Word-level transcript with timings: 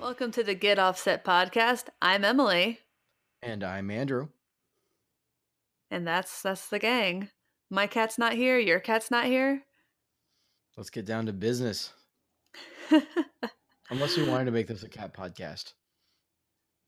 Welcome 0.00 0.30
to 0.32 0.44
the 0.44 0.54
Get 0.54 0.78
Offset 0.78 1.24
podcast. 1.24 1.86
I'm 2.00 2.24
Emily, 2.24 2.78
And 3.42 3.64
I'm 3.64 3.90
Andrew. 3.90 4.28
and 5.90 6.06
that's 6.06 6.40
that's 6.42 6.68
the 6.68 6.78
gang. 6.78 7.30
My 7.70 7.86
cat's 7.88 8.16
not 8.16 8.34
here. 8.34 8.58
Your 8.58 8.78
cat's 8.78 9.10
not 9.10 9.24
here. 9.24 9.64
Let's 10.76 10.90
get 10.90 11.04
down 11.06 11.26
to 11.26 11.32
business. 11.32 11.92
Unless 13.90 14.16
we 14.16 14.28
wanted 14.28 14.44
to 14.46 14.50
make 14.52 14.68
this 14.68 14.82
a 14.84 14.88
cat 14.88 15.12
podcast. 15.16 15.72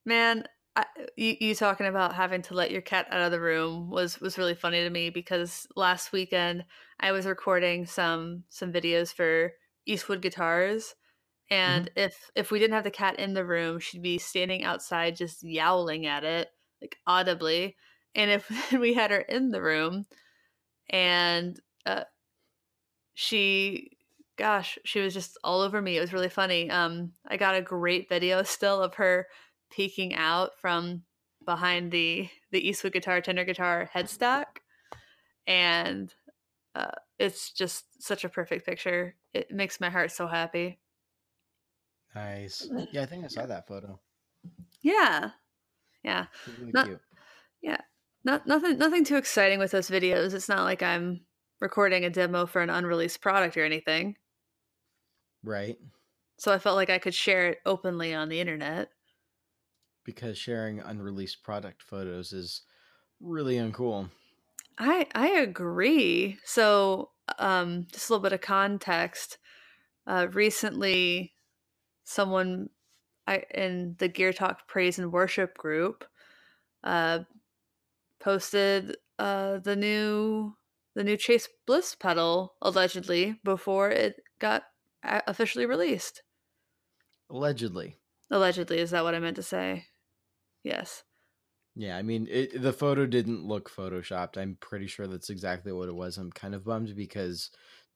Man, 0.04 0.44
I, 0.76 0.84
you, 1.16 1.36
you 1.40 1.54
talking 1.54 1.86
about 1.86 2.14
having 2.14 2.42
to 2.42 2.54
let 2.54 2.70
your 2.70 2.82
cat 2.82 3.06
out 3.10 3.22
of 3.22 3.32
the 3.32 3.40
room 3.40 3.88
was 3.90 4.20
was 4.20 4.36
really 4.36 4.54
funny 4.54 4.82
to 4.82 4.90
me 4.90 5.08
because 5.10 5.66
last 5.74 6.12
weekend 6.12 6.64
I 7.00 7.12
was 7.12 7.24
recording 7.26 7.86
some 7.86 8.44
some 8.50 8.72
videos 8.72 9.12
for 9.12 9.52
Eastwood 9.86 10.20
Guitars, 10.20 10.94
and 11.50 11.90
if 11.96 12.30
if 12.34 12.50
we 12.50 12.58
didn't 12.58 12.74
have 12.74 12.84
the 12.84 12.90
cat 12.90 13.18
in 13.18 13.32
the 13.34 13.44
room, 13.46 13.80
she'd 13.80 14.02
be 14.02 14.18
standing 14.18 14.64
outside 14.64 15.16
just 15.16 15.42
yowling 15.42 16.06
at 16.06 16.24
it 16.24 16.48
like 16.82 16.98
audibly, 17.06 17.76
and 18.14 18.30
if 18.30 18.72
we 18.78 18.92
had 18.94 19.10
her 19.10 19.20
in 19.20 19.50
the 19.50 19.62
room, 19.62 20.04
and 20.90 21.60
uh, 21.86 22.04
she 23.14 23.90
gosh 24.36 24.78
she 24.84 25.00
was 25.00 25.14
just 25.14 25.38
all 25.42 25.60
over 25.62 25.80
me. 25.80 25.96
It 25.96 26.00
was 26.00 26.12
really 26.12 26.28
funny. 26.28 26.70
Um 26.70 27.12
i 27.26 27.36
got 27.36 27.54
a 27.54 27.62
great 27.62 28.08
video 28.08 28.42
still 28.42 28.82
of 28.82 28.94
her 28.96 29.26
peeking 29.70 30.14
out 30.14 30.50
from 30.60 31.02
behind 31.44 31.92
the 31.92 32.28
the 32.50 32.66
eastwood 32.68 32.92
guitar 32.92 33.20
tender 33.20 33.44
guitar 33.44 33.88
headstock. 33.94 34.46
And 35.46 36.12
uh, 36.74 36.90
it's 37.18 37.52
just 37.52 37.84
such 38.02 38.24
a 38.24 38.28
perfect 38.28 38.66
picture. 38.66 39.14
It 39.32 39.50
makes 39.50 39.80
my 39.80 39.90
heart 39.90 40.10
so 40.12 40.26
happy. 40.26 40.78
Nice. 42.14 42.68
Yeah, 42.92 43.02
I 43.02 43.06
think 43.06 43.24
I 43.24 43.28
saw 43.28 43.46
that 43.46 43.66
photo. 43.66 44.00
yeah. 44.82 45.30
Yeah. 46.02 46.26
Really 46.58 46.72
Not- 46.72 46.86
cute. 46.86 47.00
not 48.24 48.46
nothing 48.46 48.76
nothing 48.78 49.04
too 49.04 49.16
exciting 49.16 49.58
with 49.60 49.70
those 49.70 49.88
videos. 49.90 50.34
It's 50.34 50.48
not 50.48 50.64
like 50.64 50.82
i'm 50.82 51.20
recording 51.60 52.04
a 52.04 52.10
demo 52.10 52.44
for 52.46 52.60
an 52.60 52.70
unreleased 52.70 53.20
product 53.20 53.56
or 53.56 53.64
anything. 53.64 54.16
Right. 55.44 55.78
so 56.38 56.52
i 56.52 56.58
felt 56.58 56.74
like 56.76 56.90
i 56.90 56.98
could 56.98 57.14
share 57.14 57.46
it 57.46 57.58
openly 57.64 58.12
on 58.14 58.28
the 58.28 58.40
internet 58.40 58.88
Because 60.06 60.38
sharing 60.38 60.78
unreleased 60.78 61.42
product 61.42 61.82
photos 61.82 62.32
is 62.32 62.62
really 63.20 63.56
uncool. 63.56 64.08
I 64.78 65.06
I 65.14 65.28
agree. 65.28 66.38
So, 66.44 67.10
um, 67.38 67.86
just 67.92 68.08
a 68.08 68.12
little 68.12 68.22
bit 68.22 68.32
of 68.32 68.40
context. 68.40 69.38
Uh, 70.06 70.28
recently, 70.32 71.34
someone 72.04 72.70
I 73.26 73.42
in 73.52 73.96
the 73.98 74.08
Gear 74.08 74.32
Talk 74.32 74.68
Praise 74.68 74.98
and 74.98 75.12
Worship 75.12 75.58
group 75.58 76.04
uh, 76.84 77.20
posted 78.20 78.96
uh, 79.18 79.58
the 79.58 79.74
new 79.74 80.54
the 80.94 81.02
new 81.02 81.16
Chase 81.16 81.48
Bliss 81.66 81.96
pedal 81.96 82.54
allegedly 82.62 83.40
before 83.42 83.90
it 83.90 84.22
got 84.38 84.64
officially 85.02 85.66
released. 85.66 86.22
Allegedly. 87.28 87.96
Allegedly, 88.30 88.78
is 88.78 88.90
that 88.90 89.04
what 89.04 89.14
I 89.14 89.18
meant 89.18 89.36
to 89.36 89.42
say? 89.42 89.86
Yes. 90.66 91.04
Yeah, 91.74 91.96
I 91.96 92.02
mean, 92.02 92.26
it, 92.30 92.60
the 92.62 92.72
photo 92.72 93.06
didn't 93.06 93.44
look 93.44 93.70
photoshopped. 93.70 94.38
I'm 94.38 94.56
pretty 94.60 94.86
sure 94.86 95.06
that's 95.06 95.28
exactly 95.30 95.72
what 95.72 95.88
it 95.88 95.94
was. 95.94 96.16
I'm 96.16 96.32
kind 96.32 96.54
of 96.54 96.64
bummed 96.64 96.96
because 96.96 97.50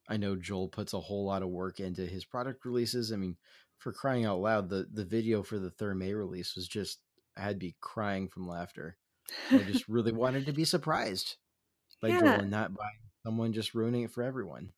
I 0.08 0.16
know 0.18 0.36
Joel 0.36 0.68
puts 0.68 0.92
a 0.92 1.00
whole 1.00 1.24
lot 1.24 1.42
of 1.42 1.48
work 1.48 1.80
into 1.80 2.04
his 2.06 2.24
product 2.24 2.64
releases. 2.66 3.12
I 3.12 3.16
mean, 3.16 3.36
for 3.78 3.92
crying 3.92 4.26
out 4.26 4.40
loud, 4.40 4.68
the 4.68 4.86
the 4.92 5.04
video 5.04 5.42
for 5.42 5.58
the 5.58 5.70
Thermae 5.70 6.14
release 6.16 6.54
was 6.56 6.68
just 6.68 7.00
I 7.36 7.42
had 7.42 7.56
to 7.60 7.66
be 7.66 7.76
crying 7.80 8.28
from 8.28 8.46
laughter. 8.48 8.98
I 9.56 9.62
just 9.64 9.88
really 9.88 10.12
wanted 10.12 10.46
to 10.46 10.52
be 10.52 10.64
surprised 10.66 11.36
by 12.02 12.10
Yeah. 12.10 12.12
Joel 12.12 12.42
and 12.42 12.50
not 12.50 12.74
by 12.74 12.90
someone 13.26 13.52
just 13.54 13.74
ruining 13.74 14.02
it 14.04 14.12
for 14.12 14.22
everyone. 14.24 14.72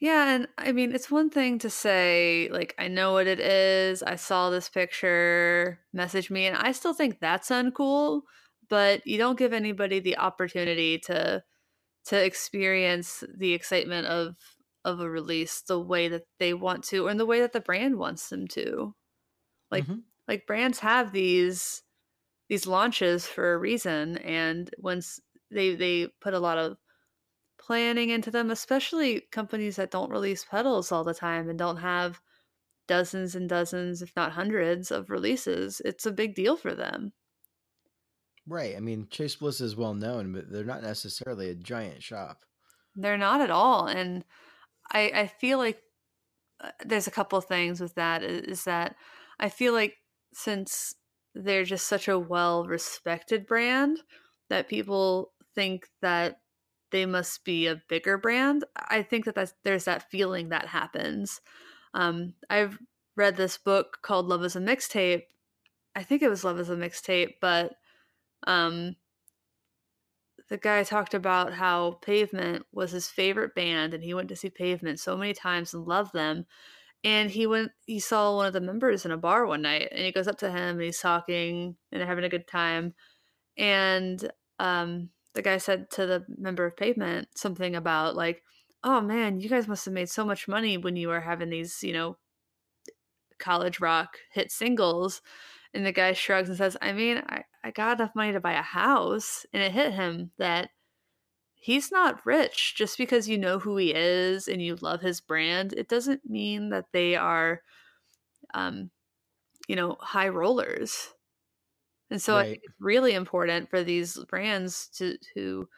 Yeah, 0.00 0.34
and 0.34 0.48
I 0.56 0.72
mean, 0.72 0.94
it's 0.94 1.10
one 1.10 1.28
thing 1.30 1.58
to 1.58 1.68
say, 1.70 2.48
like, 2.50 2.74
I 2.78 2.88
know 2.88 3.12
what 3.12 3.26
it 3.26 3.38
is. 3.40 4.02
I 4.02 4.16
saw 4.16 4.48
this 4.48 4.68
picture, 4.68 5.78
message 5.92 6.30
me, 6.30 6.46
and 6.46 6.56
I 6.56 6.72
still 6.72 6.94
think 6.94 7.20
that's 7.20 7.50
uncool, 7.50 8.22
but 8.68 9.06
you 9.06 9.18
don't 9.18 9.38
give 9.38 9.52
anybody 9.52 10.00
the 10.00 10.16
opportunity 10.18 10.98
to 11.00 11.44
to 12.06 12.24
experience 12.24 13.24
the 13.38 13.54
excitement 13.54 14.06
of 14.08 14.36
of 14.84 15.00
a 15.00 15.10
release 15.10 15.62
the 15.62 15.80
way 15.80 16.08
that 16.08 16.24
they 16.40 16.54
want 16.54 16.84
to 16.84 17.06
or 17.06 17.10
in 17.10 17.18
the 17.18 17.26
way 17.26 17.40
that 17.40 17.52
the 17.52 17.60
brand 17.60 17.98
wants 17.98 18.30
them 18.30 18.48
to. 18.48 18.94
Like 19.70 19.88
Mhm. 19.88 20.04
like 20.28 20.46
brands 20.46 20.78
have 20.80 21.12
these 21.12 21.82
these 22.48 22.66
launches 22.66 23.26
for 23.26 23.54
a 23.54 23.58
reason 23.58 24.18
and 24.18 24.70
once 24.78 25.20
they 25.50 25.74
they 25.76 26.08
put 26.20 26.34
a 26.34 26.40
lot 26.40 26.58
of 26.58 26.78
planning 27.60 28.10
into 28.10 28.30
them 28.30 28.50
especially 28.50 29.20
companies 29.30 29.76
that 29.76 29.90
don't 29.90 30.10
release 30.10 30.44
pedals 30.44 30.90
all 30.90 31.04
the 31.04 31.14
time 31.14 31.48
and 31.48 31.58
don't 31.58 31.76
have 31.76 32.20
dozens 32.88 33.34
and 33.36 33.48
dozens 33.48 34.02
if 34.02 34.12
not 34.16 34.32
hundreds 34.32 34.90
of 34.90 35.10
releases 35.10 35.80
it's 35.84 36.06
a 36.06 36.10
big 36.12 36.34
deal 36.34 36.56
for 36.56 36.74
them 36.74 37.12
right. 38.48 38.74
I 38.76 38.80
mean, 38.80 39.06
Chase 39.10 39.36
Bliss 39.36 39.60
is 39.60 39.76
well 39.76 39.94
known, 39.94 40.32
but 40.32 40.50
they're 40.50 40.64
not 40.64 40.82
necessarily 40.82 41.50
a 41.50 41.54
giant 41.54 42.02
shop. 42.02 42.44
they're 42.96 43.18
not 43.18 43.40
at 43.40 43.50
all 43.50 43.86
and 43.86 44.24
i 44.92 45.10
i 45.14 45.26
feel 45.26 45.58
like 45.58 45.80
uh, 46.62 46.70
there's 46.84 47.06
a 47.06 47.12
couple 47.12 47.38
of 47.38 47.44
things 47.44 47.80
with 47.80 47.94
that 47.94 48.22
is 48.22 48.64
that 48.64 48.96
i 49.38 49.48
feel 49.48 49.72
like 49.72 49.94
since 50.34 50.94
they're 51.34 51.64
just 51.64 51.86
such 51.86 52.08
a 52.08 52.18
well 52.18 52.66
respected 52.66 53.46
brand 53.46 54.00
that 54.48 54.68
people 54.68 55.32
think 55.54 55.86
that 56.02 56.40
they 56.90 57.06
must 57.06 57.44
be 57.44 57.66
a 57.66 57.82
bigger 57.88 58.18
brand 58.18 58.64
i 58.88 59.02
think 59.02 59.24
that 59.24 59.34
that's, 59.34 59.54
there's 59.64 59.84
that 59.84 60.10
feeling 60.10 60.48
that 60.48 60.66
happens 60.66 61.40
um, 61.94 62.34
i've 62.48 62.78
read 63.16 63.36
this 63.36 63.58
book 63.58 63.98
called 64.02 64.26
love 64.26 64.44
is 64.44 64.56
a 64.56 64.60
mixtape 64.60 65.22
i 65.94 66.02
think 66.02 66.22
it 66.22 66.30
was 66.30 66.44
love 66.44 66.58
is 66.58 66.70
a 66.70 66.76
mixtape 66.76 67.34
but 67.40 67.72
um, 68.46 68.96
the 70.50 70.58
guy 70.58 70.82
talked 70.82 71.14
about 71.14 71.54
how 71.54 71.92
Pavement 72.02 72.66
was 72.72 72.90
his 72.90 73.08
favorite 73.08 73.54
band 73.54 73.94
and 73.94 74.02
he 74.02 74.12
went 74.14 74.28
to 74.28 74.36
see 74.36 74.50
Pavement 74.50 74.98
so 74.98 75.16
many 75.16 75.32
times 75.32 75.72
and 75.72 75.86
loved 75.86 76.12
them. 76.12 76.44
And 77.04 77.30
he 77.30 77.46
went 77.46 77.70
he 77.86 78.00
saw 78.00 78.36
one 78.36 78.46
of 78.46 78.52
the 78.52 78.60
members 78.60 79.06
in 79.06 79.12
a 79.12 79.16
bar 79.16 79.46
one 79.46 79.62
night 79.62 79.88
and 79.90 80.04
he 80.04 80.12
goes 80.12 80.28
up 80.28 80.38
to 80.38 80.50
him 80.50 80.76
and 80.76 80.82
he's 80.82 80.98
talking 80.98 81.76
and 81.92 82.02
having 82.02 82.24
a 82.24 82.28
good 82.28 82.46
time. 82.46 82.94
And 83.56 84.30
um 84.58 85.10
the 85.34 85.42
guy 85.42 85.58
said 85.58 85.90
to 85.92 86.06
the 86.06 86.24
member 86.38 86.66
of 86.66 86.76
Pavement 86.76 87.28
something 87.36 87.76
about 87.76 88.16
like, 88.16 88.42
"Oh 88.84 89.00
man, 89.00 89.40
you 89.40 89.48
guys 89.48 89.68
must 89.68 89.84
have 89.84 89.94
made 89.94 90.08
so 90.10 90.24
much 90.24 90.48
money 90.48 90.76
when 90.76 90.96
you 90.96 91.08
were 91.08 91.20
having 91.20 91.50
these, 91.50 91.82
you 91.82 91.92
know, 91.92 92.18
college 93.38 93.80
rock 93.80 94.18
hit 94.32 94.50
singles." 94.52 95.22
And 95.72 95.86
the 95.86 95.92
guy 95.92 96.12
shrugs 96.12 96.48
and 96.48 96.58
says, 96.58 96.76
I 96.82 96.92
mean, 96.92 97.22
I, 97.28 97.44
I 97.62 97.70
got 97.70 98.00
enough 98.00 98.14
money 98.14 98.32
to 98.32 98.40
buy 98.40 98.54
a 98.54 98.62
house. 98.62 99.46
And 99.52 99.62
it 99.62 99.72
hit 99.72 99.92
him 99.92 100.32
that 100.38 100.70
he's 101.54 101.92
not 101.92 102.24
rich 102.26 102.74
just 102.76 102.98
because 102.98 103.28
you 103.28 103.38
know 103.38 103.58
who 103.58 103.76
he 103.76 103.94
is 103.94 104.48
and 104.48 104.60
you 104.60 104.76
love 104.76 105.00
his 105.00 105.20
brand. 105.20 105.72
It 105.74 105.88
doesn't 105.88 106.28
mean 106.28 106.70
that 106.70 106.86
they 106.92 107.14
are, 107.14 107.62
um, 108.54 108.90
you 109.68 109.76
know, 109.76 109.96
high 110.00 110.28
rollers. 110.28 111.10
And 112.10 112.20
so 112.20 112.36
I 112.36 112.42
think 112.44 112.48
Right. 112.48 112.62
it's 112.64 112.76
really 112.80 113.14
important 113.14 113.70
for 113.70 113.82
these 113.84 114.22
brands 114.26 114.88
to, 114.90 115.16
to 115.34 115.68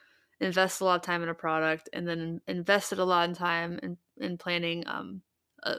invest 0.41 0.81
a 0.81 0.85
lot 0.85 0.97
of 0.97 1.03
time 1.03 1.23
in 1.23 1.29
a 1.29 1.35
product 1.35 1.89
and 1.93 2.09
then 2.09 2.41
invested 2.49 2.99
a 2.99 3.05
lot 3.05 3.31
of 3.31 3.37
time 3.37 3.79
in, 3.83 3.99
in 4.19 4.39
planning 4.39 4.87
um, 4.89 5.23
a, 5.63 5.77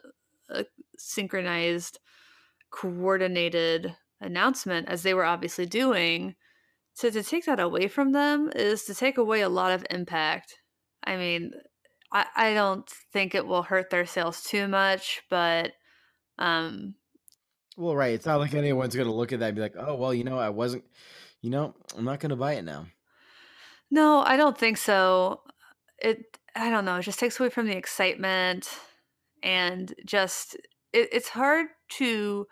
a 0.49 0.65
synchronized 0.97 1.99
coordinated 2.71 3.95
announcement 4.21 4.87
as 4.89 5.03
they 5.03 5.13
were 5.13 5.25
obviously 5.25 5.65
doing 5.65 6.35
so 6.93 7.09
to 7.09 7.23
take 7.23 7.45
that 7.45 7.59
away 7.59 7.87
from 7.87 8.11
them 8.13 8.51
is 8.55 8.85
to 8.85 8.95
take 8.95 9.17
away 9.17 9.41
a 9.41 9.49
lot 9.49 9.71
of 9.73 9.85
impact 9.91 10.59
i 11.05 11.17
mean 11.17 11.51
i, 12.11 12.27
I 12.35 12.53
don't 12.53 12.89
think 12.89 13.35
it 13.35 13.47
will 13.47 13.63
hurt 13.63 13.89
their 13.89 14.05
sales 14.05 14.43
too 14.43 14.67
much 14.67 15.23
but 15.29 15.73
um 16.39 16.95
Well, 17.77 17.95
right. 17.95 18.13
It's 18.13 18.25
not 18.25 18.39
like 18.39 18.53
anyone's 18.53 18.95
going 18.95 19.07
to 19.07 19.13
look 19.13 19.31
at 19.33 19.39
that 19.39 19.47
and 19.47 19.55
be 19.55 19.61
like, 19.61 19.75
oh, 19.77 19.95
well, 19.95 20.13
you 20.13 20.23
know, 20.23 20.37
I 20.37 20.49
wasn't, 20.49 20.83
you 21.41 21.49
know, 21.49 21.73
I'm 21.97 22.05
not 22.05 22.19
going 22.19 22.29
to 22.31 22.35
buy 22.35 22.53
it 22.53 22.63
now. 22.63 22.87
no 23.91 24.19
i 24.25 24.35
don't 24.37 24.57
think 24.57 24.77
so 24.77 25.41
it 25.99 26.37
i 26.55 26.69
don't 26.69 26.85
know 26.85 26.97
it 26.97 27.03
just 27.03 27.19
takes 27.19 27.39
away 27.39 27.49
from 27.49 27.67
the 27.67 27.75
excitement 27.75 28.69
and 29.41 29.93
just 30.05 30.55
it, 30.93 31.09
it's 31.11 31.29
hard 31.29 31.67
to 31.89 32.47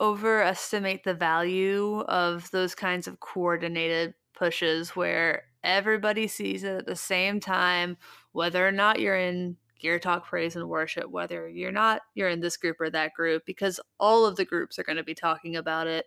overestimate 0.00 1.04
the 1.04 1.14
value 1.14 2.00
of 2.02 2.50
those 2.52 2.74
kinds 2.74 3.06
of 3.06 3.20
coordinated 3.20 4.14
pushes 4.34 4.96
where 4.96 5.44
everybody 5.62 6.26
sees 6.26 6.64
it 6.64 6.74
at 6.74 6.86
the 6.86 6.96
same 6.96 7.38
time, 7.38 7.98
whether 8.32 8.66
or 8.66 8.72
not 8.72 8.98
you're 9.00 9.16
in 9.16 9.56
gear 9.80 9.98
talk 9.98 10.26
praise 10.26 10.56
and 10.56 10.68
worship 10.68 11.10
whether 11.10 11.48
you're 11.48 11.72
not 11.72 12.02
you're 12.14 12.28
in 12.28 12.40
this 12.40 12.56
group 12.56 12.80
or 12.80 12.90
that 12.90 13.14
group 13.14 13.44
because 13.46 13.80
all 13.98 14.26
of 14.26 14.36
the 14.36 14.44
groups 14.44 14.78
are 14.78 14.84
going 14.84 14.96
to 14.96 15.02
be 15.04 15.14
talking 15.14 15.56
about 15.56 15.86
it. 15.86 16.06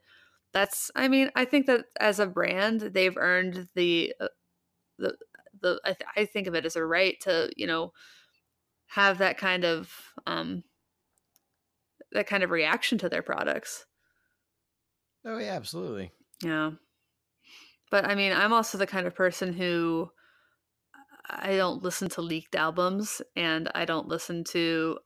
That's 0.54 0.92
i 0.96 1.08
mean 1.08 1.32
i 1.36 1.46
think 1.46 1.66
that 1.66 1.86
as 2.00 2.20
a 2.20 2.28
brand 2.28 2.82
they've 2.82 3.18
earned 3.18 3.68
the 3.74 4.14
uh, 4.22 4.28
the 5.00 5.18
the 5.62 5.82
I, 5.84 5.94
th- 5.94 6.10
I 6.16 6.26
think 6.26 6.48
of 6.48 6.54
it 6.54 6.66
as 6.66 6.76
a 6.76 6.86
right 6.86 7.20
to 7.22 7.52
you 7.58 7.66
know 7.66 7.94
have 8.88 9.18
that 9.18 9.38
kind 9.38 9.66
of 9.66 9.92
um 10.28 10.64
that 12.12 12.28
kind 12.28 12.44
of 12.44 12.52
reaction 12.52 13.00
to 13.00 13.10
their 13.10 13.24
products. 13.24 13.88
Oh 15.26 15.40
yeah 15.40 15.54
absolutely. 15.54 16.12
Yeah. 16.44 16.72
But 17.90 18.06
i 18.06 18.16
mean 18.16 18.34
i'm 18.34 18.54
also 18.54 18.78
the 18.78 18.88
kind 18.88 19.08
of 19.08 19.16
person 19.16 19.54
who 19.54 20.12
I 21.30 21.56
don't 21.56 21.84
listen 21.84 22.10
to 22.10 22.22
leaked 22.22 22.56
albums 22.56 23.22
and 23.36 23.70
I 23.74 23.86
don't 23.86 24.08
listen 24.08 24.44
to 24.46 25.00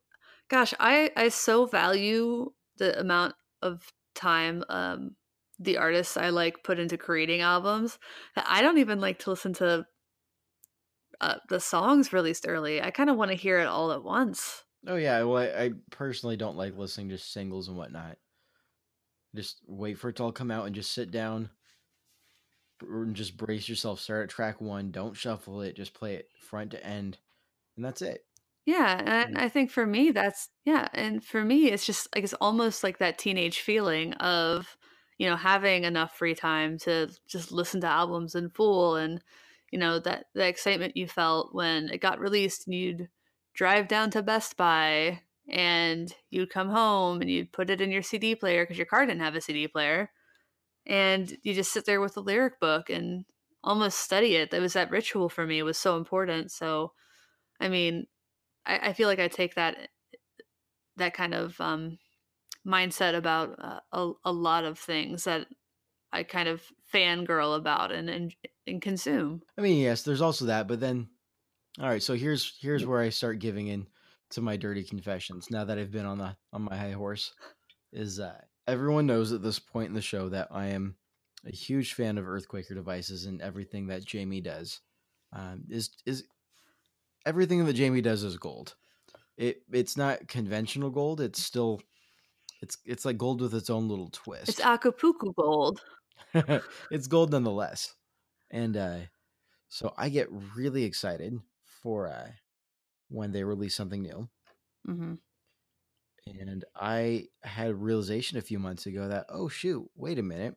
gosh, 0.50 0.74
I 0.80 1.12
I 1.16 1.30
so 1.30 1.66
value 1.66 2.52
the 2.78 3.00
amount 3.00 3.36
of 3.62 3.92
time 4.16 4.64
um 4.70 5.16
the 5.60 5.78
artists 5.78 6.18
I 6.18 6.30
like 6.30 6.64
put 6.64 6.80
into 6.80 6.98
creating 6.98 7.42
albums 7.42 7.98
that 8.36 8.46
I 8.48 8.62
don't 8.62 8.78
even 8.78 9.02
like 9.02 9.20
to 9.20 9.32
listen 9.32 9.54
to 9.54 9.86
uh, 11.20 11.36
the 11.50 11.60
songs 11.60 12.14
released 12.14 12.46
early. 12.48 12.80
I 12.82 12.92
kind 12.92 13.10
of 13.10 13.18
want 13.18 13.32
to 13.32 13.38
hear 13.38 13.58
it 13.60 13.66
all 13.66 13.92
at 13.92 14.04
once. 14.04 14.64
Oh 14.86 14.96
yeah, 14.96 15.24
well 15.24 15.38
I, 15.38 15.64
I 15.64 15.72
personally 15.90 16.38
don't 16.38 16.58
like 16.58 16.78
listening 16.78 17.10
to 17.10 17.18
singles 17.18 17.68
and 17.68 17.78
whatnot. 17.78 18.18
Just 19.36 19.62
wait 19.68 19.98
for 19.98 20.10
it 20.10 20.18
to 20.18 20.24
all 20.24 20.32
come 20.32 20.52
out 20.52 20.66
and 20.66 20.76
just 20.76 20.92
sit 20.92 21.12
down, 21.12 21.50
just 23.14 23.38
brace 23.38 23.68
yourself. 23.68 24.00
Start 24.00 24.24
at 24.24 24.30
track 24.30 24.62
one. 24.62 24.92
Don't 24.92 25.16
shuffle 25.16 25.62
it. 25.62 25.76
Just 25.76 25.94
play 25.94 26.16
it 26.16 26.30
front 26.40 26.72
to 26.72 26.86
end, 26.86 27.18
and 27.76 27.86
that's 27.86 28.02
it. 28.02 28.26
Yeah, 28.68 29.02
and 29.04 29.38
mm. 29.38 29.42
I 29.42 29.48
think 29.48 29.72
for 29.72 29.88
me 29.88 30.12
that's 30.12 30.50
yeah, 30.66 30.90
and 30.94 31.24
for 31.24 31.44
me 31.44 31.72
it's 31.72 31.86
just 31.86 32.14
like 32.14 32.26
it's 32.26 32.34
almost 32.34 32.84
like 32.84 32.98
that 32.98 33.18
teenage 33.18 33.62
feeling 33.62 34.14
of 34.16 34.76
you 35.18 35.30
know 35.30 35.38
having 35.38 35.86
enough 35.86 36.18
free 36.18 36.36
time 36.36 36.78
to 36.80 37.10
just 37.28 37.52
listen 37.52 37.80
to 37.82 37.88
albums 37.88 38.36
in 38.36 38.50
full 38.50 38.98
and 38.98 39.24
you 39.72 39.80
know 39.80 40.00
that 40.00 40.26
the 40.36 40.46
excitement 40.46 40.98
you 40.98 41.08
felt 41.08 41.56
when 41.56 41.90
it 41.90 42.02
got 42.02 42.20
released 42.20 42.68
and 42.68 42.76
you'd 42.76 43.10
drive 43.54 43.88
down 43.88 44.12
to 44.12 44.22
Best 44.22 44.58
Buy 44.58 45.22
and 45.50 46.14
you'd 46.30 46.50
come 46.50 46.70
home 46.70 47.22
and 47.22 47.30
you'd 47.30 47.54
put 47.54 47.70
it 47.70 47.80
in 47.80 47.90
your 47.90 48.02
CD 48.02 48.36
player 48.36 48.64
because 48.64 48.78
your 48.78 48.86
car 48.86 49.06
didn't 49.06 49.22
have 49.22 49.36
a 49.36 49.42
CD 49.42 49.68
player 49.70 50.10
and 50.88 51.38
you 51.44 51.54
just 51.54 51.74
sit 51.74 51.86
there 51.86 52.02
with 52.02 52.16
the 52.16 52.24
lyric 52.24 52.60
book 52.60 52.90
and 52.90 53.26
almost 53.64 54.00
study 54.00 54.36
it. 54.36 54.52
That 54.52 54.62
was 54.62 54.74
that 54.74 54.90
ritual 54.90 55.30
for 55.30 55.46
me. 55.46 55.60
It 55.60 55.64
was 55.64 55.78
so 55.78 55.98
important. 55.98 56.52
So, 56.52 56.94
I 57.60 57.68
mean, 57.68 58.08
I, 58.66 58.90
I 58.90 58.94
feel 58.94 59.08
like 59.08 59.20
I 59.20 59.28
take 59.28 59.56
that 59.56 59.90
that 60.96 61.14
kind 61.14 61.36
of 61.36 61.60
um, 61.62 62.00
mindset 62.66 63.16
about 63.16 63.56
uh, 63.62 63.80
a, 63.92 64.12
a 64.26 64.32
lot 64.32 64.64
of 64.64 64.80
things 64.80 65.26
that 65.26 65.46
I 66.12 66.24
kind 66.24 66.48
of 66.48 66.64
fangirl 66.92 67.56
about 67.56 67.92
and, 67.92 68.10
and 68.10 68.34
and 68.66 68.82
consume. 68.82 69.42
I 69.58 69.62
mean, 69.62 69.82
yes, 69.82 70.04
there's 70.04 70.22
also 70.22 70.46
that, 70.46 70.68
but 70.68 70.80
then, 70.80 71.10
all 71.80 71.88
right. 71.88 72.02
So 72.02 72.14
here's 72.14 72.58
here's 72.62 72.86
where 72.86 73.02
I 73.02 73.10
start 73.10 73.40
giving 73.40 73.68
in 73.68 73.88
to 74.32 74.42
my 74.42 74.56
dirty 74.56 74.84
confessions. 74.84 75.48
Now 75.52 75.66
that 75.66 75.78
I've 75.78 75.92
been 75.92 76.06
on 76.06 76.18
the 76.18 76.36
on 76.54 76.64
my 76.64 76.78
high 76.78 76.92
horse, 76.92 77.34
is 77.92 78.22
uh, 78.22 78.40
everyone 78.68 79.06
knows 79.06 79.32
at 79.32 79.42
this 79.42 79.60
point 79.60 79.90
in 79.90 79.96
the 79.96 80.02
show 80.02 80.30
that 80.30 80.50
I 80.52 80.68
am 80.68 80.96
a 81.46 81.52
huge 81.52 81.94
fan 81.94 82.18
of 82.18 82.26
Earthquaker 82.26 82.76
devices 82.76 83.26
and 83.26 83.42
everything 83.42 83.88
that 83.88 84.06
Jamie 84.06 84.42
does. 84.42 84.82
Um, 85.34 85.64
is 85.70 85.92
is 86.06 86.24
everything 87.26 87.66
that 87.66 87.74
Jamie 87.74 88.02
does 88.02 88.24
is 88.24 88.38
gold. 88.38 88.76
It 89.38 89.62
it's 89.72 89.98
not 89.98 90.28
conventional 90.28 90.90
gold. 90.90 91.22
It's 91.22 91.42
still 91.42 91.82
it's 92.62 92.78
it's 92.86 93.06
like 93.06 93.18
gold 93.18 93.42
with 93.42 93.54
its 93.54 93.70
own 93.70 93.88
little 93.88 94.10
twist. 94.12 94.50
It's 94.50 94.60
Acapulco 94.60 95.32
gold. 95.32 95.82
it's 96.92 97.08
gold 97.08 97.32
nonetheless. 97.32 97.96
And 98.50 98.76
uh 98.76 98.98
so 99.70 99.94
I 99.98 100.10
get 100.10 100.28
really 100.56 100.84
excited 100.84 101.38
for 101.82 102.08
uh 102.08 102.30
when 103.10 103.32
they 103.32 103.44
release 103.44 103.76
something 103.76 104.02
new. 104.02 104.30
Mm-hmm. 104.88 105.14
And 106.40 106.66
I 106.76 107.28
had 107.44 107.70
a 107.70 107.76
realization 107.76 108.38
a 108.38 108.42
few 108.42 108.60
months 108.60 108.86
ago 108.86 109.08
that, 109.08 109.26
oh, 109.30 109.48
shoot, 109.48 109.90
wait 109.96 110.20
a 110.20 110.24
minute. 110.24 110.56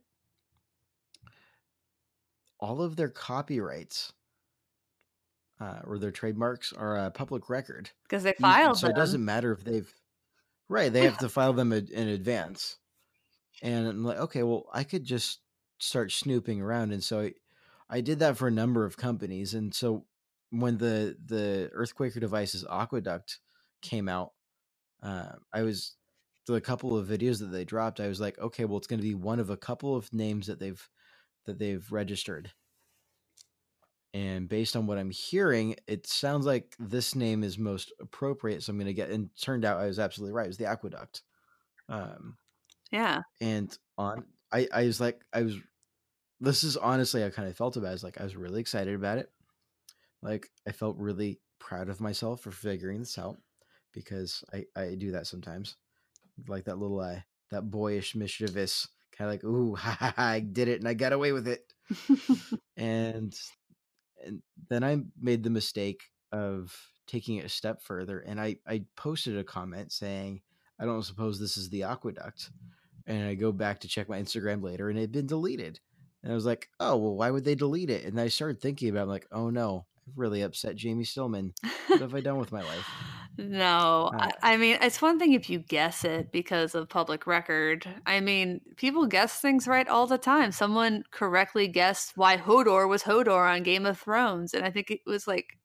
All 2.58 2.82
of 2.82 2.96
their 2.96 3.08
copyrights 3.08 4.12
uh, 5.60 5.80
or 5.84 5.98
their 5.98 6.10
trademarks 6.10 6.72
are 6.72 6.96
a 6.96 7.10
public 7.10 7.48
record 7.50 7.90
because 8.04 8.22
they 8.22 8.32
filed 8.32 8.78
so 8.78 8.86
them. 8.86 8.96
it 8.96 8.98
doesn't 8.98 9.24
matter 9.24 9.52
if 9.52 9.62
they've 9.62 9.92
right 10.68 10.92
they 10.92 11.04
have 11.04 11.18
to 11.18 11.28
file 11.28 11.52
them 11.52 11.72
in 11.72 12.08
advance 12.08 12.78
and 13.62 13.86
i'm 13.86 14.04
like 14.04 14.18
okay 14.18 14.42
well 14.42 14.66
i 14.72 14.82
could 14.82 15.04
just 15.04 15.40
start 15.78 16.10
snooping 16.12 16.60
around 16.60 16.92
and 16.92 17.04
so 17.04 17.20
I, 17.20 17.32
I 17.88 18.00
did 18.00 18.20
that 18.20 18.36
for 18.36 18.48
a 18.48 18.52
number 18.52 18.84
of 18.84 18.96
companies 18.96 19.54
and 19.54 19.74
so 19.74 20.04
when 20.50 20.78
the 20.78 21.16
the 21.26 21.70
earthquaker 21.74 22.20
devices 22.20 22.64
aqueduct 22.70 23.38
came 23.82 24.08
out 24.08 24.32
uh, 25.02 25.32
I 25.52 25.62
was 25.62 25.94
the 26.46 26.60
couple 26.60 26.96
of 26.96 27.06
videos 27.06 27.38
that 27.38 27.46
they 27.46 27.64
dropped. 27.64 28.00
I 28.00 28.08
was 28.08 28.20
like, 28.20 28.38
okay, 28.38 28.64
well, 28.64 28.78
it's 28.78 28.86
going 28.86 29.00
to 29.00 29.06
be 29.06 29.14
one 29.14 29.40
of 29.40 29.50
a 29.50 29.56
couple 29.56 29.94
of 29.94 30.12
names 30.12 30.46
that 30.46 30.58
they've 30.58 30.88
that 31.46 31.58
they've 31.58 31.86
registered. 31.90 32.52
And 34.12 34.48
based 34.48 34.74
on 34.74 34.86
what 34.86 34.98
I'm 34.98 35.10
hearing, 35.10 35.76
it 35.86 36.06
sounds 36.06 36.44
like 36.44 36.74
this 36.80 37.14
name 37.14 37.44
is 37.44 37.58
most 37.58 37.92
appropriate. 38.00 38.62
So 38.62 38.72
I'm 38.72 38.78
going 38.78 38.86
to 38.86 38.94
get. 38.94 39.10
And 39.10 39.30
turned 39.40 39.64
out 39.64 39.78
I 39.78 39.86
was 39.86 40.00
absolutely 40.00 40.34
right. 40.34 40.46
It 40.46 40.48
was 40.48 40.58
the 40.58 40.66
aqueduct. 40.66 41.22
Um, 41.88 42.36
yeah. 42.90 43.20
And 43.40 43.76
on, 43.96 44.24
I 44.52 44.66
I 44.72 44.84
was 44.84 45.00
like, 45.00 45.20
I 45.32 45.42
was. 45.42 45.56
This 46.40 46.64
is 46.64 46.76
honestly, 46.76 47.22
I 47.22 47.30
kind 47.30 47.48
of 47.48 47.56
felt 47.56 47.76
about. 47.76 47.88
It. 47.88 47.90
I 47.90 47.92
was 47.92 48.04
like, 48.04 48.20
I 48.20 48.24
was 48.24 48.36
really 48.36 48.60
excited 48.60 48.94
about 48.94 49.18
it. 49.18 49.30
Like, 50.22 50.50
I 50.66 50.72
felt 50.72 50.96
really 50.98 51.38
proud 51.58 51.88
of 51.88 52.00
myself 52.00 52.40
for 52.40 52.50
figuring 52.50 52.98
this 53.00 53.18
out 53.18 53.36
because 53.92 54.44
I, 54.52 54.64
I 54.76 54.94
do 54.94 55.12
that 55.12 55.26
sometimes. 55.26 55.76
Like 56.48 56.64
that 56.64 56.78
little 56.78 57.00
uh, 57.00 57.20
that 57.50 57.70
boyish 57.70 58.14
mischievous 58.14 58.88
kind 59.16 59.28
of 59.28 59.34
like, 59.34 59.44
ooh, 59.44 59.74
ha, 59.78 59.96
ha, 59.98 60.14
ha, 60.16 60.22
I 60.22 60.40
did 60.40 60.68
it 60.68 60.80
and 60.80 60.88
I 60.88 60.94
got 60.94 61.12
away 61.12 61.32
with 61.32 61.48
it. 61.48 61.72
and 62.76 63.34
and 64.24 64.42
then 64.68 64.84
I 64.84 65.02
made 65.20 65.42
the 65.42 65.50
mistake 65.50 66.02
of 66.32 66.76
taking 67.06 67.36
it 67.36 67.46
a 67.46 67.48
step 67.48 67.82
further 67.82 68.20
and 68.20 68.40
I, 68.40 68.56
I 68.66 68.84
posted 68.96 69.36
a 69.36 69.44
comment 69.44 69.92
saying, 69.92 70.42
I 70.78 70.84
don't 70.84 71.02
suppose 71.02 71.40
this 71.40 71.56
is 71.56 71.68
the 71.70 71.84
aqueduct. 71.84 72.50
And 73.06 73.26
I 73.26 73.34
go 73.34 73.50
back 73.50 73.80
to 73.80 73.88
check 73.88 74.08
my 74.08 74.20
Instagram 74.20 74.62
later 74.62 74.88
and 74.88 74.98
it 74.98 75.02
had 75.02 75.12
been 75.12 75.26
deleted. 75.26 75.80
And 76.22 76.30
I 76.30 76.34
was 76.34 76.46
like, 76.46 76.68
oh, 76.78 76.96
well, 76.98 77.16
why 77.16 77.30
would 77.30 77.44
they 77.44 77.54
delete 77.54 77.90
it? 77.90 78.04
And 78.04 78.20
I 78.20 78.28
started 78.28 78.60
thinking 78.60 78.90
about 78.90 79.00
it. 79.00 79.02
I'm 79.04 79.08
like, 79.08 79.26
oh 79.32 79.50
no, 79.50 79.86
I've 80.06 80.18
really 80.18 80.42
upset 80.42 80.76
Jamie 80.76 81.04
Stillman. 81.04 81.54
What 81.88 82.00
have 82.00 82.14
I 82.14 82.20
done 82.20 82.38
with 82.38 82.52
my 82.52 82.62
life? 82.62 82.86
No, 83.48 84.10
Uh, 84.12 84.28
I, 84.42 84.54
I 84.54 84.56
mean, 84.58 84.76
it's 84.80 85.00
one 85.00 85.18
thing 85.18 85.32
if 85.32 85.48
you 85.48 85.60
guess 85.60 86.04
it 86.04 86.30
because 86.30 86.74
of 86.74 86.88
public 86.88 87.26
record. 87.26 87.86
I 88.06 88.20
mean, 88.20 88.60
people 88.76 89.06
guess 89.06 89.40
things 89.40 89.66
right 89.66 89.88
all 89.88 90.06
the 90.06 90.18
time. 90.18 90.52
Someone 90.52 91.04
correctly 91.10 91.66
guessed 91.66 92.12
why 92.16 92.36
Hodor 92.36 92.88
was 92.88 93.04
Hodor 93.04 93.50
on 93.50 93.62
Game 93.62 93.86
of 93.86 93.98
Thrones. 93.98 94.52
And 94.52 94.64
I 94.64 94.70
think 94.70 94.90
it 94.90 95.00
was 95.06 95.26
like, 95.26 95.58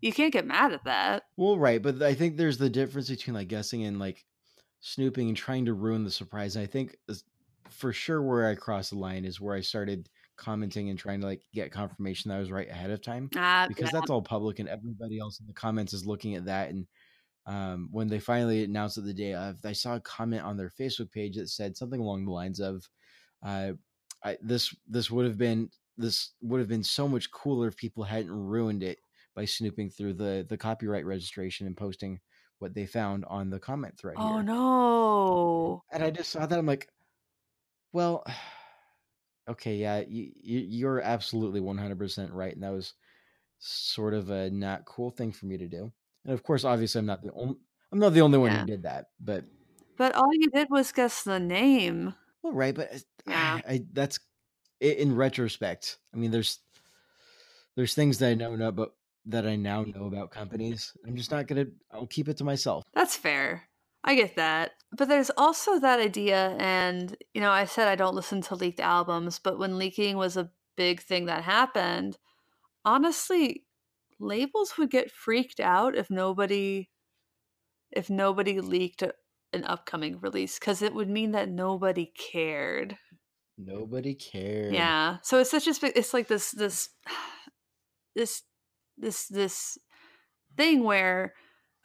you 0.00 0.12
can't 0.12 0.32
get 0.32 0.46
mad 0.46 0.72
at 0.72 0.84
that. 0.84 1.22
Well, 1.36 1.58
right, 1.58 1.80
but 1.80 2.02
I 2.02 2.14
think 2.14 2.36
there's 2.36 2.58
the 2.58 2.68
difference 2.68 3.08
between 3.08 3.34
like 3.34 3.48
guessing 3.48 3.84
and 3.84 3.98
like 3.98 4.24
snooping 4.80 5.28
and 5.28 5.36
trying 5.36 5.64
to 5.66 5.74
ruin 5.74 6.04
the 6.04 6.10
surprise. 6.10 6.56
And 6.56 6.62
I 6.64 6.66
think 6.66 6.96
for 7.70 7.92
sure 7.92 8.22
where 8.22 8.48
I 8.48 8.54
crossed 8.54 8.90
the 8.90 8.98
line 8.98 9.24
is 9.24 9.40
where 9.40 9.56
I 9.56 9.60
started 9.60 10.08
commenting 10.36 10.90
and 10.90 10.98
trying 10.98 11.20
to 11.20 11.26
like 11.26 11.42
get 11.54 11.72
confirmation 11.72 12.28
that 12.28 12.36
I 12.36 12.40
was 12.40 12.50
right 12.50 12.68
ahead 12.70 12.90
of 12.90 13.00
time 13.02 13.30
Ah, 13.36 13.66
because 13.68 13.90
yeah. 13.92 14.00
that's 14.00 14.10
all 14.10 14.22
public 14.22 14.58
and 14.58 14.68
everybody 14.68 15.18
else 15.18 15.40
in 15.40 15.46
the 15.46 15.52
comments 15.52 15.92
is 15.92 16.06
looking 16.06 16.34
at 16.34 16.44
that. 16.46 16.70
And 16.70 16.86
um, 17.46 17.88
when 17.92 18.08
they 18.08 18.18
finally 18.18 18.64
announced 18.64 18.98
it 18.98 19.04
the 19.04 19.14
day 19.14 19.34
of, 19.34 19.58
I 19.64 19.72
saw 19.72 19.94
a 19.96 20.00
comment 20.00 20.42
on 20.42 20.56
their 20.56 20.70
Facebook 20.70 21.10
page 21.12 21.36
that 21.36 21.48
said 21.48 21.76
something 21.76 22.00
along 22.00 22.24
the 22.24 22.32
lines 22.32 22.60
of, 22.60 22.88
uh, 23.44 23.72
I, 24.24 24.36
"This 24.42 24.74
this 24.88 25.10
would 25.10 25.26
have 25.26 25.38
been 25.38 25.70
this 25.96 26.32
would 26.42 26.58
have 26.60 26.68
been 26.68 26.82
so 26.82 27.06
much 27.08 27.30
cooler 27.30 27.68
if 27.68 27.76
people 27.76 28.04
hadn't 28.04 28.30
ruined 28.30 28.82
it 28.82 28.98
by 29.34 29.44
snooping 29.44 29.90
through 29.90 30.14
the 30.14 30.44
the 30.48 30.56
copyright 30.56 31.06
registration 31.06 31.66
and 31.66 31.76
posting 31.76 32.20
what 32.58 32.74
they 32.74 32.86
found 32.86 33.24
on 33.26 33.50
the 33.50 33.60
comment 33.60 33.96
thread." 33.98 34.16
Oh 34.18 34.34
here. 34.34 34.42
no. 34.42 35.84
And 35.92 36.02
I 36.02 36.10
just 36.10 36.30
saw 36.32 36.46
that 36.46 36.58
I'm 36.58 36.66
like, 36.66 36.88
well, 37.92 38.24
okay, 39.48 39.76
yeah, 39.76 40.00
you, 40.00 40.32
you 40.36 40.58
you're 40.60 41.00
absolutely 41.00 41.60
100% 41.60 42.32
right, 42.32 42.54
and 42.54 42.62
that 42.62 42.70
was 42.72 42.94
sort 43.58 44.14
of 44.14 44.30
a 44.30 44.50
not 44.50 44.86
cool 44.86 45.10
thing 45.10 45.32
for 45.32 45.46
me 45.46 45.58
to 45.58 45.68
do. 45.68 45.92
And 46.24 46.34
of 46.34 46.42
course, 46.44 46.64
obviously, 46.64 47.00
I'm 47.00 47.06
not 47.06 47.22
the 47.22 47.32
only 47.34 47.56
I'm 47.92 47.98
not 48.00 48.14
the 48.14 48.22
only 48.22 48.38
one 48.38 48.52
Yeah. 48.52 48.60
who 48.60 48.64
did 48.64 48.84
that, 48.84 49.06
but 49.20 49.46
But 49.98 50.14
all 50.14 50.32
you 50.32 50.48
did 50.48 50.70
was 50.70 50.90
guess 50.90 51.22
the 51.22 51.38
name. 51.38 52.14
Well, 52.42 52.52
right, 52.52 52.74
but 52.74 52.92
uh, 52.92 52.98
Yeah. 53.26 53.60
I 53.68 53.84
that's 53.92 54.18
in 54.80 55.14
retrospect. 55.16 55.98
I 56.14 56.16
mean, 56.18 56.30
there's 56.30 56.60
there's 57.76 57.94
things 57.94 58.18
that 58.18 58.30
I 58.30 58.34
know 58.34 58.72
but 58.72 58.96
that 59.26 59.46
I 59.46 59.56
now 59.56 59.82
know 59.82 60.06
about 60.06 60.30
companies. 60.30 60.96
I'm 61.06 61.16
just 61.16 61.30
not 61.30 61.46
gonna. 61.46 61.66
I'll 61.90 62.06
keep 62.06 62.28
it 62.28 62.36
to 62.38 62.44
myself. 62.44 62.84
That's 62.94 63.16
fair. 63.16 63.68
I 64.06 64.14
get 64.14 64.36
that. 64.36 64.72
But 64.96 65.08
there's 65.08 65.30
also 65.36 65.80
that 65.80 65.98
idea, 65.98 66.56
and, 66.58 67.16
you 67.34 67.40
know, 67.40 67.50
I 67.50 67.64
said 67.64 67.88
I 67.88 67.96
don't 67.96 68.14
listen 68.14 68.40
to 68.42 68.54
leaked 68.54 68.80
albums, 68.80 69.40
but 69.40 69.58
when 69.58 69.78
leaking 69.78 70.16
was 70.16 70.36
a 70.36 70.50
big 70.76 71.02
thing 71.02 71.26
that 71.26 71.42
happened, 71.42 72.16
honestly, 72.84 73.64
labels 74.20 74.78
would 74.78 74.90
get 74.90 75.10
freaked 75.10 75.60
out 75.60 75.96
if 75.96 76.08
nobody 76.08 76.88
if 77.92 78.10
nobody 78.10 78.60
leaked 78.60 79.02
a, 79.02 79.12
an 79.52 79.64
upcoming 79.64 80.18
release 80.20 80.58
because 80.58 80.82
it 80.82 80.94
would 80.94 81.08
mean 81.08 81.32
that 81.32 81.48
nobody 81.48 82.12
cared. 82.16 82.96
Nobody 83.58 84.14
cared. 84.14 84.74
Yeah. 84.74 85.18
So 85.22 85.38
it's 85.38 85.50
such 85.50 85.64
just 85.64 85.82
it's 85.82 86.14
like 86.14 86.28
this 86.28 86.50
this 86.50 86.90
this 88.14 88.42
this 88.96 89.26
this 89.28 89.78
thing 90.56 90.84
where 90.84 91.34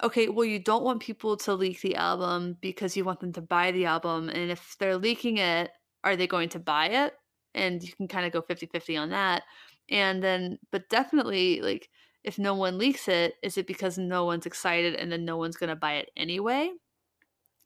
okay, 0.03 0.29
well 0.29 0.45
you 0.45 0.59
don't 0.59 0.83
want 0.83 1.01
people 1.01 1.37
to 1.37 1.53
leak 1.53 1.81
the 1.81 1.95
album 1.95 2.57
because 2.61 2.97
you 2.97 3.03
want 3.03 3.19
them 3.19 3.33
to 3.33 3.41
buy 3.41 3.71
the 3.71 3.85
album 3.85 4.29
and 4.29 4.51
if 4.51 4.75
they're 4.79 4.97
leaking 4.97 5.37
it, 5.37 5.71
are 6.03 6.15
they 6.15 6.27
going 6.27 6.49
to 6.49 6.59
buy 6.59 6.87
it? 6.87 7.13
And 7.53 7.83
you 7.83 7.93
can 7.93 8.07
kind 8.07 8.25
of 8.25 8.31
go 8.31 8.41
50-50 8.41 8.99
on 8.99 9.09
that. 9.09 9.43
And 9.89 10.23
then 10.23 10.57
but 10.71 10.89
definitely 10.89 11.61
like 11.61 11.89
if 12.23 12.37
no 12.37 12.53
one 12.55 12.77
leaks 12.77 13.07
it, 13.07 13.33
is 13.41 13.57
it 13.57 13.67
because 13.67 13.97
no 13.97 14.25
one's 14.25 14.45
excited 14.45 14.95
and 14.95 15.11
then 15.11 15.25
no 15.25 15.37
one's 15.37 15.57
going 15.57 15.69
to 15.69 15.75
buy 15.75 15.93
it 15.93 16.09
anyway? 16.15 16.71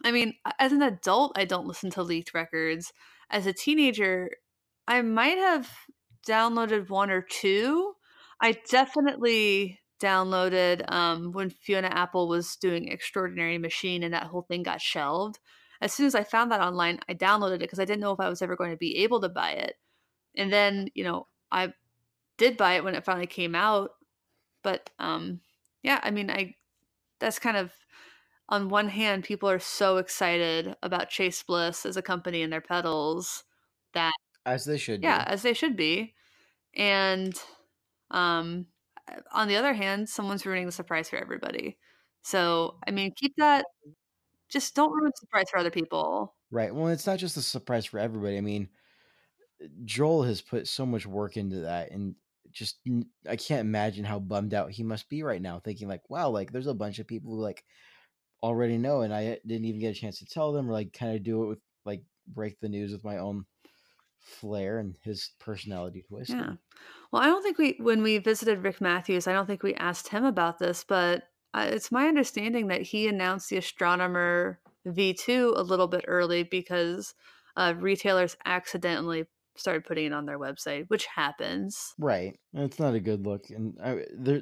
I 0.03 0.11
mean, 0.11 0.35
as 0.59 0.71
an 0.71 0.81
adult, 0.81 1.33
I 1.37 1.45
don't 1.45 1.67
listen 1.67 1.89
to 1.91 2.03
leaked 2.03 2.33
records. 2.33 2.93
As 3.29 3.47
a 3.47 3.53
teenager, 3.53 4.29
I 4.87 5.01
might 5.01 5.37
have 5.37 5.69
downloaded 6.27 6.89
one 6.89 7.09
or 7.09 7.21
two. 7.21 7.93
I 8.41 8.57
definitely 8.69 9.79
downloaded 10.01 10.89
um, 10.91 11.31
when 11.31 11.49
Fiona 11.49 11.87
Apple 11.87 12.27
was 12.27 12.55
doing 12.55 12.87
Extraordinary 12.89 13.57
Machine 13.57 14.03
and 14.03 14.13
that 14.13 14.23
whole 14.27 14.43
thing 14.43 14.63
got 14.63 14.81
shelved. 14.81 15.39
As 15.81 15.93
soon 15.93 16.05
as 16.05 16.15
I 16.15 16.23
found 16.23 16.51
that 16.51 16.61
online, 16.61 16.99
I 17.09 17.13
downloaded 17.13 17.55
it 17.55 17.59
because 17.59 17.79
I 17.79 17.85
didn't 17.85 18.01
know 18.01 18.11
if 18.13 18.19
I 18.19 18.29
was 18.29 18.41
ever 18.41 18.55
going 18.55 18.71
to 18.71 18.77
be 18.77 18.97
able 18.97 19.21
to 19.21 19.29
buy 19.29 19.51
it. 19.51 19.75
And 20.35 20.51
then, 20.51 20.89
you 20.93 21.03
know, 21.03 21.27
I 21.51 21.73
did 22.37 22.57
buy 22.57 22.73
it 22.73 22.83
when 22.83 22.95
it 22.95 23.05
finally 23.05 23.27
came 23.27 23.55
out. 23.55 23.91
But 24.63 24.89
um, 24.99 25.41
yeah, 25.83 25.99
I 26.03 26.11
mean, 26.11 26.29
I 26.29 26.55
that's 27.19 27.39
kind 27.39 27.57
of 27.57 27.71
on 28.49 28.69
one 28.69 28.89
hand, 28.89 29.23
people 29.23 29.49
are 29.49 29.59
so 29.59 29.97
excited 29.97 30.75
about 30.83 31.09
Chase 31.09 31.41
Bliss 31.43 31.85
as 31.85 31.97
a 31.97 32.01
company 32.01 32.41
and 32.41 32.53
their 32.53 32.61
pedals 32.61 33.43
that 33.93 34.13
As 34.45 34.65
they 34.65 34.77
should. 34.77 35.01
yeah, 35.03 35.23
be. 35.25 35.31
as 35.31 35.41
they 35.41 35.53
should 35.53 35.75
be. 35.75 36.13
And 36.75 37.33
um 38.11 38.67
Uh, 39.11 39.21
on 39.33 39.47
the 39.47 39.55
other 39.57 39.73
hand, 39.73 40.09
someone's 40.09 40.45
ruining 40.45 40.65
the 40.65 40.71
surprise 40.71 41.09
for 41.09 41.17
everybody. 41.17 41.77
So, 42.23 42.79
I 42.87 42.91
mean, 42.91 43.13
keep 43.15 43.35
that 43.37 43.65
just 44.49 44.75
don't 44.75 44.91
ruin 44.93 45.05
the 45.05 45.13
surprise 45.19 45.49
for 45.51 45.59
other 45.59 45.71
people. 45.71 46.35
Right. 46.51 46.73
Well, 46.73 46.87
it's 46.87 47.07
not 47.07 47.19
just 47.19 47.37
a 47.37 47.41
surprise 47.41 47.85
for 47.85 47.99
everybody. 47.99 48.37
I 48.37 48.41
mean, 48.41 48.69
uh, 49.63 49.67
Joel 49.85 50.23
has 50.23 50.41
put 50.41 50.67
so 50.67 50.85
much 50.85 51.05
work 51.05 51.37
into 51.37 51.61
that, 51.61 51.91
and 51.91 52.15
just 52.51 52.79
I 53.29 53.35
can't 53.35 53.61
imagine 53.61 54.05
how 54.05 54.19
bummed 54.19 54.53
out 54.53 54.71
he 54.71 54.83
must 54.83 55.09
be 55.09 55.23
right 55.23 55.41
now, 55.41 55.59
thinking 55.59 55.87
like, 55.87 56.09
"Wow, 56.09 56.29
like 56.29 56.51
there's 56.51 56.67
a 56.67 56.73
bunch 56.73 56.99
of 56.99 57.07
people 57.07 57.33
who 57.35 57.41
like 57.41 57.65
already 58.43 58.77
know, 58.77 59.01
and 59.01 59.13
I 59.13 59.39
didn't 59.45 59.65
even 59.65 59.81
get 59.81 59.97
a 59.97 59.99
chance 59.99 60.19
to 60.19 60.25
tell 60.25 60.53
them, 60.53 60.69
or 60.69 60.73
like 60.73 60.93
kind 60.93 61.15
of 61.15 61.23
do 61.23 61.43
it 61.43 61.47
with 61.47 61.59
like 61.85 62.03
break 62.27 62.59
the 62.59 62.69
news 62.69 62.91
with 62.91 63.03
my 63.03 63.17
own 63.17 63.45
flair 64.25 64.79
and 64.79 64.95
his 65.01 65.31
personality 65.39 66.03
twist." 66.07 66.31
Yeah. 66.31 66.53
Well, 67.11 67.21
I 67.21 67.27
don't 67.27 67.43
think 67.43 67.57
we, 67.57 67.77
when 67.79 68.03
we 68.03 68.17
visited 68.17 68.63
Rick 68.63 68.81
Matthews, 68.81 69.27
I 69.27 69.33
don't 69.33 69.45
think 69.45 69.63
we 69.63 69.73
asked 69.75 70.09
him 70.09 70.25
about 70.25 70.59
this, 70.59 70.83
but 70.83 71.23
uh, 71.53 71.67
it's 71.69 71.91
my 71.91 72.07
understanding 72.07 72.67
that 72.67 72.81
he 72.81 73.07
announced 73.07 73.49
the 73.49 73.57
Astronomer 73.57 74.59
V2 74.85 75.57
a 75.57 75.61
little 75.61 75.87
bit 75.87 76.05
early 76.07 76.43
because 76.43 77.13
uh, 77.55 77.73
retailers 77.77 78.35
accidentally 78.45 79.25
started 79.55 79.85
putting 79.85 80.07
it 80.07 80.13
on 80.13 80.25
their 80.25 80.39
website, 80.39 80.85
which 80.89 81.05
happens. 81.05 81.93
Right. 81.97 82.37
It's 82.53 82.79
not 82.79 82.93
a 82.93 82.99
good 82.99 83.25
look, 83.25 83.49
and 83.49 83.77
I, 83.81 84.05
there 84.17 84.41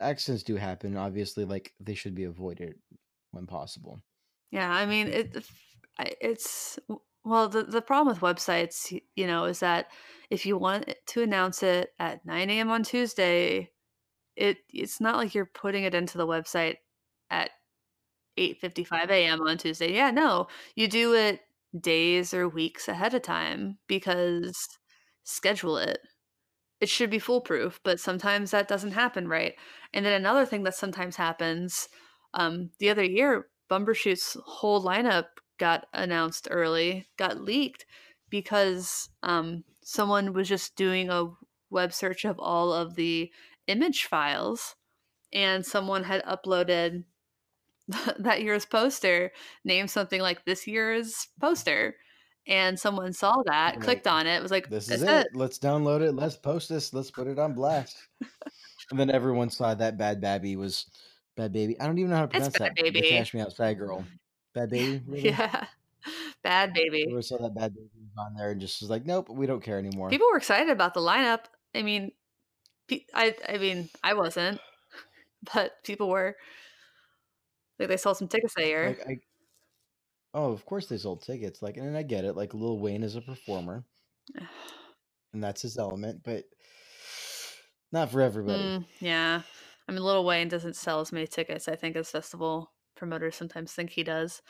accidents 0.00 0.42
do 0.42 0.56
happen. 0.56 0.96
Obviously, 0.96 1.44
like 1.44 1.72
they 1.78 1.94
should 1.94 2.14
be 2.14 2.24
avoided 2.24 2.74
when 3.30 3.46
possible. 3.46 4.00
Yeah, 4.50 4.70
I 4.70 4.86
mean, 4.86 5.06
it, 5.06 5.44
it's 6.20 6.78
well, 7.24 7.48
the 7.48 7.64
the 7.64 7.82
problem 7.82 8.08
with 8.14 8.22
websites, 8.22 8.98
you 9.14 9.26
know, 9.26 9.44
is 9.44 9.60
that 9.60 9.88
if 10.30 10.46
you 10.46 10.56
want 10.58 10.94
to 11.06 11.22
announce 11.22 11.62
it 11.62 11.90
at 11.98 12.24
9 12.24 12.50
a.m. 12.50 12.70
on 12.70 12.82
Tuesday, 12.82 13.70
it 14.36 14.58
it's 14.72 15.00
not 15.00 15.16
like 15.16 15.34
you're 15.34 15.46
putting 15.46 15.84
it 15.84 15.94
into 15.94 16.18
the 16.18 16.26
website 16.26 16.76
at 17.30 17.50
8:55 18.38 19.10
a.m. 19.10 19.40
on 19.42 19.58
Tuesday. 19.58 19.92
Yeah, 19.94 20.10
no, 20.10 20.48
you 20.76 20.88
do 20.88 21.14
it 21.14 21.40
days 21.78 22.34
or 22.34 22.48
weeks 22.48 22.88
ahead 22.88 23.14
of 23.14 23.22
time 23.22 23.78
because 23.86 24.68
schedule 25.24 25.76
it. 25.78 25.98
It 26.80 26.88
should 26.88 27.10
be 27.10 27.18
foolproof, 27.18 27.80
but 27.84 28.00
sometimes 28.00 28.50
that 28.52 28.68
doesn't 28.68 28.92
happen 28.92 29.28
right. 29.28 29.54
And 29.92 30.04
then 30.06 30.14
another 30.14 30.46
thing 30.46 30.62
that 30.64 30.74
sometimes 30.74 31.16
happens, 31.16 31.88
um, 32.34 32.70
the 32.78 32.90
other 32.90 33.04
year, 33.04 33.48
Bumbershoot's 33.70 34.36
whole 34.46 34.82
lineup 34.82 35.26
got 35.60 35.86
announced 35.92 36.48
early, 36.50 37.06
got 37.18 37.40
leaked 37.40 37.84
because 38.30 39.10
um, 39.22 39.62
someone 39.84 40.32
was 40.32 40.48
just 40.48 40.74
doing 40.74 41.10
a 41.10 41.26
web 41.68 41.92
search 41.92 42.24
of 42.24 42.40
all 42.40 42.72
of 42.72 42.96
the 42.96 43.30
image 43.68 44.06
files, 44.06 44.74
and 45.32 45.64
someone 45.64 46.02
had 46.02 46.24
uploaded 46.24 47.04
that 48.18 48.42
year's 48.42 48.64
poster, 48.64 49.30
named 49.64 49.90
something 49.90 50.20
like 50.20 50.44
this 50.44 50.66
year's 50.66 51.28
poster. 51.40 51.94
And 52.48 52.80
someone 52.80 53.12
saw 53.12 53.42
that, 53.44 53.80
clicked 53.80 54.06
on 54.06 54.26
it, 54.26 54.42
was 54.42 54.50
like, 54.50 54.70
This 54.70 54.90
is 54.90 55.02
it. 55.02 55.28
Let's 55.34 55.58
download 55.58 56.00
it. 56.00 56.12
Let's 56.12 56.36
post 56.36 56.70
this. 56.70 56.92
Let's 56.94 57.10
put 57.10 57.26
it 57.26 57.38
on 57.38 57.52
blast. 57.52 57.96
and 58.90 58.98
then 58.98 59.10
everyone 59.10 59.50
saw 59.50 59.74
that 59.74 59.98
Bad 59.98 60.22
Babby 60.22 60.56
was 60.56 60.86
Bhad 61.38 61.54
Bhabie. 61.54 61.76
I 61.78 61.86
don't 61.86 61.98
even 61.98 62.10
know 62.10 62.16
how 62.16 62.22
to 62.22 62.28
pronounce 62.28 62.58
that. 62.58 62.74
The 62.74 62.90
Baby. 62.90 63.02
Cash 63.10 63.34
Me 63.34 63.40
Outside 63.40 63.78
girl. 63.78 64.04
Bhad 64.56 64.70
Bhabie. 64.70 65.02
Really? 65.06 65.28
Yeah. 65.30 65.66
Bhad 66.44 66.74
Bhabie. 66.74 67.14
We 67.14 67.22
saw 67.22 67.38
that 67.38 67.54
Bhad 67.54 67.70
Bhabie 67.70 67.90
was 67.94 68.18
on 68.18 68.34
there 68.34 68.50
and 68.50 68.60
just 68.60 68.80
was 68.80 68.90
like, 68.90 69.06
nope, 69.06 69.28
we 69.28 69.46
don't 69.46 69.62
care 69.62 69.78
anymore. 69.78 70.10
People 70.10 70.28
were 70.30 70.38
excited 70.38 70.70
about 70.70 70.94
the 70.94 71.00
lineup. 71.00 71.44
I 71.74 71.82
mean, 71.82 72.12
I 73.14 73.34
I 73.48 73.58
mean, 73.58 73.88
I 74.02 74.14
wasn't, 74.14 74.60
but 75.54 75.72
people 75.84 76.08
were. 76.08 76.36
Like 77.78 77.88
they 77.88 77.96
sold 77.96 78.18
some 78.18 78.28
tickets 78.28 78.54
that 78.56 78.66
year. 78.66 78.88
Like 78.88 79.06
I, 79.08 79.16
oh, 80.34 80.52
of 80.52 80.66
course 80.66 80.86
they 80.86 80.98
sold 80.98 81.22
tickets. 81.22 81.62
Like, 81.62 81.78
and 81.78 81.96
I 81.96 82.02
get 82.02 82.26
it. 82.26 82.36
Like 82.36 82.52
Lil 82.52 82.78
Wayne 82.78 83.02
is 83.02 83.16
a 83.16 83.22
performer, 83.22 83.84
and 85.32 85.42
that's 85.42 85.62
his 85.62 85.78
element, 85.78 86.20
but 86.22 86.44
not 87.92 88.10
for 88.10 88.20
everybody. 88.20 88.62
Mm, 88.62 88.84
yeah. 89.00 89.42
I 89.88 89.92
mean, 89.92 90.02
Lil 90.02 90.24
Wayne 90.24 90.48
doesn't 90.48 90.76
sell 90.76 91.00
as 91.00 91.10
many 91.10 91.26
tickets, 91.26 91.68
I 91.68 91.74
think, 91.74 91.96
as 91.96 92.10
festival 92.10 92.70
promoters 93.00 93.34
sometimes 93.34 93.72
think 93.72 93.90
he 93.90 94.04
does. 94.04 94.42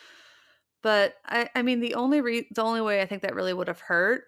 But 0.83 1.14
I, 1.25 1.49
I 1.54 1.62
mean, 1.62 1.80
the 1.80 1.95
only 1.95 2.21
re- 2.21 2.49
the 2.50 2.62
only 2.62 2.80
way 2.80 3.00
I 3.00 3.07
think 3.07 3.23
that 3.23 3.35
really 3.35 3.54
would 3.54 3.69
have 3.69 3.80
hurt 3.80 4.25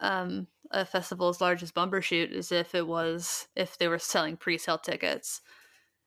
um, 0.00 0.48
a 0.70 0.84
festival 0.84 1.28
as 1.28 1.40
large 1.40 1.62
as 1.62 1.72
Bumbershoot 1.72 2.30
is 2.30 2.52
if 2.52 2.74
it 2.74 2.86
was 2.86 3.48
if 3.56 3.78
they 3.78 3.88
were 3.88 3.98
selling 3.98 4.36
pre-sale 4.36 4.78
tickets 4.78 5.40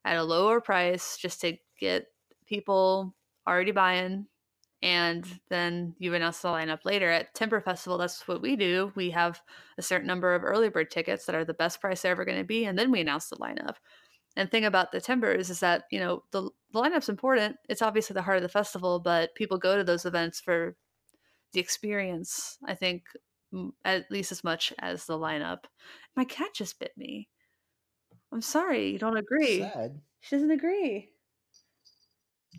at 0.06 0.18
a 0.18 0.24
lower 0.24 0.62
price 0.62 1.18
just 1.18 1.42
to 1.42 1.58
get 1.80 2.08
people 2.46 3.16
already 3.48 3.72
buying. 3.72 4.28
And 4.82 5.26
then 5.50 5.94
you 6.00 6.14
announce 6.14 6.42
the 6.42 6.48
lineup 6.50 6.86
later 6.86 7.10
at 7.10 7.34
timber 7.34 7.60
festival 7.60 7.98
that's 7.98 8.26
what 8.28 8.42
we 8.42 8.56
do. 8.56 8.94
We 8.96 9.10
have 9.12 9.42
a 9.78 9.82
certain 9.82 10.08
number 10.08 10.34
of 10.34 10.44
early 10.44 10.70
bird 10.70 10.90
tickets 10.90 11.26
that 11.26 11.36
are 11.36 11.44
the 11.46 11.54
best 11.54 11.82
price 11.82 12.02
they're 12.02 12.14
ever 12.14 12.26
going 12.26 12.38
to 12.38 12.46
be 12.46 12.66
and 12.66 12.78
then 12.78 12.92
we 12.92 13.02
announce 13.02 13.28
the 13.28 13.36
lineup 13.38 13.76
and 14.36 14.50
thing 14.50 14.66
about 14.66 14.92
the 14.92 15.02
timbers 15.02 15.50
is 15.50 15.60
that 15.60 15.84
you 15.92 16.00
know 16.00 16.24
the, 16.32 16.50
the 16.72 16.80
lineup's 16.82 17.10
important 17.10 17.58
it's 17.68 17.82
obviously 17.82 18.14
the 18.14 18.22
heart 18.22 18.38
of 18.38 18.44
the 18.44 18.50
festival 18.50 19.00
but 19.00 19.34
people 19.36 19.58
go 19.58 19.76
to 19.78 19.84
those 19.84 20.06
events 20.06 20.40
for 20.40 20.76
the 21.54 21.60
experience 21.60 22.58
i 22.66 22.74
think 22.76 23.04
at 23.84 24.10
least 24.12 24.32
as 24.32 24.44
much 24.44 24.72
as 24.80 25.06
the 25.06 25.18
lineup 25.18 25.64
my 26.16 26.24
cat 26.24 26.50
just 26.54 26.80
bit 26.80 26.92
me 26.96 27.28
i'm 28.32 28.42
sorry 28.42 28.90
you 28.92 29.00
don't 29.00 29.18
agree 29.18 29.60
Sad. 29.60 30.00
she 30.22 30.36
doesn't 30.36 30.52
agree 30.52 31.10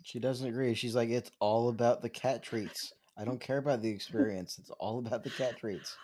She 0.03 0.19
doesn't 0.19 0.47
agree. 0.47 0.73
She's 0.73 0.95
like, 0.95 1.09
it's 1.09 1.29
all 1.39 1.69
about 1.69 2.01
the 2.01 2.09
cat 2.09 2.41
treats. 2.41 2.91
I 3.17 3.23
don't 3.23 3.39
care 3.39 3.57
about 3.59 3.81
the 3.83 3.89
experience. 3.97 4.57
It's 4.57 4.71
all 4.79 4.97
about 4.99 5.23
the 5.23 5.29
cat 5.29 5.57
treats. 5.57 5.95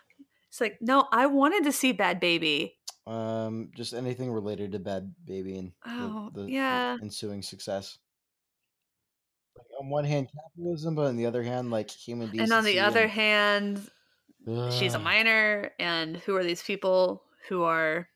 it's 0.50 0.62
like 0.62 0.78
no 0.82 1.08
i 1.12 1.26
wanted 1.26 1.64
to 1.64 1.72
see 1.72 1.94
Bhad 1.94 2.22
Bhabie 2.22 2.74
Um, 3.08 3.72
just 3.76 3.94
anything 3.94 4.32
related 4.32 4.74
to 4.74 4.80
Bhad 4.80 5.14
Bhabie 5.26 5.58
and 5.60 5.72
the- 5.86 5.90
Oh, 5.92 6.30
the, 6.34 6.44
the 6.44 6.52
yeah. 6.52 6.98
ensuing 7.02 7.42
success. 7.42 7.98
Like 9.58 9.68
on 9.80 9.90
one 9.90 10.04
hand 10.06 10.28
capitalism, 10.32 10.96
but 10.96 11.06
on 11.08 11.16
the 11.16 11.26
other 11.26 11.42
hand, 11.44 11.72
like 11.72 11.90
human 11.90 12.28
decency. 12.28 12.44
And 12.44 12.54
on 12.54 12.64
the 12.66 12.80
other 12.82 13.08
hand, 13.08 13.90
and, 14.46 14.74
she's 14.74 14.94
a 14.94 14.98
Ugh. 14.98 15.04
minor, 15.04 15.72
and 15.80 16.18
who 16.18 16.36
are 16.36 16.44
these 16.44 16.62
people 16.62 17.24
who 17.50 17.64
are? 17.64 18.08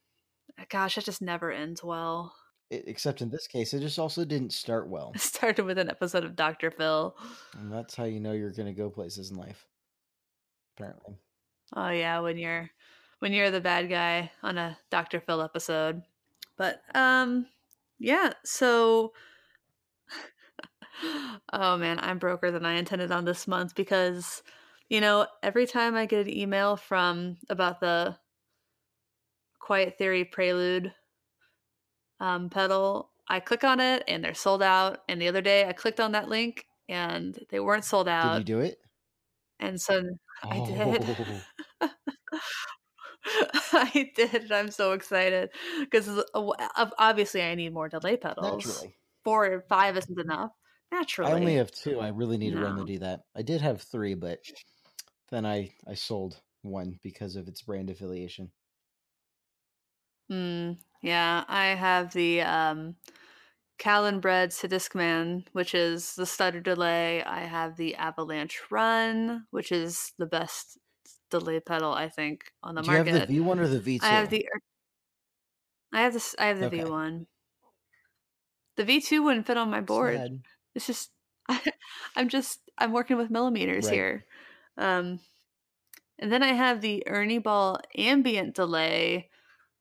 Gosh, 0.69 0.97
it 0.97 1.05
just 1.05 1.21
never 1.21 1.51
ends 1.51 1.83
well. 1.83 2.35
E- 2.71 2.83
Except 2.85 3.21
in 3.21 3.29
this 3.31 3.47
case, 3.47 3.73
it 3.73 3.79
just 3.79 3.97
also 3.97 4.23
didn't 4.25 4.51
start 4.53 4.87
well, 4.89 5.13
It 5.15 5.21
started 5.33 5.65
with 5.65 5.77
an 5.79 5.89
episode 5.89 6.23
of 6.25 6.35
Dr. 6.35 6.69
Phil. 6.69 7.15
and 7.57 7.71
that's 7.71 7.95
how 7.95 8.03
you 8.03 8.19
know 8.19 8.33
you're 8.33 8.51
gonna 8.53 8.73
go 8.73 8.89
places 8.89 9.31
in 9.31 9.37
life. 9.37 9.65
Apparently, 10.77 11.15
Oh 11.75 11.89
yeah, 11.89 12.19
when 12.19 12.37
you're 12.37 12.69
when 13.21 13.33
you're 13.33 13.51
the 13.51 13.61
bad 13.61 13.87
guy 13.87 14.31
on 14.41 14.57
a 14.57 14.75
Dr. 14.89 15.19
Phil 15.19 15.43
episode. 15.43 16.01
But 16.57 16.81
um 16.95 17.45
yeah, 17.99 18.33
so 18.43 19.13
Oh 21.53 21.77
man, 21.77 21.99
I'm 21.99 22.17
broker 22.17 22.49
than 22.49 22.65
I 22.65 22.73
intended 22.73 23.11
on 23.11 23.23
this 23.25 23.47
month 23.47 23.75
because 23.75 24.41
you 24.89 24.99
know, 24.99 25.27
every 25.43 25.67
time 25.67 25.95
I 25.95 26.07
get 26.07 26.25
an 26.25 26.35
email 26.35 26.75
from 26.75 27.37
about 27.47 27.79
the 27.79 28.17
Quiet 29.59 29.99
Theory 29.99 30.25
Prelude 30.25 30.91
um 32.19 32.49
pedal, 32.49 33.11
I 33.27 33.39
click 33.39 33.63
on 33.63 33.79
it 33.79 34.03
and 34.07 34.23
they're 34.23 34.33
sold 34.33 34.63
out. 34.63 35.03
And 35.07 35.21
the 35.21 35.27
other 35.27 35.41
day 35.41 35.67
I 35.67 35.73
clicked 35.73 35.99
on 35.99 36.13
that 36.13 36.27
link 36.27 36.65
and 36.89 37.37
they 37.51 37.59
weren't 37.59 37.85
sold 37.85 38.07
out. 38.07 38.39
did 38.39 38.49
you 38.49 38.55
do 38.55 38.61
it? 38.61 38.79
And 39.59 39.79
so 39.79 40.01
I 40.43 40.65
did. 40.65 41.05
I 43.73 44.11
did. 44.15 44.51
I'm 44.51 44.71
so 44.71 44.93
excited 44.93 45.49
because 45.79 46.23
obviously 46.33 47.43
I 47.43 47.55
need 47.55 47.73
more 47.73 47.89
delay 47.89 48.17
pedals. 48.17 48.65
Naturally, 48.65 48.95
Four 49.23 49.45
or 49.45 49.61
five 49.69 49.97
isn't 49.97 50.19
enough. 50.19 50.51
Naturally. 50.91 51.31
I 51.31 51.35
only 51.35 51.55
have 51.55 51.71
two. 51.71 51.99
I 51.99 52.09
really 52.09 52.37
need 52.37 52.51
to 52.51 52.59
remedy 52.59 52.97
that. 52.97 53.21
I 53.35 53.43
did 53.43 53.61
have 53.61 53.81
three, 53.81 54.13
but 54.13 54.39
then 55.29 55.45
I 55.45 55.71
I 55.87 55.93
sold 55.93 56.41
one 56.63 56.99
because 57.01 57.35
of 57.35 57.47
its 57.47 57.61
brand 57.61 57.89
affiliation. 57.89 58.51
Mm, 60.31 60.77
yeah, 61.01 61.43
I 61.47 61.67
have 61.67 62.13
the 62.13 62.41
um, 62.41 62.95
Catalinbread 63.79 64.49
Csidman, 64.49 65.45
which 65.53 65.73
is 65.73 66.15
the 66.15 66.25
stutter 66.25 66.61
delay. 66.61 67.23
I 67.23 67.41
have 67.41 67.75
the 67.75 67.95
Avalanche 67.95 68.61
Run, 68.69 69.45
which 69.51 69.71
is 69.71 70.13
the 70.17 70.27
best 70.27 70.77
delay 71.31 71.59
pedal 71.59 71.93
I 71.93 72.09
think 72.09 72.53
on 72.63 72.75
the 72.75 72.81
Do 72.83 72.91
you 72.91 72.97
have 72.97 73.05
the 73.07 73.25
V 73.25 73.39
one 73.39 73.59
or 73.59 73.67
the 73.67 73.79
V 73.79 73.99
two? 73.99 74.05
I 74.05 74.09
have 74.09 74.29
the 74.29 74.47
I 75.93 76.01
have 76.01 76.13
this 76.13 76.35
I 76.39 76.45
have 76.45 76.59
the 76.59 76.65
Okay. 76.67 76.81
V1. 76.81 77.27
The 78.77 78.83
V2 78.85 79.23
wouldn't 79.23 79.47
fit 79.47 79.57
on 79.57 79.69
my 79.69 79.81
board. 79.81 80.15
Sad. 80.15 80.41
It's 80.75 80.87
just 80.87 81.11
I'm 82.15 82.29
just 82.29 82.61
I'm 82.77 82.91
working 82.93 83.17
with 83.17 83.29
millimeters 83.29 83.85
Right. 83.87 83.95
here. 83.95 84.25
Um 84.77 85.19
and 86.19 86.31
then 86.31 86.43
I 86.43 86.53
have 86.53 86.81
the 86.81 87.03
Ernie 87.07 87.39
Ball 87.39 87.79
ambient 87.97 88.53
delay, 88.55 89.29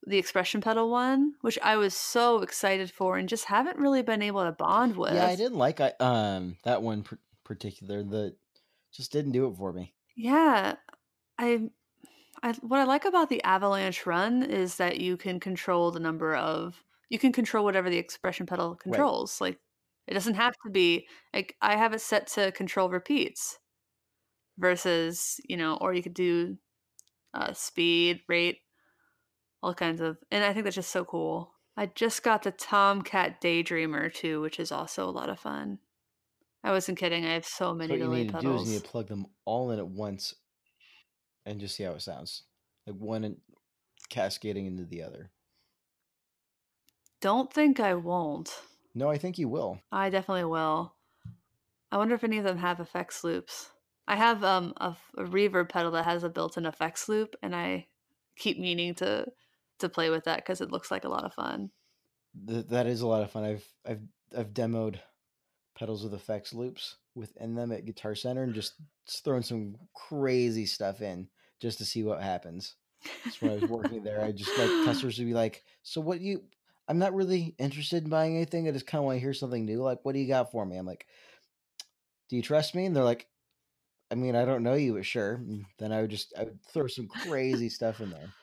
the 0.06 0.18
expression 0.18 0.60
pedal 0.60 0.90
one, 0.90 1.34
which 1.42 1.58
I 1.62 1.76
was 1.76 1.94
so 1.94 2.42
excited 2.42 2.90
for 2.90 3.18
and 3.18 3.28
just 3.28 3.46
haven't 3.46 3.78
really 3.78 4.02
been 4.02 4.22
able 4.22 4.44
to 4.44 4.52
bond 4.52 4.96
with. 4.96 5.14
Yeah, 5.14 5.26
I 5.26 5.36
didn't 5.36 5.58
like 5.58 5.80
I 5.80 5.92
um 6.00 6.56
that 6.64 6.82
one 6.82 7.02
pr- 7.04 7.16
particular. 7.44 8.02
The 8.02 8.36
just 8.92 9.12
didn't 9.12 9.32
do 9.32 9.48
it 9.48 9.56
for 9.56 9.72
me. 9.72 9.94
Yeah. 10.16 10.76
I 11.40 11.70
I 12.42 12.52
what 12.62 12.80
I 12.80 12.84
like 12.84 13.04
about 13.06 13.28
the 13.30 13.42
Avalanche 13.44 14.06
Run 14.06 14.42
is 14.42 14.76
that 14.76 15.00
you 15.00 15.16
can 15.16 15.40
control 15.40 15.90
the 15.90 16.00
number 16.00 16.34
of 16.36 16.84
you 17.10 17.18
can 17.18 17.32
control 17.32 17.64
whatever 17.64 17.90
the 17.90 17.98
expression 17.98 18.46
pedal 18.46 18.76
controls. 18.76 19.40
Like 19.40 19.58
it 20.06 20.14
doesn't 20.14 20.34
have 20.34 20.54
to 20.64 20.70
be 20.70 21.08
like 21.34 21.56
I 21.62 21.76
have 21.76 21.94
it 21.94 22.00
set 22.02 22.26
to 22.28 22.52
control 22.52 22.90
repeats 22.90 23.58
versus, 24.58 25.40
you 25.48 25.56
know, 25.56 25.76
or 25.80 25.94
you 25.94 26.02
could 26.02 26.14
do 26.14 26.58
uh 27.34 27.52
speed, 27.54 28.22
rate, 28.28 28.58
all 29.62 29.74
kinds 29.74 30.00
of 30.00 30.18
and 30.30 30.44
I 30.44 30.52
think 30.52 30.64
that's 30.64 30.76
just 30.76 30.90
so 30.92 31.04
cool. 31.04 31.54
I 31.76 31.86
just 31.86 32.22
got 32.22 32.42
the 32.42 32.50
Tomcat 32.52 33.40
Daydreamer 33.40 34.12
too, 34.12 34.40
which 34.40 34.60
is 34.60 34.72
also 34.72 35.08
a 35.08 35.10
lot 35.10 35.30
of 35.30 35.40
fun. 35.40 35.78
I 36.64 36.72
wasn't 36.72 36.98
kidding. 36.98 37.24
I 37.24 37.34
have 37.34 37.46
so 37.46 37.74
many 37.74 37.88
So 37.88 37.94
what 37.94 37.98
you 37.98 38.04
delay 38.04 38.24
need 38.24 38.30
to 38.30 38.38
do 38.38 38.54
is 38.56 38.66
you 38.66 38.72
need 38.74 38.84
to 38.84 38.88
plug 38.88 39.08
them 39.08 39.26
all 39.44 39.70
in 39.70 39.78
at 39.78 39.88
once, 39.88 40.34
and 41.46 41.60
just 41.60 41.76
see 41.76 41.84
how 41.84 41.92
it 41.92 42.02
sounds. 42.02 42.44
Like 42.86 42.96
one 42.96 43.24
in- 43.24 43.40
cascading 44.08 44.66
into 44.66 44.84
the 44.84 45.02
other. 45.02 45.30
Don't 47.20 47.52
think 47.52 47.80
I 47.80 47.94
won't. 47.94 48.62
No, 48.94 49.08
I 49.08 49.18
think 49.18 49.38
you 49.38 49.48
will. 49.48 49.80
I 49.92 50.10
definitely 50.10 50.44
will. 50.44 50.94
I 51.92 51.98
wonder 51.98 52.14
if 52.14 52.24
any 52.24 52.38
of 52.38 52.44
them 52.44 52.58
have 52.58 52.80
effects 52.80 53.24
loops. 53.24 53.70
I 54.08 54.16
have 54.16 54.42
um 54.42 54.72
a, 54.78 54.96
a 55.16 55.24
reverb 55.24 55.68
pedal 55.68 55.92
that 55.92 56.04
has 56.04 56.24
a 56.24 56.28
built-in 56.28 56.66
effects 56.66 57.08
loop, 57.08 57.36
and 57.42 57.54
I 57.54 57.88
keep 58.36 58.58
meaning 58.58 58.94
to 58.96 59.26
to 59.78 59.88
play 59.88 60.10
with 60.10 60.24
that 60.24 60.38
because 60.38 60.60
it 60.60 60.70
looks 60.70 60.90
like 60.90 61.04
a 61.04 61.08
lot 61.08 61.24
of 61.24 61.34
fun. 61.34 61.70
Th- 62.46 62.66
that 62.66 62.86
is 62.86 63.00
a 63.00 63.06
lot 63.06 63.22
of 63.22 63.30
fun. 63.30 63.44
I've 63.44 63.72
I've 63.84 64.02
I've 64.36 64.52
demoed 64.52 65.00
pedals 65.80 66.04
with 66.04 66.14
effects 66.14 66.52
loops 66.52 66.98
within 67.16 67.54
them 67.56 67.72
at 67.72 67.86
Guitar 67.86 68.14
Center 68.14 68.44
and 68.44 68.54
just, 68.54 68.74
throwing 69.24 69.42
some 69.42 69.74
crazy 69.94 70.66
stuff 70.66 71.00
in 71.00 71.28
just 71.60 71.78
to 71.78 71.84
see 71.84 72.04
what 72.04 72.22
happens. 72.22 72.76
So 73.30 73.38
when 73.40 73.50
I 73.52 73.54
was 73.54 73.68
working 73.68 74.04
there, 74.04 74.22
I 74.22 74.30
just 74.30 74.56
like 74.56 74.68
customers 74.84 75.18
would 75.18 75.26
be 75.26 75.34
like, 75.34 75.64
"So 75.82 76.00
what 76.00 76.20
you?" 76.20 76.44
I'm 76.86 76.98
not 76.98 77.14
really 77.14 77.54
interested 77.58 78.04
in 78.04 78.10
buying 78.10 78.36
anything. 78.36 78.68
I 78.68 78.72
just 78.72 78.86
kind 78.86 79.00
of 79.00 79.06
want 79.06 79.16
to 79.16 79.20
hear 79.20 79.32
something 79.32 79.64
new. 79.64 79.82
Like, 79.82 80.00
what 80.04 80.12
do 80.12 80.20
you 80.20 80.28
got 80.28 80.52
for 80.52 80.64
me? 80.66 80.76
I'm 80.76 80.86
like, 80.86 81.06
"Do 82.28 82.36
you 82.36 82.42
trust 82.42 82.74
me?" 82.74 82.84
And 82.86 82.94
they're 82.94 83.02
like, 83.04 83.26
"I 84.10 84.16
mean, 84.16 84.36
I 84.36 84.44
don't 84.44 84.62
know 84.62 84.74
you, 84.74 84.94
but 84.94 85.06
sure." 85.06 85.34
And 85.34 85.64
then 85.78 85.92
I 85.92 86.02
would 86.02 86.10
just 86.10 86.34
I 86.38 86.44
would 86.44 86.62
throw 86.72 86.86
some 86.88 87.08
crazy 87.08 87.70
stuff 87.70 88.00
in 88.00 88.10
there. 88.10 88.34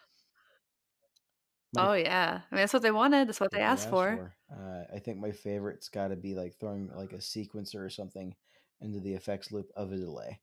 My 1.71 1.88
Oh 1.88 1.93
yeah, 1.93 2.41
I 2.51 2.56
mean 2.56 2.62
that's 2.62 2.73
what 2.73 2.82
they 2.82 2.91
wanted. 2.91 3.27
That's 3.27 3.39
what 3.39 3.51
they 3.51 3.62
asked 3.62 3.89
for. 3.89 4.21
Uh, 4.49 4.84
I 4.93 4.99
think 4.99 5.19
my 5.19 5.32
favorite's 5.32 5.89
got 5.89 6.10
to 6.10 6.15
be 6.15 6.36
like 6.36 6.56
throwing 6.60 6.88
like 6.88 7.13
a 7.13 7.17
sequencer 7.17 7.86
or 7.86 7.89
something 7.89 8.36
into 8.80 8.99
the 8.99 9.13
effects 9.13 9.51
loop 9.51 9.71
of 9.75 9.91
a 9.91 9.97
delay. 9.97 10.41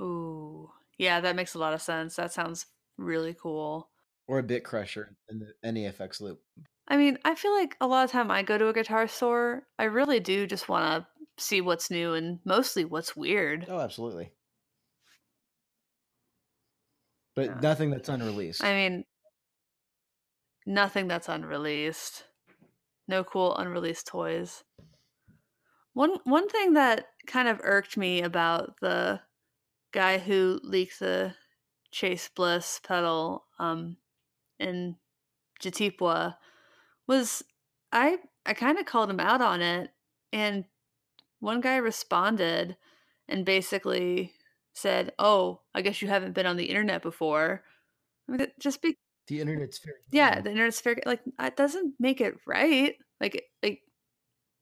Ooh, 0.00 0.72
yeah, 0.98 1.20
that 1.20 1.36
makes 1.36 1.54
a 1.54 1.58
lot 1.58 1.74
of 1.74 1.82
sense. 1.82 2.16
That 2.16 2.32
sounds 2.32 2.66
really 2.96 3.34
cool. 3.34 3.90
Or 4.26 4.40
a 4.40 4.42
bit 4.42 4.64
crusher 4.64 5.16
in 5.28 5.38
the, 5.38 5.54
any 5.62 5.84
effects 5.86 6.20
loop. 6.20 6.44
I 6.88 6.96
mean, 6.96 7.18
I 7.24 7.34
feel 7.34 7.52
like 7.52 7.76
a 7.80 7.86
lot 7.86 8.04
of 8.04 8.10
time 8.10 8.30
I 8.30 8.42
go 8.42 8.58
to 8.58 8.68
a 8.68 8.72
guitar 8.72 9.06
store, 9.08 9.66
I 9.78 9.84
really 9.84 10.20
do 10.20 10.46
just 10.46 10.68
want 10.68 11.04
to 11.04 11.42
see 11.42 11.60
what's 11.60 11.90
new 11.90 12.12
and 12.14 12.40
mostly 12.44 12.84
what's 12.84 13.16
weird. 13.16 13.68
Oh, 13.68 13.80
absolutely. 13.80 14.32
But 17.34 17.56
Yeah. 17.56 17.60
nothing 17.60 17.90
that's 17.90 18.08
unreleased. 18.08 18.64
I 18.64 18.72
mean, 18.74 19.04
nothing 20.66 21.08
that's 21.08 21.28
unreleased. 21.28 22.24
No 23.08 23.24
cool 23.24 23.56
unreleased 23.56 24.06
toys. 24.06 24.64
One 25.94 26.18
one 26.24 26.48
thing 26.48 26.74
that 26.74 27.08
kind 27.26 27.48
of 27.48 27.60
irked 27.62 27.96
me 27.96 28.22
about 28.22 28.76
the 28.80 29.20
guy 29.92 30.18
who 30.18 30.60
leaked 30.62 31.00
the 31.00 31.34
Chase 31.90 32.30
Bliss 32.34 32.80
pedal 32.82 33.44
um, 33.58 33.96
in 34.58 34.96
GTPAW 35.62 36.34
was 37.06 37.42
I 37.92 38.18
I 38.46 38.54
kind 38.54 38.78
of 38.78 38.86
called 38.86 39.10
him 39.10 39.20
out 39.20 39.42
on 39.42 39.60
it, 39.60 39.90
and 40.32 40.64
one 41.40 41.60
guy 41.60 41.76
responded 41.76 42.76
and 43.28 43.44
basically 43.44 44.32
said, 44.72 45.12
"Oh, 45.18 45.60
I 45.74 45.82
guess 45.82 46.00
you 46.00 46.08
haven't 46.08 46.32
been 46.32 46.46
on 46.46 46.56
the 46.56 46.70
internet 46.70 47.02
before." 47.02 47.62
I 48.28 48.32
mean, 48.32 48.46
just 48.58 48.80
be 48.80 48.96
the 49.28 49.40
internet's 49.40 49.78
fair. 49.78 49.94
yeah, 50.10 50.40
the 50.40 50.50
internet's 50.50 50.80
fair. 50.80 50.96
Like 51.06 51.20
uh, 51.38 51.44
that 51.44 51.56
doesn't 51.56 51.94
make 52.00 52.20
it 52.20 52.36
right. 52.46 52.94
Like 53.20 53.36
it- 53.36 53.44
like 53.62 53.80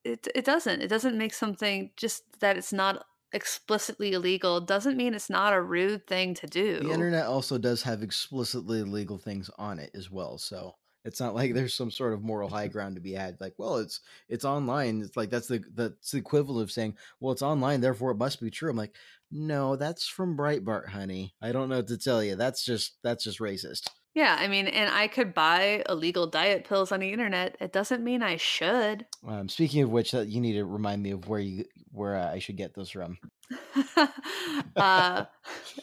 it 0.05 0.27
it 0.35 0.45
doesn't. 0.45 0.81
It 0.83 0.89
doesn't 0.89 1.19
make 1.19 1.35
something 1.35 1.91
just 1.97 2.23
that 2.41 2.57
it's 2.57 2.73
not 2.73 3.05
explicitly 3.33 4.13
illegal 4.13 4.61
doesn't 4.61 4.97
mean 4.97 5.15
it's 5.15 5.31
not 5.31 5.53
a 5.53 5.61
rude 5.63 6.07
thing 6.07 6.35
to 6.35 6.47
do. 6.47 6.81
The 6.81 6.91
internet 6.93 7.27
also 7.27 7.59
does 7.59 7.83
have 7.85 8.03
explicitly 8.03 8.81
illegal 8.81 9.19
things 9.19 9.49
on 9.59 9.79
it 9.79 9.91
as 9.95 10.11
well. 10.11 10.37
So 10.37 10.75
it's 11.05 11.21
not 11.21 11.35
like 11.35 11.55
there's 11.55 11.73
some 11.75 11.91
sort 11.91 12.13
of 12.13 12.23
moral 12.23 12.49
high 12.49 12.67
ground 12.75 12.97
to 12.97 13.01
be 13.01 13.13
had. 13.13 13.41
Like, 13.41 13.55
well, 13.59 13.77
it's 13.77 14.01
it's 14.29 14.45
online. 14.45 15.01
It's 15.03 15.17
like 15.17 15.31
that's 15.31 15.47
the 15.49 15.63
that's 15.75 16.11
the 16.11 16.19
equivalent 16.19 16.63
of 16.65 16.73
saying, 16.73 16.97
well, 17.21 17.33
it's 17.33 17.43
online, 17.43 17.81
therefore 17.81 18.11
it 18.11 18.19
must 18.19 18.41
be 18.41 18.51
true. 18.51 18.71
I'm 18.71 18.77
like, 18.77 18.95
no, 19.31 19.77
that's 19.77 20.07
from 20.09 20.37
Breitbart, 20.37 20.89
honey. 20.89 21.35
I 21.41 21.53
don't 21.53 21.69
know 21.69 21.77
what 21.77 21.89
to 21.89 21.99
tell 21.99 22.23
you. 22.25 22.37
That's 22.37 22.65
just 22.65 22.97
that's 23.03 23.25
just 23.25 23.39
racist. 23.39 23.89
Yeah, 24.15 24.37
I 24.39 24.49
mean, 24.49 24.67
and 24.67 24.93
I 24.93 25.07
could 25.07 25.35
buy 25.35 25.85
illegal 25.89 26.27
diet 26.27 26.65
pills 26.65 26.91
on 26.91 26.99
the 26.99 27.13
internet. 27.13 27.57
It 27.61 27.73
doesn't 27.73 28.03
mean 28.03 28.23
I 28.23 28.37
should. 28.37 29.07
Um, 29.27 29.49
speaking 29.49 29.83
of 29.83 29.91
which, 29.91 30.15
uh, 30.15 30.21
you 30.21 30.41
need 30.41 30.55
to 30.55 30.65
remind 30.65 31.03
me 31.03 31.13
of 31.13 31.29
where 31.29 31.39
you 31.39 31.65
where 31.93 32.17
uh, 32.17 32.33
I 32.33 32.41
should 32.41 32.57
get 32.57 32.75
those 32.75 32.91
from. 32.91 33.19
uh, 33.97 34.07
I, 34.77 35.27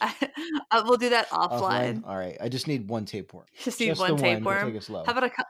I, 0.70 0.82
we'll 0.82 0.98
do 0.98 1.08
that 1.10 1.30
offline. 1.30 2.02
All 2.06 2.16
right, 2.16 2.36
I 2.38 2.50
just 2.50 2.68
need 2.68 2.88
one 2.88 3.06
tapeworm. 3.06 3.46
Just 3.64 3.80
need 3.80 3.88
Just 3.88 4.00
one 4.00 4.16
tapeworm. 4.18 4.72
We'll 4.72 4.80
slow. 4.82 5.04
How 5.04 5.12
about 5.12 5.24
a 5.24 5.30
cou- 5.30 5.42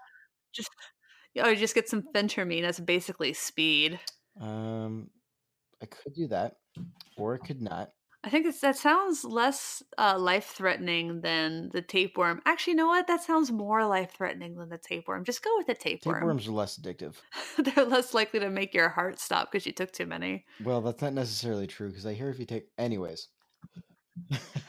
just 0.52 0.70
oh, 1.38 1.54
just 1.56 1.74
get 1.74 1.88
some 1.88 2.04
phentermine? 2.14 2.62
That's 2.62 2.78
basically 2.78 3.32
speed. 3.32 3.98
Um, 4.40 5.10
I 5.82 5.86
could 5.86 6.14
do 6.14 6.28
that, 6.28 6.54
or 7.16 7.34
I 7.34 7.44
could 7.44 7.60
not. 7.60 7.90
I 8.28 8.30
think 8.30 8.44
it's, 8.44 8.60
that 8.60 8.76
sounds 8.76 9.24
less 9.24 9.82
uh, 9.96 10.18
life 10.18 10.52
threatening 10.54 11.22
than 11.22 11.70
the 11.72 11.80
tapeworm. 11.80 12.42
Actually, 12.44 12.72
you 12.72 12.76
know 12.76 12.88
what? 12.88 13.06
That 13.06 13.22
sounds 13.22 13.50
more 13.50 13.86
life 13.86 14.12
threatening 14.12 14.56
than 14.56 14.68
the 14.68 14.76
tapeworm. 14.76 15.24
Just 15.24 15.42
go 15.42 15.48
with 15.56 15.66
the 15.66 15.74
tapeworm. 15.74 16.16
Tapeworms 16.16 16.46
are 16.46 16.52
less 16.52 16.78
addictive. 16.78 17.14
They're 17.56 17.86
less 17.86 18.12
likely 18.12 18.40
to 18.40 18.50
make 18.50 18.74
your 18.74 18.90
heart 18.90 19.18
stop 19.18 19.50
because 19.50 19.64
you 19.64 19.72
took 19.72 19.92
too 19.92 20.04
many. 20.04 20.44
Well, 20.62 20.82
that's 20.82 21.00
not 21.00 21.14
necessarily 21.14 21.66
true 21.66 21.88
because 21.88 22.04
I 22.04 22.12
hear 22.12 22.28
if 22.28 22.38
you 22.38 22.44
take, 22.44 22.66
anyways. 22.76 23.28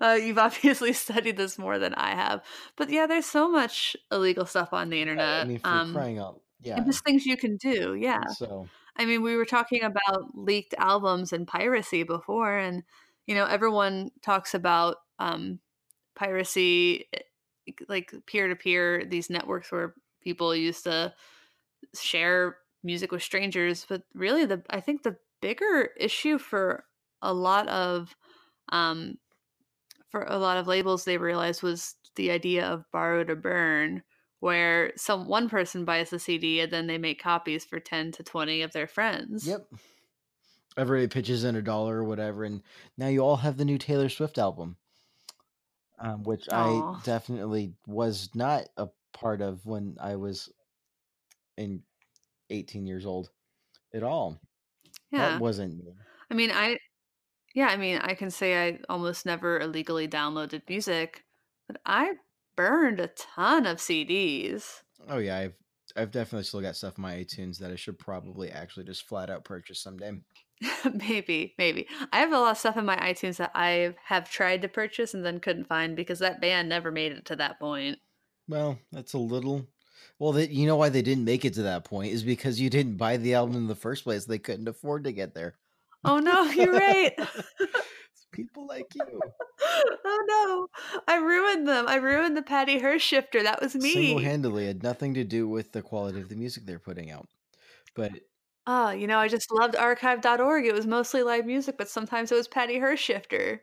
uh, 0.00 0.18
you've 0.18 0.38
obviously 0.38 0.92
studied 0.94 1.36
this 1.36 1.58
more 1.58 1.78
than 1.78 1.92
I 1.92 2.14
have, 2.14 2.42
but 2.78 2.88
yeah, 2.88 3.06
there's 3.06 3.26
so 3.26 3.46
much 3.50 3.94
illegal 4.10 4.46
stuff 4.46 4.72
on 4.72 4.88
the 4.88 5.02
internet. 5.02 5.42
I 5.42 5.44
mean, 5.44 5.58
for 5.58 5.68
um, 5.68 5.92
crying 5.92 6.18
out, 6.18 6.40
yeah. 6.62 6.78
and 6.78 6.86
just 6.86 7.04
things 7.04 7.26
you 7.26 7.36
can 7.36 7.58
do. 7.58 7.94
Yeah. 7.94 8.22
So 8.38 8.68
I 8.96 9.04
mean, 9.06 9.22
we 9.22 9.36
were 9.36 9.44
talking 9.44 9.82
about 9.82 10.36
leaked 10.36 10.74
albums 10.78 11.32
and 11.32 11.46
piracy 11.46 12.02
before, 12.04 12.56
and 12.56 12.82
you 13.26 13.34
know, 13.34 13.46
everyone 13.46 14.10
talks 14.22 14.54
about 14.54 14.96
um, 15.18 15.58
piracy, 16.16 17.06
eh, 17.14 17.72
like 17.88 18.14
peer 18.26 18.48
to 18.48 18.56
peer, 18.56 19.04
these 19.04 19.30
networks 19.30 19.72
where 19.72 19.94
people 20.22 20.54
used 20.54 20.84
to 20.84 21.12
share 21.94 22.58
music 22.82 23.12
with 23.12 23.22
strangers. 23.22 23.86
But 23.88 24.02
really, 24.14 24.46
the 24.46 24.62
I 24.70 24.80
think 24.80 25.02
the 25.02 25.16
bigger 25.40 25.90
issue 25.98 26.38
for 26.38 26.84
a 27.22 27.32
lot 27.34 27.68
of 27.68 28.14
um, 28.70 29.18
for 30.10 30.24
a 30.24 30.38
lot 30.38 30.58
of 30.58 30.66
labels 30.66 31.04
they 31.04 31.18
realized 31.18 31.62
was 31.62 31.96
the 32.16 32.30
idea 32.30 32.66
of 32.66 32.84
borrow 32.92 33.24
to 33.24 33.36
burn 33.36 34.02
where 34.44 34.92
some 34.94 35.26
one 35.26 35.48
person 35.48 35.86
buys 35.86 36.10
the 36.10 36.18
CD 36.18 36.60
and 36.60 36.70
then 36.70 36.86
they 36.86 36.98
make 36.98 37.18
copies 37.18 37.64
for 37.64 37.80
10 37.80 38.12
to 38.12 38.22
20 38.22 38.60
of 38.60 38.72
their 38.72 38.86
friends. 38.86 39.46
Yep. 39.46 39.66
Everybody 40.76 41.08
pitches 41.08 41.44
in 41.44 41.56
a 41.56 41.62
dollar 41.62 41.96
or 41.96 42.04
whatever, 42.04 42.44
and 42.44 42.60
now 42.98 43.08
you 43.08 43.20
all 43.20 43.36
have 43.36 43.56
the 43.56 43.64
new 43.64 43.78
Taylor 43.78 44.10
Swift 44.10 44.36
album, 44.36 44.76
um, 45.98 46.24
which 46.24 46.44
Aww. 46.48 46.98
I 46.98 47.00
definitely 47.04 47.72
was 47.86 48.28
not 48.34 48.64
a 48.76 48.88
part 49.14 49.40
of 49.40 49.64
when 49.64 49.96
I 49.98 50.16
was 50.16 50.52
in 51.56 51.82
18 52.50 52.86
years 52.86 53.06
old 53.06 53.30
at 53.94 54.02
all. 54.02 54.38
Yeah. 55.10 55.30
That 55.30 55.40
wasn't 55.40 55.78
me. 55.78 55.94
I 56.30 56.34
mean, 56.34 56.50
I, 56.50 56.76
yeah, 57.54 57.68
I 57.68 57.78
mean, 57.78 57.96
I 57.96 58.12
can 58.12 58.30
say 58.30 58.68
I 58.68 58.78
almost 58.90 59.24
never 59.24 59.58
illegally 59.58 60.06
downloaded 60.06 60.68
music, 60.68 61.24
but 61.66 61.80
I 61.86 62.12
burned 62.56 63.00
a 63.00 63.08
ton 63.08 63.66
of 63.66 63.78
CDs. 63.78 64.82
Oh 65.08 65.18
yeah, 65.18 65.38
I've 65.38 65.54
I've 65.96 66.10
definitely 66.10 66.44
still 66.44 66.60
got 66.60 66.76
stuff 66.76 66.98
in 66.98 67.02
my 67.02 67.14
iTunes 67.14 67.58
that 67.58 67.70
I 67.70 67.76
should 67.76 67.98
probably 67.98 68.50
actually 68.50 68.84
just 68.84 69.06
flat 69.06 69.30
out 69.30 69.44
purchase 69.44 69.80
someday. 69.80 70.12
maybe, 70.94 71.54
maybe. 71.58 71.86
I 72.12 72.18
have 72.18 72.32
a 72.32 72.38
lot 72.38 72.52
of 72.52 72.58
stuff 72.58 72.76
in 72.76 72.84
my 72.84 72.96
iTunes 72.96 73.36
that 73.36 73.52
I 73.54 73.94
have 74.04 74.30
tried 74.30 74.62
to 74.62 74.68
purchase 74.68 75.14
and 75.14 75.24
then 75.24 75.40
couldn't 75.40 75.68
find 75.68 75.94
because 75.94 76.18
that 76.20 76.40
band 76.40 76.68
never 76.68 76.90
made 76.90 77.12
it 77.12 77.24
to 77.26 77.36
that 77.36 77.58
point. 77.58 77.98
Well, 78.48 78.78
that's 78.92 79.12
a 79.12 79.18
little. 79.18 79.66
Well, 80.18 80.32
that 80.32 80.50
you 80.50 80.66
know 80.66 80.76
why 80.76 80.88
they 80.88 81.02
didn't 81.02 81.24
make 81.24 81.44
it 81.44 81.54
to 81.54 81.62
that 81.62 81.84
point 81.84 82.12
is 82.12 82.22
because 82.22 82.60
you 82.60 82.70
didn't 82.70 82.96
buy 82.96 83.16
the 83.16 83.34
album 83.34 83.56
in 83.56 83.66
the 83.66 83.74
first 83.74 84.04
place. 84.04 84.24
They 84.24 84.38
couldn't 84.38 84.68
afford 84.68 85.04
to 85.04 85.12
get 85.12 85.34
there. 85.34 85.54
Oh 86.04 86.18
no, 86.18 86.44
you're 86.44 86.72
right. 86.72 87.12
people 88.34 88.66
like 88.66 88.94
you. 88.94 89.20
oh 90.04 90.24
no, 90.28 91.00
I 91.08 91.16
ruined 91.16 91.68
them. 91.68 91.86
I 91.88 91.96
ruined 91.96 92.36
the 92.36 92.42
Patty 92.42 92.78
Hearst 92.78 93.06
shifter. 93.06 93.42
That 93.42 93.62
was 93.62 93.74
me. 93.74 93.92
Single 93.92 94.18
handedly 94.18 94.66
had 94.66 94.82
nothing 94.82 95.14
to 95.14 95.24
do 95.24 95.48
with 95.48 95.72
the 95.72 95.82
quality 95.82 96.20
of 96.20 96.28
the 96.28 96.36
music 96.36 96.66
they're 96.66 96.78
putting 96.78 97.10
out. 97.10 97.28
But 97.94 98.12
oh, 98.66 98.90
you 98.90 99.06
know, 99.06 99.18
I 99.18 99.28
just 99.28 99.52
loved 99.52 99.76
archive.org. 99.76 100.66
It 100.66 100.74
was 100.74 100.86
mostly 100.86 101.22
live 101.22 101.46
music, 101.46 101.76
but 101.78 101.88
sometimes 101.88 102.32
it 102.32 102.36
was 102.36 102.48
Patty 102.48 102.78
Hearst 102.78 103.02
shifter. 103.02 103.62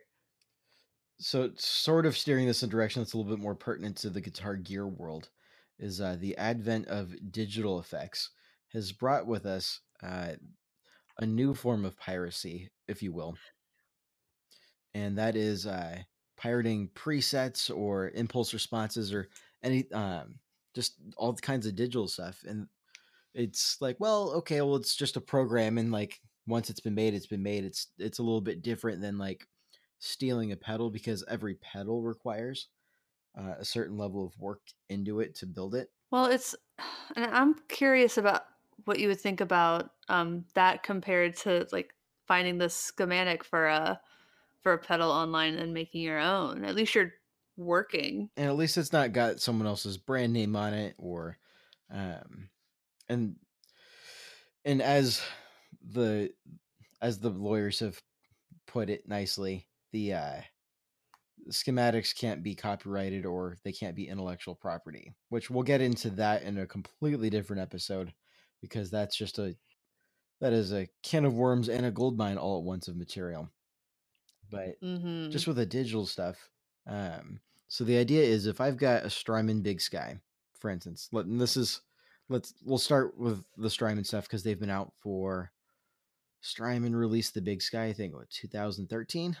So, 1.18 1.50
sort 1.56 2.06
of 2.06 2.16
steering 2.16 2.46
this 2.46 2.62
in 2.62 2.68
a 2.68 2.72
direction 2.72 3.02
that's 3.02 3.12
a 3.12 3.16
little 3.16 3.30
bit 3.30 3.42
more 3.42 3.54
pertinent 3.54 3.96
to 3.98 4.10
the 4.10 4.20
guitar 4.20 4.56
gear 4.56 4.88
world 4.88 5.28
is 5.78 6.00
uh, 6.00 6.16
the 6.18 6.36
advent 6.36 6.86
of 6.88 7.14
digital 7.30 7.78
effects 7.78 8.30
has 8.72 8.90
brought 8.92 9.26
with 9.26 9.46
us 9.46 9.80
uh, 10.02 10.32
a 11.18 11.26
new 11.26 11.54
form 11.54 11.84
of 11.84 11.98
piracy, 11.98 12.70
if 12.88 13.02
you 13.02 13.12
will 13.12 13.36
and 14.94 15.18
that 15.18 15.36
is 15.36 15.66
uh, 15.66 15.98
pirating 16.36 16.88
presets 16.94 17.74
or 17.74 18.10
impulse 18.10 18.52
responses 18.52 19.12
or 19.12 19.28
any 19.62 19.90
um, 19.92 20.34
just 20.74 20.94
all 21.16 21.34
kinds 21.34 21.66
of 21.66 21.76
digital 21.76 22.08
stuff. 22.08 22.42
And 22.46 22.66
it's 23.34 23.76
like, 23.80 23.96
well, 23.98 24.30
okay, 24.36 24.60
well, 24.60 24.76
it's 24.76 24.96
just 24.96 25.16
a 25.16 25.20
program, 25.20 25.78
and 25.78 25.90
like 25.92 26.20
once 26.46 26.70
it's 26.70 26.80
been 26.80 26.94
made, 26.94 27.14
it's 27.14 27.26
been 27.26 27.42
made. 27.42 27.64
It's 27.64 27.88
it's 27.98 28.18
a 28.18 28.22
little 28.22 28.40
bit 28.40 28.62
different 28.62 29.00
than 29.00 29.18
like 29.18 29.46
stealing 29.98 30.52
a 30.52 30.56
pedal 30.56 30.90
because 30.90 31.24
every 31.28 31.54
pedal 31.54 32.02
requires 32.02 32.68
uh, 33.38 33.54
a 33.58 33.64
certain 33.64 33.96
level 33.96 34.26
of 34.26 34.38
work 34.38 34.60
into 34.88 35.20
it 35.20 35.34
to 35.36 35.46
build 35.46 35.74
it. 35.74 35.90
Well, 36.10 36.26
it's, 36.26 36.54
and 37.16 37.26
I'm 37.26 37.54
curious 37.68 38.18
about 38.18 38.42
what 38.84 38.98
you 38.98 39.08
would 39.08 39.20
think 39.20 39.40
about 39.40 39.90
um, 40.08 40.44
that 40.54 40.82
compared 40.82 41.36
to 41.36 41.66
like 41.72 41.94
finding 42.26 42.58
the 42.58 42.68
schematic 42.68 43.44
for 43.44 43.66
a 43.66 44.00
for 44.62 44.72
a 44.72 44.78
pedal 44.78 45.10
online 45.10 45.56
than 45.56 45.72
making 45.72 46.02
your 46.02 46.20
own. 46.20 46.64
At 46.64 46.74
least 46.74 46.94
you're 46.94 47.12
working. 47.56 48.30
And 48.36 48.46
at 48.46 48.56
least 48.56 48.78
it's 48.78 48.92
not 48.92 49.12
got 49.12 49.40
someone 49.40 49.66
else's 49.66 49.98
brand 49.98 50.32
name 50.32 50.56
on 50.56 50.74
it 50.74 50.94
or 50.98 51.36
um 51.90 52.48
and 53.08 53.36
and 54.64 54.80
as 54.80 55.22
the 55.92 56.30
as 57.00 57.18
the 57.18 57.30
lawyers 57.30 57.80
have 57.80 58.00
put 58.66 58.88
it 58.88 59.06
nicely, 59.06 59.66
the 59.92 60.14
uh 60.14 60.40
schematics 61.50 62.14
can't 62.16 62.42
be 62.42 62.54
copyrighted 62.54 63.26
or 63.26 63.56
they 63.64 63.72
can't 63.72 63.96
be 63.96 64.08
intellectual 64.08 64.54
property, 64.54 65.12
which 65.28 65.50
we'll 65.50 65.64
get 65.64 65.80
into 65.80 66.08
that 66.10 66.42
in 66.42 66.58
a 66.58 66.66
completely 66.66 67.28
different 67.28 67.60
episode 67.60 68.12
because 68.60 68.90
that's 68.90 69.16
just 69.16 69.38
a 69.38 69.56
that 70.40 70.52
is 70.52 70.72
a 70.72 70.88
can 71.02 71.24
of 71.24 71.34
worms 71.34 71.68
and 71.68 71.84
a 71.84 71.90
gold 71.90 72.16
mine 72.16 72.38
all 72.38 72.58
at 72.58 72.64
once 72.64 72.88
of 72.88 72.96
material 72.96 73.48
but 74.52 74.80
mm-hmm. 74.80 75.30
just 75.30 75.48
with 75.48 75.56
the 75.56 75.66
digital 75.66 76.06
stuff. 76.06 76.36
Um, 76.86 77.40
so 77.66 77.84
the 77.84 77.96
idea 77.96 78.22
is 78.22 78.46
if 78.46 78.60
I've 78.60 78.76
got 78.76 79.04
a 79.04 79.10
Strymon 79.10 79.62
Big 79.62 79.80
Sky, 79.80 80.18
for 80.60 80.70
instance, 80.70 81.08
let, 81.10 81.24
and 81.24 81.40
this 81.40 81.56
is 81.56 81.80
let's 82.28 82.54
we'll 82.64 82.78
start 82.78 83.18
with 83.18 83.42
the 83.56 83.70
Strymon 83.70 84.04
stuff 84.04 84.24
because 84.24 84.42
they've 84.42 84.60
been 84.60 84.70
out 84.70 84.92
for 85.00 85.50
Strymon 86.42 86.94
released 86.94 87.34
the 87.34 87.40
Big 87.40 87.62
Sky, 87.62 87.86
I 87.86 87.92
think 87.94 88.14
what 88.14 88.30
2013. 88.30 89.36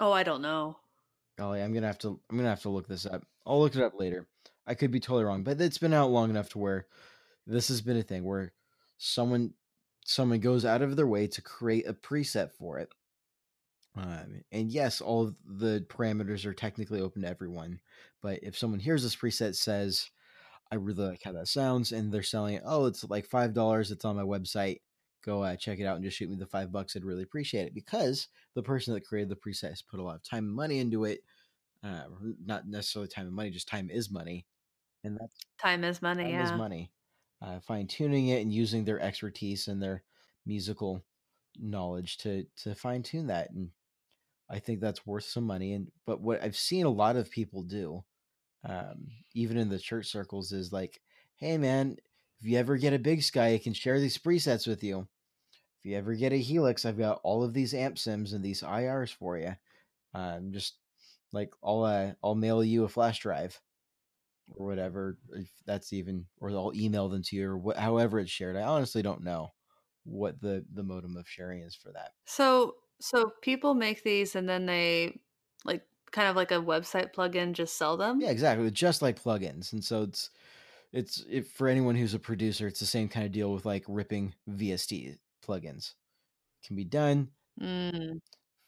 Oh, 0.00 0.12
I 0.12 0.22
don't 0.22 0.42
know. 0.42 0.78
Golly, 1.36 1.62
I'm 1.62 1.74
gonna 1.74 1.86
have 1.86 1.98
to 1.98 2.18
I'm 2.30 2.36
gonna 2.36 2.48
have 2.48 2.62
to 2.62 2.70
look 2.70 2.88
this 2.88 3.06
up. 3.06 3.24
I'll 3.46 3.60
look 3.60 3.76
it 3.76 3.82
up 3.82 4.00
later. 4.00 4.26
I 4.66 4.74
could 4.74 4.90
be 4.90 5.00
totally 5.00 5.24
wrong, 5.24 5.44
but 5.44 5.60
it's 5.60 5.78
been 5.78 5.92
out 5.92 6.10
long 6.10 6.30
enough 6.30 6.48
to 6.50 6.58
where 6.58 6.86
this 7.46 7.68
has 7.68 7.82
been 7.82 7.98
a 7.98 8.02
thing 8.02 8.24
where 8.24 8.54
someone 8.96 9.52
someone 10.06 10.40
goes 10.40 10.64
out 10.64 10.80
of 10.80 10.96
their 10.96 11.06
way 11.06 11.26
to 11.26 11.42
create 11.42 11.86
a 11.86 11.92
preset 11.92 12.52
for 12.52 12.78
it 12.78 12.90
um, 13.96 14.42
and 14.50 14.70
yes, 14.72 15.00
all 15.00 15.32
the 15.46 15.86
parameters 15.88 16.44
are 16.44 16.54
technically 16.54 17.00
open 17.00 17.22
to 17.22 17.28
everyone. 17.28 17.80
But 18.22 18.40
if 18.42 18.58
someone 18.58 18.80
hears 18.80 19.02
this 19.02 19.16
preset 19.16 19.54
says, 19.54 20.10
I 20.72 20.76
really 20.76 21.04
like 21.04 21.22
how 21.22 21.32
that 21.32 21.48
sounds, 21.48 21.92
and 21.92 22.12
they're 22.12 22.22
selling 22.22 22.54
it, 22.54 22.62
oh, 22.64 22.86
it's 22.86 23.04
like 23.04 23.28
$5, 23.28 23.90
it's 23.90 24.04
on 24.04 24.16
my 24.16 24.22
website, 24.22 24.80
go 25.24 25.42
uh, 25.42 25.56
check 25.56 25.78
it 25.78 25.84
out 25.84 25.96
and 25.96 26.04
just 26.04 26.16
shoot 26.16 26.28
me 26.28 26.36
the 26.36 26.46
five 26.46 26.72
bucks. 26.72 26.96
I'd 26.96 27.04
really 27.04 27.22
appreciate 27.22 27.66
it 27.66 27.74
because 27.74 28.28
the 28.54 28.62
person 28.62 28.94
that 28.94 29.06
created 29.06 29.28
the 29.28 29.36
preset 29.36 29.70
has 29.70 29.82
put 29.82 30.00
a 30.00 30.02
lot 30.02 30.16
of 30.16 30.22
time 30.22 30.46
and 30.46 30.54
money 30.54 30.80
into 30.80 31.04
it. 31.04 31.20
Uh, 31.82 32.04
not 32.44 32.66
necessarily 32.66 33.08
time 33.08 33.26
and 33.26 33.34
money, 33.34 33.50
just 33.50 33.68
time 33.68 33.90
is 33.90 34.10
money. 34.10 34.46
And 35.04 35.18
that's 35.20 35.36
time 35.60 35.84
is 35.84 36.00
money. 36.00 36.24
Time 36.24 36.32
yeah. 36.32 36.44
is 36.44 36.52
money. 36.52 36.90
Uh, 37.42 37.60
fine 37.60 37.86
tuning 37.86 38.28
it 38.28 38.40
and 38.40 38.52
using 38.52 38.84
their 38.84 39.00
expertise 39.00 39.68
and 39.68 39.82
their 39.82 40.02
musical 40.46 41.04
knowledge 41.60 42.18
to 42.18 42.44
to 42.56 42.74
fine 42.74 43.02
tune 43.02 43.26
that 43.26 43.50
and 43.50 43.70
I 44.50 44.58
think 44.58 44.80
that's 44.80 45.06
worth 45.06 45.24
some 45.24 45.44
money. 45.44 45.72
And 45.72 45.90
but 46.06 46.20
what 46.20 46.42
I've 46.42 46.56
seen 46.56 46.86
a 46.86 46.90
lot 46.90 47.16
of 47.16 47.30
people 47.30 47.62
do, 47.62 48.04
um, 48.64 49.08
even 49.34 49.56
in 49.56 49.68
the 49.68 49.78
church 49.78 50.06
circles, 50.06 50.52
is 50.52 50.72
like, 50.72 51.00
hey 51.36 51.58
man, 51.58 51.96
if 52.40 52.46
you 52.46 52.58
ever 52.58 52.76
get 52.76 52.92
a 52.92 52.98
big 52.98 53.22
sky, 53.22 53.54
I 53.54 53.58
can 53.58 53.72
share 53.72 54.00
these 54.00 54.18
presets 54.18 54.66
with 54.66 54.82
you. 54.84 55.08
If 55.78 55.90
you 55.90 55.96
ever 55.96 56.14
get 56.14 56.32
a 56.32 56.36
Helix, 56.36 56.84
I've 56.84 56.98
got 56.98 57.20
all 57.22 57.42
of 57.44 57.52
these 57.54 57.74
amp 57.74 57.98
sims 57.98 58.32
and 58.32 58.44
these 58.44 58.62
IRs 58.62 59.14
for 59.14 59.36
you. 59.36 59.54
Um, 60.14 60.52
just 60.52 60.76
like 61.32 61.52
I'll 61.62 61.84
uh, 61.84 62.12
I'll 62.22 62.34
mail 62.34 62.64
you 62.64 62.84
a 62.84 62.88
flash 62.88 63.18
drive 63.20 63.60
or 64.54 64.66
whatever. 64.66 65.18
If 65.32 65.48
that's 65.66 65.92
even, 65.92 66.26
or 66.40 66.50
I'll 66.50 66.72
email 66.74 67.08
them 67.08 67.22
to 67.24 67.36
you 67.36 67.50
or 67.50 67.72
wh- 67.72 67.78
however 67.78 68.20
it's 68.20 68.30
shared. 68.30 68.56
I 68.56 68.62
honestly 68.62 69.02
don't 69.02 69.24
know 69.24 69.52
what 70.04 70.40
the 70.40 70.64
the 70.72 70.82
modem 70.82 71.16
of 71.16 71.28
sharing 71.28 71.62
is 71.62 71.74
for 71.74 71.92
that. 71.92 72.12
So 72.26 72.76
so 73.00 73.30
people 73.42 73.74
make 73.74 74.02
these 74.02 74.34
and 74.34 74.48
then 74.48 74.66
they 74.66 75.20
like 75.64 75.86
kind 76.12 76.28
of 76.28 76.36
like 76.36 76.50
a 76.50 76.54
website 76.54 77.12
plugin 77.14 77.52
just 77.52 77.76
sell 77.76 77.96
them? 77.96 78.24
Yeah, 78.24 78.30
exactly. 78.30 78.70
Just 78.70 79.02
like 79.02 79.20
plugins. 79.20 79.72
And 79.72 79.84
so 79.84 80.02
it's 80.02 80.30
it's 80.92 81.24
if 81.28 81.50
for 81.52 81.68
anyone 81.68 81.96
who's 81.96 82.14
a 82.14 82.18
producer, 82.18 82.66
it's 82.68 82.80
the 82.80 82.86
same 82.86 83.08
kind 83.08 83.26
of 83.26 83.32
deal 83.32 83.52
with 83.52 83.64
like 83.66 83.84
ripping 83.88 84.34
VST 84.46 85.16
plugins. 85.42 85.94
can 86.64 86.76
be 86.76 86.84
done 86.84 87.32
Mm. 87.60 88.18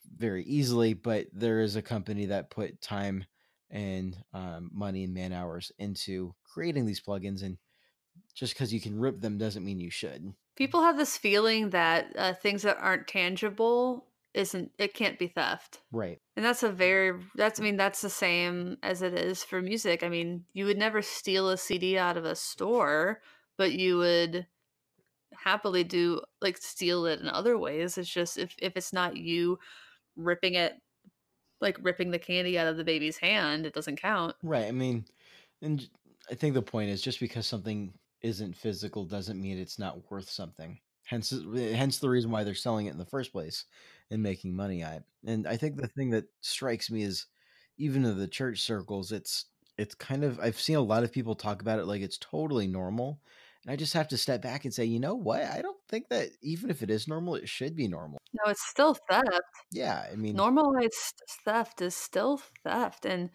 very 0.04 0.44
easily, 0.44 0.94
but 0.94 1.26
there 1.32 1.60
is 1.60 1.76
a 1.76 1.82
company 1.82 2.26
that 2.26 2.50
put 2.50 2.80
time 2.80 3.24
and 3.70 4.22
um, 4.32 4.70
money 4.72 5.04
and 5.04 5.12
man 5.14 5.32
hours 5.32 5.72
into 5.78 6.34
creating 6.44 6.86
these 6.86 7.00
plugins, 7.00 7.42
and 7.42 7.58
just 8.34 8.54
because 8.54 8.72
you 8.72 8.80
can 8.80 8.98
rip 9.00 9.20
them 9.20 9.38
doesn't 9.38 9.64
mean 9.64 9.80
you 9.80 9.90
should. 9.90 10.34
People 10.56 10.82
have 10.82 10.96
this 10.96 11.16
feeling 11.18 11.70
that 11.70 12.12
uh, 12.16 12.32
things 12.34 12.62
that 12.62 12.78
aren't 12.78 13.06
tangible 13.06 14.05
isn't 14.36 14.70
it 14.78 14.94
can't 14.94 15.18
be 15.18 15.28
theft. 15.28 15.80
Right. 15.90 16.20
And 16.36 16.44
that's 16.44 16.62
a 16.62 16.70
very 16.70 17.18
that's 17.34 17.58
I 17.58 17.62
mean 17.62 17.76
that's 17.76 18.02
the 18.02 18.10
same 18.10 18.76
as 18.82 19.02
it 19.02 19.14
is 19.14 19.42
for 19.42 19.62
music. 19.62 20.02
I 20.02 20.08
mean, 20.08 20.44
you 20.52 20.66
would 20.66 20.78
never 20.78 21.02
steal 21.02 21.48
a 21.48 21.56
CD 21.56 21.96
out 21.96 22.16
of 22.16 22.24
a 22.24 22.36
store, 22.36 23.22
but 23.56 23.72
you 23.72 23.96
would 23.96 24.46
happily 25.34 25.84
do 25.84 26.20
like 26.40 26.58
steal 26.58 27.06
it 27.06 27.20
in 27.20 27.28
other 27.28 27.56
ways. 27.56 27.96
It's 27.96 28.10
just 28.10 28.36
if 28.36 28.54
if 28.58 28.76
it's 28.76 28.92
not 28.92 29.16
you 29.16 29.58
ripping 30.16 30.54
it 30.54 30.74
like 31.60 31.78
ripping 31.80 32.10
the 32.10 32.18
candy 32.18 32.58
out 32.58 32.66
of 32.66 32.76
the 32.76 32.84
baby's 32.84 33.16
hand, 33.16 33.64
it 33.64 33.72
doesn't 33.72 34.00
count. 34.00 34.36
Right. 34.42 34.66
I 34.66 34.72
mean, 34.72 35.06
and 35.62 35.88
I 36.30 36.34
think 36.34 36.52
the 36.52 36.62
point 36.62 36.90
is 36.90 37.00
just 37.00 37.20
because 37.20 37.46
something 37.46 37.94
isn't 38.20 38.54
physical 38.54 39.06
doesn't 39.06 39.40
mean 39.40 39.58
it's 39.58 39.78
not 39.78 40.10
worth 40.10 40.28
something. 40.28 40.78
Hence, 41.06 41.32
eh, 41.32 41.72
hence 41.74 41.98
the 41.98 42.08
reason 42.10 42.30
why 42.30 42.44
they're 42.44 42.54
selling 42.54 42.86
it 42.86 42.90
in 42.90 42.98
the 42.98 43.06
first 43.06 43.32
place 43.32 43.64
and 44.10 44.22
making 44.22 44.54
money 44.54 44.82
on 44.82 44.92
it. 44.94 45.04
And 45.24 45.46
I 45.46 45.56
think 45.56 45.76
the 45.76 45.88
thing 45.88 46.10
that 46.10 46.26
strikes 46.40 46.90
me 46.90 47.02
is, 47.02 47.26
even 47.78 48.04
in 48.04 48.18
the 48.18 48.28
church 48.28 48.60
circles, 48.62 49.12
it's 49.12 49.46
it's 49.78 49.94
kind 49.94 50.24
of 50.24 50.40
I've 50.40 50.58
seen 50.60 50.76
a 50.76 50.80
lot 50.80 51.04
of 51.04 51.12
people 51.12 51.34
talk 51.34 51.62
about 51.62 51.78
it 51.78 51.86
like 51.86 52.02
it's 52.02 52.18
totally 52.18 52.66
normal, 52.66 53.20
and 53.64 53.72
I 53.72 53.76
just 53.76 53.92
have 53.94 54.08
to 54.08 54.16
step 54.16 54.42
back 54.42 54.64
and 54.64 54.74
say, 54.74 54.84
you 54.84 54.98
know 54.98 55.14
what? 55.14 55.42
I 55.42 55.62
don't 55.62 55.78
think 55.88 56.08
that 56.08 56.30
even 56.42 56.70
if 56.70 56.82
it 56.82 56.90
is 56.90 57.06
normal, 57.08 57.34
it 57.36 57.48
should 57.48 57.76
be 57.76 57.86
normal. 57.88 58.18
No, 58.32 58.50
it's 58.50 58.66
still 58.66 58.94
theft. 59.10 59.26
Yeah, 59.70 60.06
I 60.10 60.16
mean, 60.16 60.36
normalized 60.36 61.22
theft 61.44 61.82
is 61.82 61.94
still 61.96 62.40
theft, 62.64 63.06
and 63.06 63.30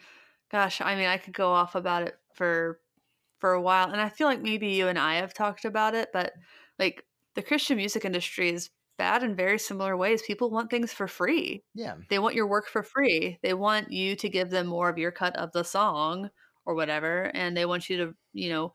gosh, 0.51 0.81
I 0.81 0.95
mean, 0.95 1.07
I 1.07 1.17
could 1.17 1.34
go 1.34 1.51
off 1.51 1.75
about 1.75 2.03
it 2.03 2.15
for 2.34 2.79
for 3.39 3.53
a 3.53 3.62
while, 3.62 3.91
and 3.91 4.01
I 4.01 4.10
feel 4.10 4.27
like 4.27 4.41
maybe 4.41 4.69
you 4.69 4.88
and 4.88 4.99
I 4.99 5.15
have 5.15 5.34
talked 5.34 5.65
about 5.65 5.95
it, 5.95 6.10
but 6.13 6.34
like 6.79 7.03
the 7.36 7.41
Christian 7.41 7.78
music 7.78 8.06
industry 8.06 8.50
is 8.50 8.70
bad 8.98 9.24
in 9.24 9.36
very 9.36 9.58
similar 9.58 9.98
ways. 9.98 10.22
People 10.22 10.52
want 10.52 10.70
things 10.70 10.94
for 10.94 11.08
free. 11.08 11.63
Yeah. 11.74 11.96
They 12.10 12.20
want 12.20 12.36
your 12.36 12.48
work 12.48 12.67
for 12.67 12.84
free. 12.84 13.39
They 13.41 13.54
want 13.54 13.91
you 13.91 14.15
to 14.15 14.30
give 14.30 14.50
them 14.50 14.67
more 14.67 14.89
of 14.89 14.98
your 14.98 15.12
cut 15.12 15.36
of 15.38 15.52
the 15.54 15.63
song 15.63 16.30
or 16.65 16.76
whatever. 16.76 17.32
And 17.34 17.56
they 17.56 17.65
want 17.65 17.89
you 17.89 17.98
to, 17.98 18.13
you 18.34 18.50
know, 18.50 18.74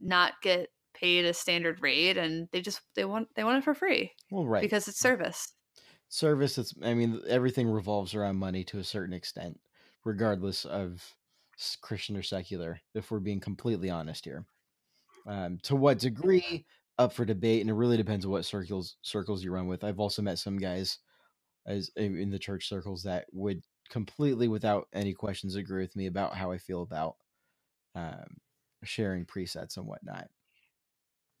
not 0.00 0.34
get 0.42 0.68
paid 0.94 1.24
a 1.24 1.34
standard 1.34 1.82
rate 1.82 2.16
and 2.16 2.48
they 2.52 2.60
just 2.60 2.80
they 2.94 3.04
want 3.04 3.28
they 3.34 3.44
want 3.44 3.58
it 3.58 3.64
for 3.64 3.74
free. 3.74 4.12
Well, 4.30 4.46
right. 4.46 4.62
Because 4.62 4.88
it's 4.88 5.00
service. 5.00 5.52
Service 6.08 6.56
it's 6.56 6.74
I 6.82 6.94
mean 6.94 7.20
everything 7.28 7.68
revolves 7.68 8.14
around 8.14 8.36
money 8.36 8.64
to 8.64 8.78
a 8.78 8.84
certain 8.84 9.14
extent, 9.14 9.58
regardless 10.04 10.64
of 10.64 11.04
Christian 11.82 12.16
or 12.16 12.22
secular, 12.22 12.80
if 12.94 13.10
we're 13.10 13.20
being 13.20 13.40
completely 13.40 13.90
honest 13.90 14.24
here. 14.24 14.46
Um, 15.26 15.58
to 15.64 15.74
what 15.74 15.98
degree 15.98 16.66
up 16.98 17.12
for 17.12 17.24
debate, 17.24 17.60
and 17.60 17.70
it 17.70 17.74
really 17.74 17.96
depends 17.96 18.24
on 18.24 18.30
what 18.30 18.44
circles 18.44 18.96
circles 19.02 19.42
you 19.42 19.52
run 19.52 19.66
with. 19.66 19.84
I've 19.84 20.00
also 20.00 20.22
met 20.22 20.38
some 20.38 20.58
guys 20.58 20.98
as 21.66 21.90
in 21.96 22.30
the 22.30 22.38
church 22.38 22.68
circles 22.68 23.02
that 23.04 23.26
would 23.32 23.62
completely, 23.88 24.48
without 24.48 24.88
any 24.92 25.12
questions, 25.12 25.56
agree 25.56 25.82
with 25.82 25.96
me 25.96 26.06
about 26.06 26.36
how 26.36 26.50
I 26.52 26.58
feel 26.58 26.82
about 26.82 27.16
um, 27.94 28.36
sharing 28.82 29.24
presets 29.24 29.76
and 29.76 29.86
whatnot. 29.86 30.28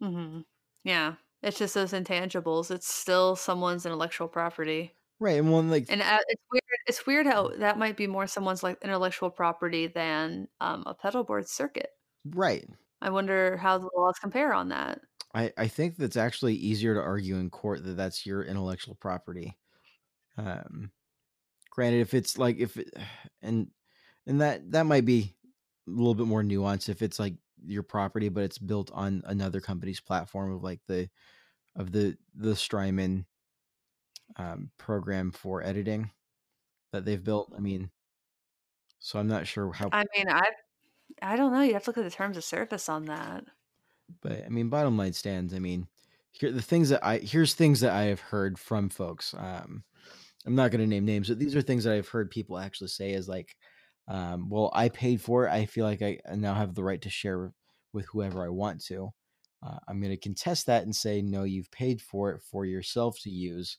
Mm-hmm. 0.02 0.40
Yeah, 0.84 1.14
it's 1.42 1.58
just 1.58 1.74
those 1.74 1.92
intangibles. 1.92 2.70
It's 2.70 2.92
still 2.92 3.36
someone's 3.36 3.86
intellectual 3.86 4.28
property. 4.28 4.94
Right, 5.20 5.38
and 5.38 5.52
one 5.52 5.70
like, 5.70 5.86
and 5.88 6.02
uh, 6.02 6.18
it's 6.28 6.42
weird. 6.50 6.62
It's 6.86 7.06
weird 7.06 7.26
how 7.26 7.48
that 7.58 7.78
might 7.78 7.96
be 7.96 8.06
more 8.06 8.26
someone's 8.26 8.62
like 8.62 8.82
intellectual 8.82 9.30
property 9.30 9.86
than 9.86 10.48
um, 10.60 10.82
a 10.86 10.94
pedal 10.94 11.24
board 11.24 11.48
circuit. 11.48 11.90
Right. 12.24 12.66
I 13.00 13.10
wonder 13.10 13.56
how 13.56 13.78
the 13.78 13.90
laws 13.96 14.18
compare 14.20 14.52
on 14.54 14.70
that. 14.70 15.00
I, 15.34 15.52
I 15.58 15.66
think 15.66 15.96
that's 15.96 16.16
actually 16.16 16.54
easier 16.54 16.94
to 16.94 17.00
argue 17.00 17.36
in 17.36 17.50
court 17.50 17.84
that 17.84 17.96
that's 17.96 18.24
your 18.24 18.44
intellectual 18.44 18.94
property. 18.94 19.58
Um, 20.38 20.92
granted, 21.70 22.00
if 22.00 22.14
it's 22.14 22.38
like 22.38 22.58
if 22.58 22.76
it, 22.76 22.94
and 23.42 23.68
and 24.26 24.40
that 24.40 24.70
that 24.72 24.86
might 24.86 25.04
be 25.04 25.34
a 25.86 25.90
little 25.90 26.14
bit 26.14 26.26
more 26.26 26.42
nuanced 26.42 26.88
if 26.88 27.02
it's 27.02 27.18
like 27.18 27.34
your 27.66 27.82
property, 27.82 28.28
but 28.28 28.44
it's 28.44 28.58
built 28.58 28.90
on 28.94 29.22
another 29.26 29.60
company's 29.60 30.00
platform 30.00 30.52
of 30.52 30.62
like 30.62 30.80
the 30.86 31.08
of 31.76 31.90
the 31.90 32.16
the 32.34 32.54
Strymon 32.54 33.26
um, 34.36 34.70
program 34.78 35.32
for 35.32 35.62
editing 35.62 36.10
that 36.92 37.04
they've 37.04 37.22
built. 37.22 37.52
I 37.56 37.60
mean, 37.60 37.90
so 39.00 39.18
I'm 39.18 39.28
not 39.28 39.46
sure 39.46 39.72
how. 39.72 39.88
I 39.92 40.04
mean, 40.16 40.28
I 40.28 40.48
I 41.20 41.36
don't 41.36 41.52
know. 41.52 41.62
You 41.62 41.74
have 41.74 41.84
to 41.84 41.90
look 41.90 41.98
at 41.98 42.04
the 42.04 42.10
terms 42.10 42.36
of 42.36 42.44
service 42.44 42.88
on 42.88 43.06
that. 43.06 43.44
But 44.20 44.44
I 44.44 44.48
mean, 44.48 44.68
bottom 44.68 44.96
line 44.96 45.12
stands. 45.12 45.54
I 45.54 45.58
mean, 45.58 45.86
here 46.32 46.52
the 46.52 46.62
things 46.62 46.88
that 46.90 47.04
I 47.04 47.18
here's 47.18 47.54
things 47.54 47.80
that 47.80 47.92
I 47.92 48.04
have 48.04 48.20
heard 48.20 48.58
from 48.58 48.88
folks. 48.88 49.34
Um, 49.36 49.84
I'm 50.46 50.54
not 50.54 50.70
going 50.70 50.80
to 50.80 50.86
name 50.86 51.06
names, 51.06 51.28
but 51.28 51.38
these 51.38 51.56
are 51.56 51.62
things 51.62 51.84
that 51.84 51.94
I've 51.94 52.08
heard 52.08 52.30
people 52.30 52.58
actually 52.58 52.88
say 52.88 53.12
is 53.12 53.28
like, 53.28 53.56
um, 54.08 54.50
well, 54.50 54.70
I 54.74 54.90
paid 54.90 55.20
for 55.20 55.46
it. 55.46 55.52
I 55.52 55.64
feel 55.64 55.86
like 55.86 56.02
I 56.02 56.18
now 56.34 56.54
have 56.54 56.74
the 56.74 56.84
right 56.84 57.00
to 57.02 57.10
share 57.10 57.52
with 57.92 58.04
whoever 58.06 58.44
I 58.44 58.50
want 58.50 58.84
to. 58.86 59.10
Uh, 59.64 59.78
I'm 59.88 60.00
going 60.00 60.12
to 60.12 60.18
contest 60.18 60.66
that 60.66 60.82
and 60.82 60.94
say, 60.94 61.22
no, 61.22 61.44
you've 61.44 61.70
paid 61.70 62.02
for 62.02 62.32
it 62.32 62.42
for 62.42 62.66
yourself 62.66 63.18
to 63.22 63.30
use, 63.30 63.78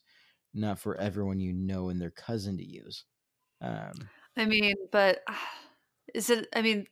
not 0.52 0.80
for 0.80 0.96
everyone 0.96 1.38
you 1.38 1.52
know 1.52 1.90
and 1.90 2.00
their 2.00 2.10
cousin 2.10 2.56
to 2.56 2.64
use. 2.64 3.04
Um, 3.60 4.08
I 4.36 4.46
mean, 4.46 4.74
but 4.90 5.20
is 6.14 6.30
it? 6.30 6.48
I 6.54 6.62
mean, 6.62 6.86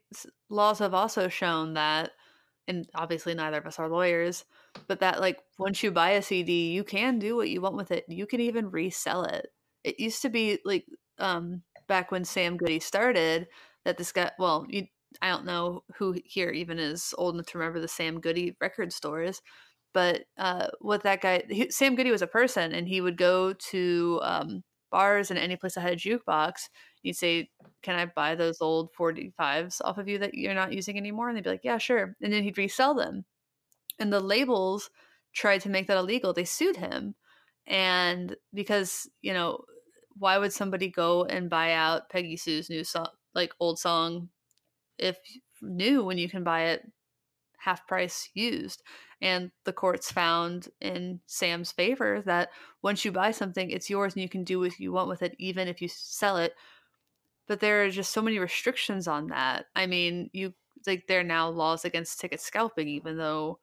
laws 0.48 0.78
have 0.78 0.94
also 0.94 1.28
shown 1.28 1.74
that 1.74 2.12
and 2.68 2.88
obviously 2.94 3.34
neither 3.34 3.58
of 3.58 3.66
us 3.66 3.78
are 3.78 3.88
lawyers, 3.88 4.44
but 4.88 5.00
that 5.00 5.20
like 5.20 5.38
once 5.58 5.82
you 5.82 5.90
buy 5.90 6.10
a 6.10 6.22
CD, 6.22 6.70
you 6.72 6.84
can 6.84 7.18
do 7.18 7.36
what 7.36 7.48
you 7.48 7.60
want 7.60 7.76
with 7.76 7.90
it. 7.90 8.04
You 8.08 8.26
can 8.26 8.40
even 8.40 8.70
resell 8.70 9.24
it. 9.24 9.48
It 9.82 10.00
used 10.00 10.22
to 10.22 10.30
be 10.30 10.58
like 10.64 10.86
um 11.18 11.62
back 11.88 12.10
when 12.10 12.24
Sam 12.24 12.56
Goody 12.56 12.80
started 12.80 13.48
that 13.84 13.98
this 13.98 14.12
guy 14.12 14.30
well, 14.38 14.66
you 14.68 14.86
I 15.22 15.28
don't 15.28 15.46
know 15.46 15.84
who 15.98 16.16
here 16.24 16.50
even 16.50 16.78
is 16.78 17.14
old 17.18 17.34
enough 17.34 17.46
to 17.46 17.58
remember 17.58 17.80
the 17.80 17.88
Sam 17.88 18.20
Goody 18.20 18.56
record 18.60 18.92
stores, 18.92 19.40
but 19.92 20.22
uh, 20.38 20.68
what 20.80 21.04
that 21.04 21.20
guy 21.20 21.44
he, 21.48 21.70
Sam 21.70 21.94
Goody 21.94 22.10
was 22.10 22.22
a 22.22 22.26
person, 22.26 22.72
and 22.72 22.88
he 22.88 23.00
would 23.00 23.16
go 23.16 23.52
to 23.52 24.20
um, 24.22 24.64
bars 24.90 25.30
and 25.30 25.38
any 25.38 25.56
place 25.56 25.74
that 25.74 25.82
had 25.82 25.94
a 25.94 25.96
jukebox, 25.96 26.68
you'd 27.04 27.16
say, 27.16 27.50
Can 27.82 27.96
I 27.96 28.06
buy 28.06 28.34
those 28.34 28.60
old 28.60 28.92
45s 28.94 29.80
off 29.84 29.98
of 29.98 30.08
you 30.08 30.18
that 30.18 30.34
you're 30.34 30.54
not 30.54 30.72
using 30.72 30.96
anymore? 30.98 31.28
And 31.28 31.36
they'd 31.36 31.44
be 31.44 31.50
like, 31.50 31.64
Yeah, 31.64 31.78
sure. 31.78 32.16
And 32.22 32.32
then 32.32 32.42
he'd 32.44 32.58
resell 32.58 32.94
them. 32.94 33.24
And 33.98 34.12
the 34.12 34.20
labels 34.20 34.90
tried 35.32 35.60
to 35.62 35.68
make 35.68 35.86
that 35.88 35.98
illegal. 35.98 36.32
They 36.32 36.44
sued 36.44 36.76
him. 36.76 37.14
And 37.66 38.36
because, 38.52 39.08
you 39.22 39.32
know, 39.32 39.64
why 40.18 40.38
would 40.38 40.52
somebody 40.52 40.88
go 40.90 41.24
and 41.24 41.50
buy 41.50 41.72
out 41.72 42.10
Peggy 42.10 42.36
Sue's 42.36 42.70
new 42.70 42.84
song, 42.84 43.08
like 43.34 43.52
old 43.60 43.78
song, 43.78 44.28
if 44.98 45.18
new 45.62 46.04
when 46.04 46.18
you 46.18 46.28
can 46.28 46.44
buy 46.44 46.64
it 46.66 46.90
half 47.58 47.86
price 47.86 48.30
used? 48.34 48.82
And 49.20 49.50
the 49.64 49.72
courts 49.72 50.12
found 50.12 50.68
in 50.80 51.20
Sam's 51.26 51.72
favor 51.72 52.22
that 52.26 52.50
once 52.82 53.04
you 53.04 53.12
buy 53.12 53.30
something, 53.30 53.70
it's 53.70 53.88
yours 53.90 54.14
and 54.14 54.22
you 54.22 54.28
can 54.28 54.44
do 54.44 54.60
what 54.60 54.78
you 54.78 54.92
want 54.92 55.08
with 55.08 55.22
it, 55.22 55.34
even 55.38 55.68
if 55.68 55.80
you 55.80 55.88
sell 55.88 56.36
it. 56.36 56.54
But 57.46 57.60
there 57.60 57.84
are 57.84 57.90
just 57.90 58.12
so 58.12 58.22
many 58.22 58.38
restrictions 58.38 59.06
on 59.06 59.28
that. 59.28 59.66
I 59.76 59.86
mean, 59.86 60.30
you 60.32 60.54
like 60.86 61.04
there 61.06 61.20
are 61.20 61.24
now 61.24 61.48
laws 61.48 61.84
against 61.84 62.20
ticket 62.20 62.40
scalping, 62.40 62.88
even 62.88 63.16
though 63.16 63.58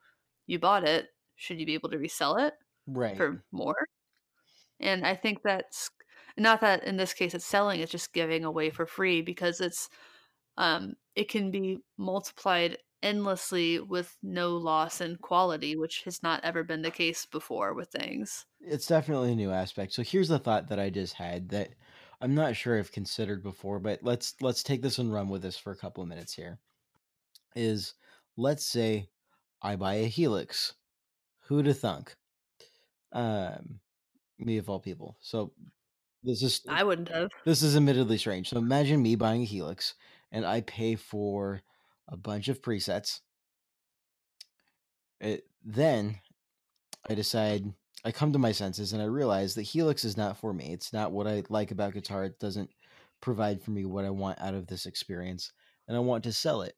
you 0.47 0.59
bought 0.59 0.83
it. 0.83 1.07
Should 1.35 1.59
you 1.59 1.65
be 1.65 1.73
able 1.73 1.89
to 1.89 1.97
resell 1.97 2.37
it 2.37 2.53
right. 2.87 3.17
for 3.17 3.43
more? 3.51 3.87
And 4.79 5.05
I 5.05 5.15
think 5.15 5.41
that's 5.43 5.89
not 6.37 6.61
that 6.61 6.83
in 6.83 6.97
this 6.97 7.13
case 7.13 7.33
it's 7.33 7.45
selling, 7.45 7.79
it's 7.79 7.91
just 7.91 8.13
giving 8.13 8.45
away 8.45 8.69
for 8.69 8.85
free 8.85 9.21
because 9.21 9.61
it's 9.61 9.89
um 10.57 10.93
it 11.15 11.29
can 11.29 11.51
be 11.51 11.79
multiplied 11.97 12.77
endlessly 13.03 13.79
with 13.79 14.15
no 14.21 14.55
loss 14.57 15.01
in 15.01 15.17
quality, 15.17 15.75
which 15.75 16.03
has 16.05 16.21
not 16.21 16.43
ever 16.43 16.63
been 16.63 16.81
the 16.81 16.91
case 16.91 17.25
before 17.25 17.73
with 17.73 17.89
things. 17.89 18.45
It's 18.59 18.85
definitely 18.85 19.31
a 19.31 19.35
new 19.35 19.51
aspect. 19.51 19.93
So 19.93 20.03
here's 20.03 20.29
the 20.29 20.39
thought 20.39 20.69
that 20.69 20.79
I 20.79 20.89
just 20.89 21.13
had 21.13 21.49
that 21.49 21.69
I'm 22.21 22.35
not 22.35 22.55
sure 22.55 22.77
I've 22.77 22.91
considered 22.91 23.43
before, 23.43 23.79
but 23.79 23.99
let's 24.03 24.35
let's 24.41 24.63
take 24.63 24.81
this 24.81 24.99
and 24.99 25.11
run 25.13 25.29
with 25.29 25.41
this 25.41 25.57
for 25.57 25.71
a 25.71 25.77
couple 25.77 26.03
of 26.03 26.09
minutes 26.09 26.33
here. 26.33 26.59
Is 27.55 27.95
let's 28.37 28.65
say 28.65 29.09
I 29.61 29.75
buy 29.75 29.95
a 29.95 30.05
Helix. 30.05 30.73
Who 31.47 31.63
to 31.63 31.73
thunk? 31.73 32.15
Um 33.11 33.79
me 34.39 34.57
of 34.57 34.69
all 34.69 34.79
people. 34.79 35.17
So 35.21 35.51
this 36.23 36.43
is 36.43 36.61
I 36.67 36.83
wouldn't 36.83 37.09
have. 37.09 37.29
This 37.45 37.63
is 37.63 37.75
admittedly 37.75 38.17
strange. 38.17 38.49
So 38.49 38.57
imagine 38.57 39.01
me 39.01 39.15
buying 39.15 39.41
a 39.41 39.45
Helix 39.45 39.95
and 40.31 40.45
I 40.45 40.61
pay 40.61 40.95
for 40.95 41.61
a 42.07 42.17
bunch 42.17 42.47
of 42.47 42.61
presets 42.61 43.21
It, 45.19 45.47
then 45.63 46.19
I 47.09 47.15
decide 47.15 47.73
I 48.03 48.11
come 48.11 48.33
to 48.33 48.39
my 48.39 48.51
senses 48.51 48.93
and 48.93 49.01
I 49.01 49.05
realize 49.05 49.55
that 49.55 49.63
Helix 49.63 50.03
is 50.03 50.17
not 50.17 50.37
for 50.37 50.53
me. 50.53 50.73
It's 50.73 50.93
not 50.93 51.11
what 51.11 51.27
I 51.27 51.43
like 51.49 51.71
about 51.71 51.93
guitar. 51.93 52.25
It 52.25 52.39
doesn't 52.39 52.71
provide 53.21 53.61
for 53.63 53.71
me 53.71 53.85
what 53.85 54.05
I 54.05 54.09
want 54.11 54.39
out 54.39 54.53
of 54.55 54.67
this 54.67 54.85
experience, 54.85 55.51
and 55.87 55.95
I 55.97 55.99
want 55.99 56.23
to 56.25 56.33
sell 56.33 56.61
it. 56.63 56.77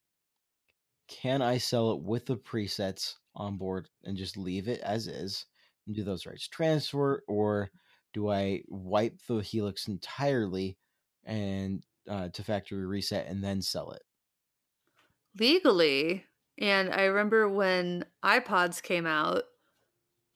Can 1.08 1.42
I 1.42 1.60
sell 1.60 1.92
it 1.92 2.02
with 2.02 2.26
the 2.26 2.36
presets 2.38 3.16
on 3.36 3.58
board 3.58 3.90
and 4.04 4.18
just 4.18 4.36
leave 4.38 4.68
it 4.68 4.82
as 4.82 5.08
is 5.08 5.46
and 5.86 5.96
do 5.96 6.04
those 6.04 6.26
rights 6.26 6.48
transfer, 6.48 7.24
or 7.28 7.72
do 8.14 8.30
I 8.30 8.64
wipe 8.68 9.22
the 9.22 9.38
Helix 9.38 9.88
entirely 9.88 10.78
and 11.24 11.86
uh, 12.08 12.30
to 12.30 12.44
factory 12.44 12.86
reset 12.86 13.28
and 13.28 13.42
then 13.44 13.62
sell 13.62 13.92
it? 13.92 14.04
Legally, 15.40 16.26
and 16.60 16.94
I 16.94 17.04
remember 17.06 17.50
when 17.50 18.06
iPods 18.24 18.82
came 18.84 19.06
out, 19.08 19.44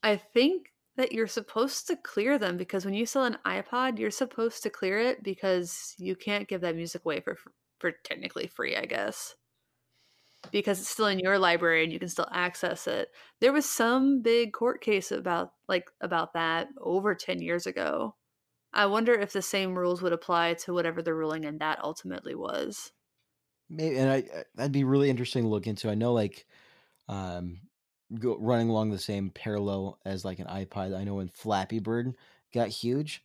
I 0.04 0.17
think 0.17 0.73
that 0.97 1.12
you're 1.12 1.27
supposed 1.27 1.88
to 1.88 1.95
clear 1.95 2.38
them 2.38 2.57
because 2.57 2.83
when 2.83 2.93
you 2.93 3.05
sell 3.05 3.23
an 3.23 3.38
iPod, 3.45 3.99
you're 3.99 4.12
supposed 4.12 4.63
to 4.63 4.69
clear 4.69 4.99
it 4.99 5.23
because 5.23 5.95
you 5.97 6.15
can't 6.15 6.47
give 6.47 6.62
that 6.62 6.75
music 6.75 7.03
away 7.05 7.21
for 7.21 7.38
for 7.79 7.91
technically 8.03 8.47
free, 8.47 8.75
I 8.75 8.86
guess. 8.86 9.36
Because 10.51 10.79
it's 10.79 10.89
still 10.89 11.07
in 11.07 11.19
your 11.19 11.39
library 11.39 11.83
and 11.83 11.91
you 11.91 11.99
can 11.99 12.10
still 12.10 12.27
access 12.31 12.88
it. 12.88 13.10
There 13.41 13.53
was 13.53 13.69
some 13.69 14.21
big 14.21 14.53
court 14.53 14.81
case 14.81 15.12
about 15.12 15.51
like 15.67 15.86
about 16.01 16.33
that 16.33 16.69
over 16.79 17.15
10 17.15 17.41
years 17.41 17.65
ago. 17.67 18.15
I 18.73 18.86
wonder 18.88 19.13
if 19.13 19.33
the 19.33 19.41
same 19.41 19.77
rules 19.77 20.01
would 20.01 20.13
apply 20.13 20.55
to 20.55 20.73
whatever 20.73 21.01
the 21.01 21.13
ruling 21.13 21.43
in 21.43 21.57
that 21.60 21.79
ultimately 21.83 22.36
was. 22.36 22.91
Maybe, 23.69 23.97
and 23.97 24.10
I 24.10 24.23
that'd 24.55 24.71
be 24.71 24.83
really 24.83 25.10
interesting 25.10 25.43
to 25.43 25.49
look 25.49 25.67
into. 25.67 25.89
I 25.89 25.95
know, 25.95 26.13
like, 26.13 26.45
um, 27.10 27.62
go, 28.13 28.37
running 28.39 28.69
along 28.69 28.91
the 28.91 28.99
same 28.99 29.29
parallel 29.29 29.99
as 30.05 30.25
like 30.25 30.39
an 30.39 30.47
iPod. 30.47 30.95
I 30.95 31.03
know 31.03 31.15
when 31.15 31.29
Flappy 31.29 31.79
Bird 31.79 32.15
got 32.53 32.69
huge, 32.69 33.23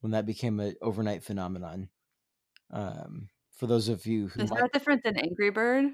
when 0.00 0.12
that 0.12 0.26
became 0.26 0.60
an 0.60 0.74
overnight 0.82 1.22
phenomenon. 1.22 1.88
Um, 2.70 3.28
for 3.50 3.66
those 3.66 3.88
of 3.88 4.06
you 4.06 4.28
who 4.28 4.42
is 4.42 4.50
might, 4.50 4.60
that 4.60 4.72
different 4.72 5.02
than 5.02 5.16
Angry 5.16 5.50
Bird? 5.50 5.86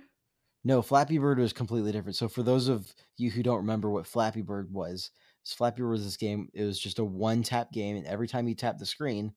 No, 0.64 0.83
Flappy 0.83 1.18
Bird 1.18 1.38
was 1.38 1.52
completely 1.52 1.92
different. 1.92 2.16
So 2.16 2.29
for 2.29 2.42
those 2.42 2.68
of 2.68 2.92
you 3.16 3.31
who 3.31 3.42
don't 3.42 3.59
remember 3.59 3.90
what 3.90 4.07
Flappy 4.07 4.42
Bird 4.42 4.72
was, 4.72 5.11
Flappy 5.44 5.83
Bird 5.83 5.90
was 5.90 6.05
this 6.05 6.16
game. 6.16 6.48
It 6.55 6.64
was 6.64 6.79
just 6.79 6.98
a 6.98 7.05
one 7.05 7.42
tap 7.42 7.72
game, 7.72 7.96
and 7.96 8.07
every 8.07 8.26
time 8.26 8.48
you 8.48 8.55
tap 8.55 8.79
the 8.79 8.87
screen, 8.87 9.33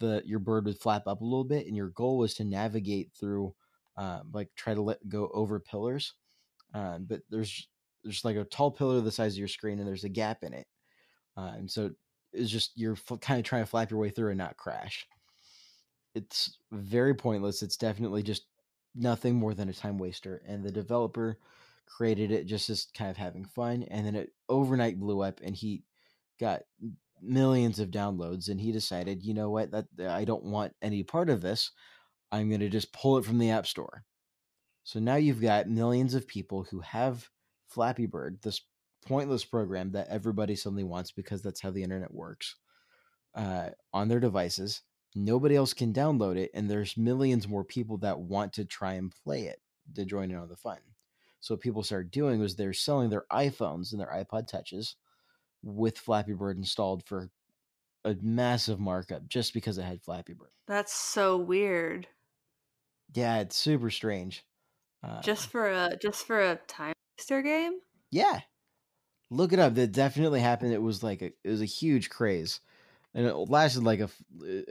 the 0.00 0.22
your 0.24 0.40
bird 0.40 0.64
would 0.64 0.80
flap 0.80 1.06
up 1.06 1.20
a 1.20 1.24
little 1.24 1.44
bit, 1.44 1.66
and 1.66 1.76
your 1.76 1.90
goal 1.90 2.18
was 2.18 2.34
to 2.34 2.44
navigate 2.44 3.12
through, 3.18 3.54
uh, 3.96 4.20
like 4.32 4.48
try 4.56 4.74
to 4.74 4.82
let 4.82 5.08
go 5.08 5.30
over 5.32 5.60
pillars. 5.60 6.14
Uh, 6.74 6.98
but 6.98 7.20
there's 7.30 7.68
there's 8.02 8.24
like 8.24 8.36
a 8.36 8.44
tall 8.44 8.70
pillar 8.70 9.00
the 9.00 9.10
size 9.10 9.34
of 9.34 9.38
your 9.38 9.48
screen, 9.48 9.78
and 9.78 9.88
there's 9.88 10.04
a 10.04 10.08
gap 10.08 10.42
in 10.42 10.52
it, 10.52 10.66
uh, 11.36 11.52
and 11.56 11.70
so 11.70 11.90
it's 12.32 12.50
just 12.50 12.72
you're 12.76 12.92
f- 12.94 13.20
kind 13.20 13.38
of 13.38 13.44
trying 13.44 13.62
to 13.62 13.70
flap 13.70 13.90
your 13.90 14.00
way 14.00 14.10
through 14.10 14.30
and 14.30 14.38
not 14.38 14.56
crash. 14.56 15.06
It's 16.14 16.58
very 16.70 17.14
pointless. 17.14 17.62
It's 17.62 17.76
definitely 17.76 18.22
just 18.22 18.46
nothing 18.94 19.34
more 19.34 19.54
than 19.54 19.68
a 19.68 19.72
time 19.72 19.98
waster, 19.98 20.42
and 20.46 20.62
the 20.64 20.72
developer 20.72 21.38
created 21.86 22.30
it 22.30 22.46
just 22.46 22.70
as 22.70 22.86
kind 22.96 23.10
of 23.10 23.16
having 23.16 23.44
fun, 23.44 23.82
and 23.84 24.06
then 24.06 24.14
it 24.14 24.30
overnight 24.48 24.98
blew 24.98 25.22
up, 25.22 25.40
and 25.42 25.54
he 25.54 25.84
got 26.40 26.62
millions 27.20 27.78
of 27.78 27.90
downloads, 27.90 28.48
and 28.48 28.60
he 28.60 28.72
decided, 28.72 29.22
you 29.22 29.34
know 29.34 29.50
what, 29.50 29.70
that 29.70 29.86
I 30.00 30.24
don't 30.24 30.44
want 30.44 30.74
any 30.82 31.02
part 31.02 31.30
of 31.30 31.40
this. 31.40 31.70
I'm 32.32 32.48
going 32.48 32.60
to 32.60 32.68
just 32.68 32.92
pull 32.92 33.18
it 33.18 33.24
from 33.24 33.38
the 33.38 33.50
App 33.50 33.66
Store. 33.66 34.04
So 34.84 34.98
now 34.98 35.16
you've 35.16 35.40
got 35.40 35.68
millions 35.68 36.14
of 36.14 36.26
people 36.26 36.64
who 36.64 36.80
have 36.80 37.28
Flappy 37.72 38.06
Bird, 38.06 38.38
this 38.42 38.60
pointless 39.06 39.44
program 39.44 39.92
that 39.92 40.08
everybody 40.08 40.54
suddenly 40.54 40.84
wants 40.84 41.10
because 41.10 41.42
that's 41.42 41.60
how 41.60 41.70
the 41.70 41.82
internet 41.82 42.12
works, 42.12 42.56
uh, 43.34 43.70
on 43.92 44.08
their 44.08 44.20
devices. 44.20 44.82
Nobody 45.14 45.56
else 45.56 45.74
can 45.74 45.92
download 45.92 46.36
it, 46.36 46.50
and 46.54 46.70
there's 46.70 46.96
millions 46.96 47.48
more 47.48 47.64
people 47.64 47.98
that 47.98 48.20
want 48.20 48.54
to 48.54 48.64
try 48.64 48.94
and 48.94 49.12
play 49.24 49.44
it 49.44 49.60
to 49.94 50.04
join 50.04 50.30
in 50.30 50.36
on 50.36 50.48
the 50.48 50.56
fun. 50.56 50.78
So 51.40 51.54
what 51.54 51.60
people 51.60 51.82
started 51.82 52.10
doing 52.10 52.40
was 52.40 52.54
they're 52.54 52.72
selling 52.72 53.10
their 53.10 53.26
iPhones 53.30 53.92
and 53.92 54.00
their 54.00 54.06
iPod 54.06 54.46
touches 54.46 54.96
with 55.62 55.98
Flappy 55.98 56.32
Bird 56.34 56.56
installed 56.56 57.04
for 57.04 57.30
a 58.04 58.16
massive 58.22 58.78
markup 58.80 59.28
just 59.28 59.52
because 59.52 59.76
it 59.76 59.82
had 59.82 60.02
Flappy 60.02 60.34
Bird. 60.34 60.50
That's 60.66 60.92
so 60.92 61.36
weird. 61.36 62.06
Yeah, 63.12 63.40
it's 63.40 63.56
super 63.56 63.90
strange. 63.90 64.44
Uh, 65.02 65.20
just 65.20 65.48
for 65.48 65.68
a 65.68 65.96
just 66.00 66.24
for 66.24 66.40
a 66.40 66.56
time 66.68 66.94
waster 67.22 67.42
game? 67.42 67.78
Yeah. 68.10 68.40
Look 69.30 69.52
it 69.52 69.58
up. 69.58 69.74
That 69.74 69.92
definitely 69.92 70.40
happened. 70.40 70.72
It 70.72 70.82
was 70.82 71.02
like 71.02 71.22
a 71.22 71.32
it 71.44 71.48
was 71.48 71.62
a 71.62 71.66
huge 71.66 72.10
craze. 72.10 72.60
And 73.14 73.26
it 73.26 73.34
lasted 73.34 73.82
like 73.82 74.00
a 74.00 74.10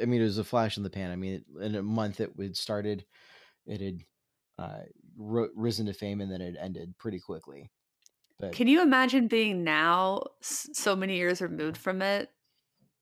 I 0.02 0.06
mean 0.06 0.22
it 0.22 0.26
was 0.26 0.38
a 0.38 0.44
flash 0.44 0.78
in 0.78 0.84
the 0.84 0.90
pan. 0.90 1.12
I 1.12 1.16
mean 1.16 1.44
in 1.60 1.76
a 1.76 1.84
month 1.84 2.20
it 2.20 2.36
would 2.38 2.58
started 2.58 3.06
it 3.66 3.82
had 3.82 4.00
uh, 4.58 4.84
risen 5.18 5.88
to 5.88 5.94
fame 5.94 6.22
and 6.22 6.32
then 6.32 6.42
it 6.42 6.56
ended 6.60 6.98
pretty 6.98 7.20
quickly. 7.20 7.70
But 8.40 8.52
can 8.54 8.68
you 8.68 8.82
imagine 8.82 9.28
being 9.28 9.64
now 9.64 10.24
so 10.42 10.96
many 10.96 11.16
years 11.16 11.42
removed 11.42 11.78
from 11.78 12.02
it, 12.02 12.30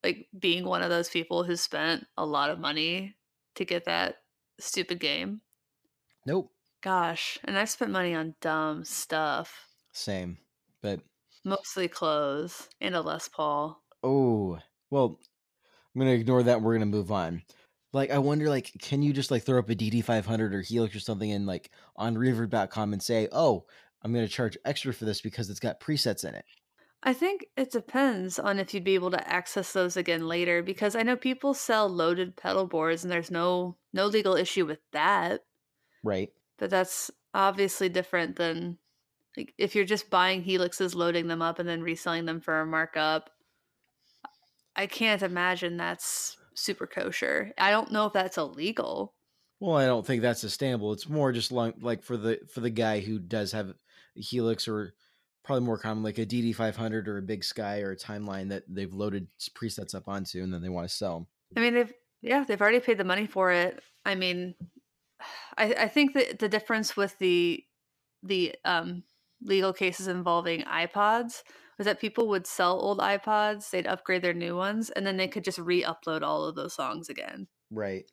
like 0.03 0.27
being 0.38 0.65
one 0.65 0.81
of 0.81 0.89
those 0.89 1.09
people 1.09 1.43
who 1.43 1.55
spent 1.55 2.05
a 2.17 2.25
lot 2.25 2.49
of 2.49 2.59
money 2.59 3.15
to 3.55 3.65
get 3.65 3.85
that 3.85 4.17
stupid 4.59 4.99
game? 4.99 5.41
Nope. 6.25 6.51
Gosh, 6.81 7.37
and 7.43 7.57
I've 7.57 7.69
spent 7.69 7.91
money 7.91 8.13
on 8.15 8.35
dumb 8.41 8.85
stuff. 8.85 9.67
Same, 9.93 10.37
but 10.81 11.01
mostly 11.43 11.87
clothes 11.87 12.69
and 12.79 12.95
a 12.95 13.01
Les 13.01 13.27
Paul. 13.27 13.81
Oh 14.03 14.59
well, 14.89 15.19
I'm 15.93 15.99
gonna 15.99 16.11
ignore 16.11 16.43
that. 16.43 16.61
we're 16.61 16.73
gonna 16.73 16.85
move 16.85 17.11
on. 17.11 17.43
Like, 17.91 18.11
I 18.11 18.19
wonder, 18.19 18.49
like, 18.49 18.71
can 18.79 19.01
you 19.01 19.13
just 19.13 19.31
like 19.31 19.43
throw 19.43 19.59
up 19.59 19.69
a 19.69 19.75
DD500 19.75 20.53
or 20.53 20.61
Helix 20.61 20.95
or 20.95 20.99
something 20.99 21.31
and 21.31 21.47
like 21.47 21.71
on 21.95 22.15
Reverb.com 22.15 22.93
and 22.93 23.01
say, 23.01 23.27
oh, 23.31 23.65
I'm 24.03 24.13
going 24.13 24.25
to 24.25 24.31
charge 24.31 24.57
extra 24.63 24.93
for 24.93 25.05
this 25.05 25.21
because 25.21 25.49
it's 25.49 25.59
got 25.59 25.79
presets 25.79 26.23
in 26.23 26.35
it? 26.35 26.45
I 27.01 27.13
think 27.13 27.45
it 27.55 27.71
depends 27.71 28.37
on 28.37 28.59
if 28.59 28.73
you'd 28.73 28.83
be 28.83 28.95
able 28.95 29.11
to 29.11 29.27
access 29.29 29.71
those 29.71 29.95
again 29.97 30.27
later 30.27 30.61
because 30.61 30.95
I 30.95 31.03
know 31.03 31.15
people 31.15 31.53
sell 31.53 31.87
loaded 31.87 32.35
pedal 32.35 32.67
boards 32.67 33.03
and 33.03 33.11
there's 33.11 33.31
no 33.31 33.77
no 33.93 34.05
legal 34.05 34.35
issue 34.35 34.65
with 34.65 34.79
that. 34.91 35.41
Right. 36.03 36.29
But 36.59 36.69
that's 36.69 37.09
obviously 37.33 37.89
different 37.89 38.35
than 38.35 38.77
like 39.37 39.53
if 39.57 39.75
you're 39.75 39.85
just 39.85 40.09
buying 40.09 40.43
helixes, 40.43 40.95
loading 40.95 41.27
them 41.27 41.41
up 41.41 41.59
and 41.59 41.67
then 41.67 41.81
reselling 41.81 42.25
them 42.25 42.41
for 42.41 42.61
a 42.61 42.65
markup. 42.65 43.29
I 44.75 44.87
can't 44.87 45.21
imagine 45.21 45.77
that's 45.77 46.37
super 46.53 46.87
kosher. 46.87 47.53
I 47.57 47.71
don't 47.71 47.91
know 47.91 48.05
if 48.05 48.13
that's 48.13 48.37
illegal. 48.37 49.13
Well, 49.59 49.75
I 49.75 49.85
don't 49.85 50.05
think 50.05 50.21
that's 50.21 50.39
sustainable. 50.39 50.93
It's 50.93 51.09
more 51.09 51.31
just 51.31 51.51
like 51.51 51.75
like 51.81 52.03
for 52.03 52.17
the 52.17 52.39
for 52.53 52.61
the 52.61 52.69
guy 52.69 52.99
who 52.99 53.19
does 53.19 53.51
have 53.51 53.69
a 53.69 53.75
Helix 54.15 54.67
or 54.67 54.93
probably 55.43 55.65
more 55.65 55.77
common 55.77 56.03
like 56.03 56.17
a 56.17 56.25
DD 56.25 56.55
five 56.55 56.77
hundred 56.77 57.07
or 57.07 57.17
a 57.17 57.21
Big 57.21 57.43
Sky 57.43 57.81
or 57.81 57.91
a 57.91 57.97
Timeline 57.97 58.49
that 58.49 58.63
they've 58.67 58.93
loaded 58.93 59.27
presets 59.53 59.95
up 59.95 60.07
onto 60.07 60.43
and 60.43 60.53
then 60.53 60.61
they 60.61 60.69
want 60.69 60.87
to 60.87 60.95
sell. 60.95 61.27
I 61.57 61.59
mean, 61.59 61.73
they've 61.73 61.93
yeah, 62.21 62.43
they've 62.43 62.61
already 62.61 62.79
paid 62.79 62.97
the 62.97 63.03
money 63.03 63.27
for 63.27 63.51
it. 63.51 63.81
I 64.05 64.15
mean, 64.15 64.55
I, 65.58 65.73
I 65.73 65.88
think 65.88 66.13
that 66.13 66.39
the 66.39 66.49
difference 66.49 66.95
with 66.95 67.17
the 67.19 67.63
the 68.23 68.55
um, 68.65 69.03
legal 69.41 69.73
cases 69.73 70.08
involving 70.08 70.63
iPods 70.63 71.43
was 71.77 71.86
that 71.86 72.01
people 72.01 72.27
would 72.27 72.45
sell 72.45 72.79
old 72.79 72.99
iPods, 72.99 73.69
they'd 73.69 73.88
upgrade 73.88 74.21
their 74.21 74.34
new 74.34 74.55
ones, 74.55 74.89
and 74.89 75.08
then 75.08 75.15
they 75.15 75.27
could 75.29 75.45
just 75.45 75.58
re-upload 75.58 76.21
all 76.21 76.43
of 76.43 76.55
those 76.55 76.73
songs 76.73 77.08
again. 77.08 77.47
Right. 77.71 78.05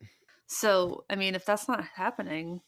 So, 0.47 1.03
I 1.09 1.15
mean, 1.15 1.35
if 1.35 1.45
that's 1.45 1.67
not 1.67 1.83
happening, 1.95 2.61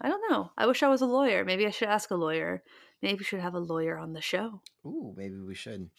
I 0.00 0.08
don't 0.08 0.30
know. 0.30 0.50
I 0.56 0.66
wish 0.66 0.82
I 0.82 0.88
was 0.88 1.02
a 1.02 1.06
lawyer. 1.06 1.44
Maybe 1.44 1.66
I 1.66 1.70
should 1.70 1.88
ask 1.88 2.10
a 2.10 2.16
lawyer. 2.16 2.62
Maybe 3.02 3.18
we 3.18 3.24
should 3.24 3.40
have 3.40 3.54
a 3.54 3.60
lawyer 3.60 3.98
on 3.98 4.14
the 4.14 4.22
show. 4.22 4.62
Ooh, 4.86 5.12
maybe 5.14 5.38
we 5.38 5.54
should. 5.54 5.90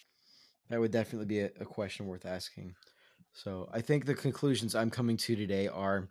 That 0.70 0.80
would 0.80 0.92
definitely 0.92 1.28
be 1.28 1.42
a, 1.42 1.52
a 1.60 1.66
question 1.66 2.08
worth 2.08 2.26
asking. 2.26 2.74
So, 3.34 3.70
I 3.72 3.82
think 3.82 4.06
the 4.06 4.16
conclusions 4.16 4.74
I'm 4.74 4.90
coming 4.90 5.18
to 5.18 5.36
today 5.36 5.68
are 5.68 6.10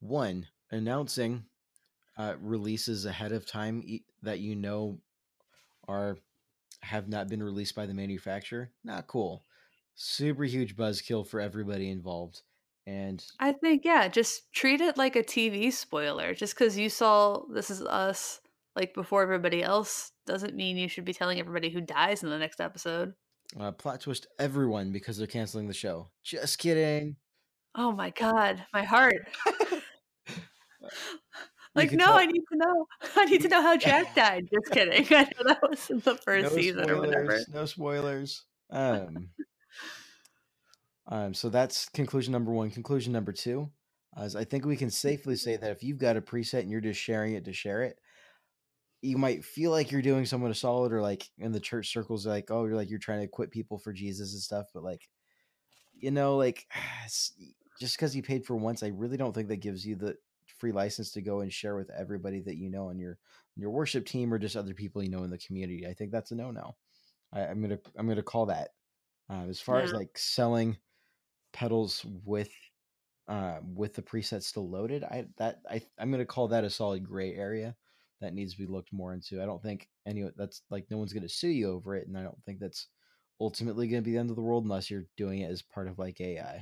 one, 0.00 0.46
announcing 0.70 1.44
uh, 2.16 2.34
releases 2.40 3.04
ahead 3.04 3.32
of 3.32 3.46
time 3.46 3.82
that 4.22 4.40
you 4.40 4.54
know 4.54 4.98
are 5.86 6.18
have 6.82 7.08
not 7.08 7.28
been 7.28 7.42
released 7.42 7.74
by 7.74 7.86
the 7.86 7.94
manufacturer. 7.94 8.70
Not 8.84 9.06
cool. 9.06 9.44
Super 9.94 10.44
huge 10.44 10.76
buzzkill 10.76 11.26
for 11.26 11.40
everybody 11.40 11.90
involved. 11.90 12.42
And 12.86 13.24
I 13.38 13.52
think 13.52 13.84
yeah, 13.84 14.08
just 14.08 14.52
treat 14.52 14.80
it 14.80 14.96
like 14.96 15.16
a 15.16 15.22
TV 15.22 15.72
spoiler. 15.72 16.34
Just 16.34 16.54
because 16.54 16.78
you 16.78 16.88
saw 16.88 17.42
This 17.52 17.70
Is 17.70 17.82
Us 17.82 18.40
like 18.74 18.94
before 18.94 19.22
everybody 19.22 19.62
else 19.62 20.12
doesn't 20.26 20.54
mean 20.54 20.76
you 20.76 20.88
should 20.88 21.04
be 21.04 21.12
telling 21.12 21.40
everybody 21.40 21.68
who 21.68 21.80
dies 21.80 22.22
in 22.22 22.30
the 22.30 22.38
next 22.38 22.60
episode. 22.60 23.12
Uh, 23.58 23.72
plot 23.72 24.00
twist 24.00 24.26
everyone 24.38 24.92
because 24.92 25.18
they're 25.18 25.26
canceling 25.26 25.68
the 25.68 25.74
show. 25.74 26.10
Just 26.22 26.58
kidding. 26.58 27.16
Oh 27.74 27.92
my 27.92 28.10
god, 28.10 28.64
my 28.72 28.84
heart. 28.84 29.28
Like, 31.74 31.92
no, 31.92 32.06
tell- 32.06 32.14
I 32.14 32.24
need 32.24 32.42
to 32.50 32.56
know. 32.56 32.86
I 33.16 33.24
need 33.26 33.42
to 33.42 33.48
know 33.48 33.62
how 33.62 33.76
Jack 33.86 34.14
died. 34.14 34.48
Just 34.52 34.72
kidding. 34.72 35.06
I 35.10 35.22
know 35.22 35.44
that 35.44 35.60
was 35.62 35.88
in 35.90 36.00
the 36.00 36.16
first 36.16 36.50
no 36.50 36.56
season 36.56 36.84
spoilers, 36.84 36.98
or 36.98 37.00
whatever. 37.00 37.40
No 37.52 37.64
spoilers. 37.66 38.44
Um, 38.70 39.28
um, 41.06 41.34
so 41.34 41.50
that's 41.50 41.88
conclusion 41.90 42.32
number 42.32 42.50
one. 42.50 42.70
Conclusion 42.70 43.12
number 43.12 43.32
two 43.32 43.70
is 44.20 44.34
I 44.34 44.42
think 44.44 44.64
we 44.64 44.76
can 44.76 44.90
safely 44.90 45.36
say 45.36 45.56
that 45.56 45.70
if 45.70 45.84
you've 45.84 45.98
got 45.98 46.16
a 46.16 46.20
preset 46.20 46.60
and 46.60 46.70
you're 46.70 46.80
just 46.80 47.00
sharing 47.00 47.34
it 47.34 47.44
to 47.44 47.52
share 47.52 47.82
it, 47.82 48.00
you 49.00 49.16
might 49.16 49.44
feel 49.44 49.70
like 49.70 49.92
you're 49.92 50.02
doing 50.02 50.26
someone 50.26 50.50
a 50.50 50.54
solid 50.54 50.92
or 50.92 51.00
like 51.00 51.28
in 51.38 51.52
the 51.52 51.60
church 51.60 51.92
circles 51.92 52.26
like 52.26 52.50
oh 52.50 52.64
you're 52.64 52.74
like 52.74 52.90
you're 52.90 52.98
trying 52.98 53.20
to 53.20 53.28
quit 53.28 53.50
people 53.50 53.78
for 53.78 53.92
jesus 53.92 54.32
and 54.32 54.42
stuff 54.42 54.66
but 54.74 54.82
like 54.82 55.08
you 55.94 56.10
know 56.10 56.36
like 56.36 56.66
just 57.80 57.96
because 57.96 58.16
you 58.16 58.22
paid 58.22 58.44
for 58.44 58.56
once 58.56 58.82
i 58.82 58.88
really 58.88 59.16
don't 59.16 59.34
think 59.34 59.48
that 59.48 59.56
gives 59.56 59.86
you 59.86 59.94
the 59.94 60.16
free 60.58 60.72
license 60.72 61.12
to 61.12 61.22
go 61.22 61.40
and 61.40 61.52
share 61.52 61.76
with 61.76 61.90
everybody 61.90 62.40
that 62.40 62.56
you 62.56 62.70
know 62.70 62.88
on 62.88 62.98
your 62.98 63.12
on 63.12 63.60
your 63.60 63.70
worship 63.70 64.06
team 64.06 64.32
or 64.32 64.38
just 64.38 64.56
other 64.56 64.74
people 64.74 65.02
you 65.02 65.10
know 65.10 65.24
in 65.24 65.30
the 65.30 65.38
community 65.38 65.86
i 65.86 65.94
think 65.94 66.10
that's 66.10 66.30
a 66.30 66.34
no-no 66.34 66.76
I, 67.32 67.42
am 67.42 67.60
gonna 67.60 67.78
i'm 67.96 68.08
gonna 68.08 68.22
call 68.22 68.46
that 68.46 68.70
uh, 69.30 69.44
as 69.48 69.60
far 69.60 69.78
yeah. 69.78 69.84
as 69.84 69.92
like 69.92 70.16
selling 70.16 70.76
pedals 71.52 72.04
with 72.24 72.50
uh, 73.28 73.58
with 73.74 73.94
the 73.94 74.02
presets 74.02 74.44
still 74.44 74.70
loaded 74.70 75.04
i 75.04 75.26
that 75.36 75.60
i 75.70 75.80
i'm 75.98 76.10
gonna 76.10 76.24
call 76.24 76.48
that 76.48 76.64
a 76.64 76.70
solid 76.70 77.04
gray 77.04 77.34
area 77.34 77.76
that 78.20 78.34
needs 78.34 78.52
to 78.52 78.58
be 78.58 78.66
looked 78.66 78.92
more 78.92 79.14
into. 79.14 79.42
I 79.42 79.46
don't 79.46 79.62
think 79.62 79.88
any 80.06 80.28
that's 80.36 80.62
like 80.70 80.86
no 80.90 80.98
one's 80.98 81.12
going 81.12 81.22
to 81.22 81.28
sue 81.28 81.48
you 81.48 81.70
over 81.70 81.94
it, 81.94 82.08
and 82.08 82.16
I 82.16 82.22
don't 82.22 82.42
think 82.44 82.58
that's 82.58 82.88
ultimately 83.40 83.88
going 83.88 84.02
to 84.02 84.04
be 84.04 84.12
the 84.12 84.18
end 84.18 84.30
of 84.30 84.36
the 84.36 84.42
world 84.42 84.64
unless 84.64 84.90
you're 84.90 85.06
doing 85.16 85.40
it 85.40 85.50
as 85.50 85.62
part 85.62 85.88
of 85.88 85.98
like 85.98 86.20
AI 86.20 86.40
uh, 86.40 86.60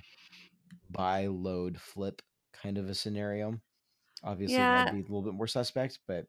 buy, 0.91 1.27
load, 1.27 1.81
flip 1.81 2.21
kind 2.53 2.79
of 2.79 2.89
a 2.89 2.95
scenario. 2.95 3.59
Obviously, 4.27 4.57
yeah. 4.57 4.85
that'd 4.85 4.95
be 4.95 5.01
a 5.01 5.03
little 5.03 5.23
bit 5.23 5.35
more 5.35 5.47
suspect, 5.47 6.01
but 6.07 6.27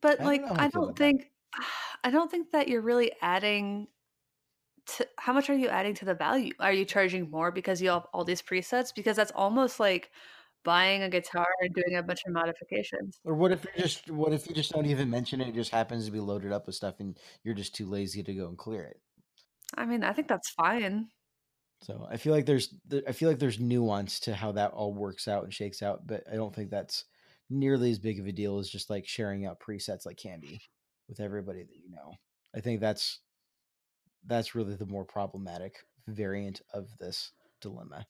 but 0.00 0.20
I 0.20 0.24
like 0.24 0.46
don't 0.46 0.60
I 0.60 0.68
don't 0.68 0.96
think 0.96 1.22
that. 1.22 1.66
I 2.04 2.10
don't 2.10 2.30
think 2.30 2.52
that 2.52 2.68
you're 2.68 2.82
really 2.82 3.10
adding 3.20 3.88
to 4.86 5.06
how 5.18 5.32
much 5.32 5.50
are 5.50 5.56
you 5.56 5.68
adding 5.68 5.94
to 5.94 6.04
the 6.04 6.14
value? 6.14 6.52
Are 6.60 6.72
you 6.72 6.84
charging 6.84 7.28
more 7.30 7.50
because 7.50 7.82
you 7.82 7.90
have 7.90 8.06
all 8.12 8.24
these 8.24 8.42
presets? 8.42 8.94
Because 8.94 9.16
that's 9.16 9.32
almost 9.34 9.80
like 9.80 10.10
buying 10.64 11.02
a 11.02 11.08
guitar 11.08 11.46
and 11.60 11.74
doing 11.74 11.96
a 11.96 12.02
bunch 12.02 12.20
of 12.26 12.32
modifications. 12.32 13.18
Or 13.24 13.34
what 13.34 13.50
if 13.50 13.64
you 13.64 13.82
just 13.82 14.10
what 14.10 14.32
if 14.32 14.48
you 14.48 14.54
just 14.54 14.72
don't 14.72 14.86
even 14.86 15.10
mention 15.10 15.40
it? 15.40 15.48
It 15.48 15.54
just 15.54 15.72
happens 15.72 16.06
to 16.06 16.12
be 16.12 16.20
loaded 16.20 16.52
up 16.52 16.66
with 16.66 16.76
stuff, 16.76 17.00
and 17.00 17.18
you're 17.42 17.54
just 17.54 17.74
too 17.74 17.86
lazy 17.86 18.22
to 18.22 18.34
go 18.34 18.46
and 18.46 18.56
clear 18.56 18.84
it. 18.84 19.00
I 19.76 19.84
mean, 19.84 20.04
I 20.04 20.12
think 20.12 20.28
that's 20.28 20.50
fine. 20.50 21.08
So 21.82 22.06
I 22.10 22.16
feel 22.16 22.32
like 22.32 22.46
there's 22.46 22.74
I 23.06 23.12
feel 23.12 23.28
like 23.28 23.38
there's 23.38 23.60
nuance 23.60 24.20
to 24.20 24.34
how 24.34 24.52
that 24.52 24.72
all 24.72 24.94
works 24.94 25.28
out 25.28 25.44
and 25.44 25.52
shakes 25.52 25.82
out, 25.82 26.06
but 26.06 26.24
I 26.30 26.36
don't 26.36 26.54
think 26.54 26.70
that's 26.70 27.04
nearly 27.48 27.90
as 27.90 27.98
big 27.98 28.18
of 28.18 28.26
a 28.26 28.32
deal 28.32 28.58
as 28.58 28.68
just 28.68 28.90
like 28.90 29.06
sharing 29.06 29.46
out 29.46 29.60
presets 29.60 30.06
like 30.06 30.16
candy 30.16 30.60
with 31.08 31.20
everybody 31.20 31.62
that 31.62 31.76
you 31.76 31.90
know. 31.90 32.14
I 32.54 32.60
think 32.60 32.80
that's 32.80 33.20
that's 34.26 34.54
really 34.54 34.74
the 34.74 34.86
more 34.86 35.04
problematic 35.04 35.76
variant 36.08 36.60
of 36.72 36.88
this 36.98 37.32
dilemma. 37.60 38.06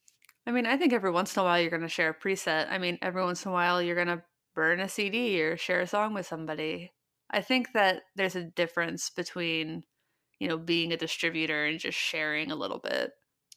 I 0.47 0.53
mean, 0.53 0.66
I 0.66 0.76
think 0.76 0.93
every 0.93 1.11
once 1.11 1.37
in 1.37 1.41
a 1.41 1.45
while 1.45 1.61
you're 1.61 1.70
going 1.70 1.82
to 1.82 1.89
share 1.89 2.11
a 2.11 2.14
preset. 2.14 2.70
I 2.70 2.78
mean, 2.78 2.99
every 3.03 3.22
once 3.22 3.45
in 3.45 3.51
a 3.51 3.55
while 3.55 3.82
you're 3.82 3.97
going 3.97 4.07
to 4.07 4.22
burn 4.55 4.80
a 4.80 4.89
CD 4.89 5.43
or 5.43 5.57
share 5.57 5.80
a 5.80 5.87
song 5.87 6.14
with 6.14 6.26
somebody. 6.26 6.93
I 7.30 7.41
think 7.43 7.72
that 7.72 8.03
there's 8.14 8.37
a 8.37 8.45
difference 8.45 9.11
between, 9.11 9.82
you 10.39 10.47
know, 10.47 10.57
being 10.57 10.93
a 10.93 10.97
distributor 10.97 11.66
and 11.66 11.80
just 11.80 11.99
sharing 11.99 12.53
a 12.53 12.57
little 12.57 12.78
bit. 12.78 13.11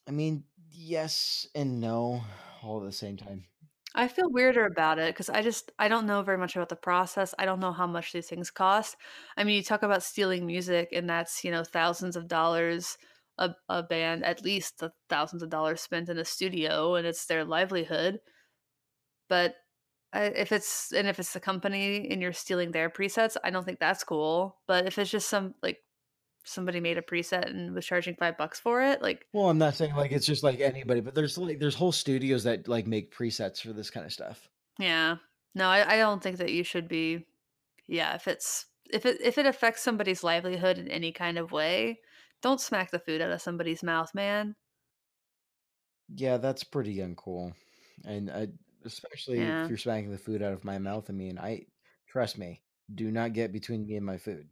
I 0.07 0.11
mean, 0.11 0.45
yes 0.71 1.47
and 1.53 1.79
no 1.79 2.23
all 2.63 2.79
at 2.79 2.85
the 2.85 2.91
same 2.91 3.17
time. 3.17 3.45
I 3.99 4.07
feel 4.07 4.29
weirder 4.31 4.65
about 4.65 4.97
it 4.99 5.13
because 5.13 5.29
I 5.29 5.41
just 5.41 5.71
I 5.77 5.87
don't 5.89 6.05
know 6.05 6.21
very 6.21 6.37
much 6.37 6.55
about 6.55 6.69
the 6.69 6.75
process. 6.75 7.35
I 7.37 7.45
don't 7.45 7.59
know 7.59 7.73
how 7.73 7.87
much 7.87 8.13
these 8.13 8.27
things 8.27 8.49
cost. 8.49 8.95
I 9.37 9.43
mean, 9.43 9.55
you 9.55 9.63
talk 9.63 9.83
about 9.83 10.03
stealing 10.03 10.45
music 10.45 10.89
and 10.93 11.09
that's, 11.09 11.43
you 11.43 11.51
know, 11.51 11.63
thousands 11.63 12.15
of 12.15 12.27
dollars 12.27 12.97
a, 13.39 13.55
a 13.69 13.83
band 13.83 14.23
at 14.25 14.43
least 14.43 14.79
the 14.79 14.91
thousands 15.09 15.41
of 15.43 15.49
dollars 15.49 15.81
spent 15.81 16.09
in 16.09 16.17
a 16.17 16.25
studio 16.25 16.95
and 16.95 17.07
it's 17.07 17.25
their 17.25 17.45
livelihood 17.45 18.19
but 19.29 19.55
if 20.13 20.51
it's 20.51 20.91
and 20.91 21.07
if 21.07 21.19
it's 21.19 21.33
the 21.33 21.39
company 21.39 22.09
and 22.09 22.21
you're 22.21 22.33
stealing 22.33 22.71
their 22.71 22.89
presets 22.89 23.37
i 23.43 23.49
don't 23.49 23.63
think 23.63 23.79
that's 23.79 24.03
cool 24.03 24.57
but 24.67 24.85
if 24.87 24.97
it's 24.97 25.11
just 25.11 25.29
some 25.29 25.53
like 25.63 25.77
somebody 26.43 26.79
made 26.79 26.97
a 26.97 27.01
preset 27.01 27.49
and 27.49 27.73
was 27.75 27.85
charging 27.85 28.15
five 28.15 28.37
bucks 28.37 28.59
for 28.59 28.81
it 28.81 29.01
like 29.01 29.25
well 29.33 29.49
i'm 29.49 29.57
not 29.57 29.75
saying 29.75 29.93
like 29.95 30.11
it's 30.11 30.25
just 30.25 30.43
like 30.43 30.59
anybody 30.59 31.01
but 31.01 31.13
there's 31.13 31.37
like 31.37 31.59
there's 31.59 31.75
whole 31.75 31.91
studios 31.91 32.43
that 32.43 32.67
like 32.67 32.87
make 32.87 33.13
presets 33.13 33.61
for 33.61 33.73
this 33.73 33.89
kind 33.89 34.05
of 34.05 34.13
stuff 34.13 34.47
yeah 34.79 35.15
no 35.53 35.67
i, 35.67 35.93
I 35.93 35.97
don't 35.97 36.23
think 36.23 36.37
that 36.37 36.51
you 36.51 36.63
should 36.63 36.87
be 36.87 37.25
yeah 37.87 38.15
if 38.15 38.27
it's 38.27 38.65
if 38.91 39.05
it 39.05 39.19
if 39.21 39.37
it 39.37 39.45
affects 39.45 39.83
somebody's 39.83 40.23
livelihood 40.23 40.77
in 40.77 40.87
any 40.87 41.11
kind 41.11 41.37
of 41.37 41.51
way 41.51 41.99
don't 42.41 42.61
smack 42.61 42.91
the 42.91 42.99
food 42.99 43.21
out 43.21 43.31
of 43.31 43.41
somebody's 43.41 43.83
mouth, 43.83 44.13
man. 44.13 44.55
Yeah, 46.15 46.37
that's 46.37 46.63
pretty 46.63 46.97
uncool. 46.97 47.53
And 48.05 48.29
I, 48.31 48.47
especially 48.85 49.39
yeah. 49.39 49.63
if 49.63 49.69
you're 49.69 49.77
smacking 49.77 50.11
the 50.11 50.17
food 50.17 50.41
out 50.41 50.53
of 50.53 50.63
my 50.63 50.79
mouth. 50.79 51.05
I 51.09 51.13
mean, 51.13 51.37
I 51.37 51.65
trust 52.07 52.37
me, 52.37 52.61
do 52.93 53.11
not 53.11 53.33
get 53.33 53.51
between 53.51 53.85
me 53.85 53.95
and 53.95 54.05
my 54.05 54.17
food. 54.17 54.47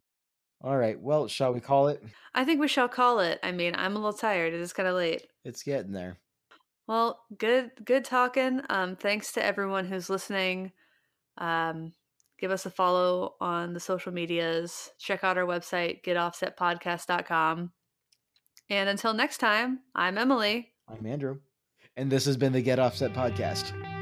All 0.62 0.78
right. 0.78 0.99
Well, 0.99 1.28
shall 1.28 1.53
we 1.53 1.60
call 1.60 1.88
it? 1.88 2.03
I 2.34 2.43
think 2.43 2.60
we 2.60 2.68
shall 2.68 2.89
call 2.89 3.20
it. 3.20 3.39
I 3.43 3.51
mean, 3.51 3.76
I'm 3.76 3.95
a 3.95 3.99
little 3.99 4.14
tired. 4.14 4.53
It 4.53 4.60
is 4.62 4.74
kind 4.74 4.89
of 4.89 4.95
late. 4.95 5.28
It's 5.43 5.64
getting 5.64 5.91
there. 5.91 6.18
Well, 6.88 7.20
good 7.38 7.72
good 7.84 8.05
talking. 8.05 8.62
Um 8.70 8.95
thanks 8.95 9.34
to 9.34 9.43
everyone 9.43 9.86
who's 9.86 10.10
listening. 10.10 10.72
Um 11.38 11.93
give 12.39 12.51
us 12.51 12.66
a 12.66 12.70
follow 12.70 13.36
on 13.41 13.74
the 13.74 13.80
social 13.80 14.12
medias. 14.12 14.91
Check 14.99 15.24
out 15.24 15.38
our 15.38 15.45
website 15.45 16.03
getoffsetpodcast.com. 16.03 17.72
And 18.70 18.89
until 18.89 19.14
next 19.14 19.38
time, 19.38 19.80
I'm 19.95 20.18
Emily. 20.18 20.72
I'm 20.88 21.05
Andrew. 21.05 21.39
And 21.95 22.12
this 22.12 22.26
has 22.26 22.38
been 22.38 22.53
the 22.53 22.62
Get 22.62 22.80
Offset 22.80 23.14
Podcast. 23.14 23.97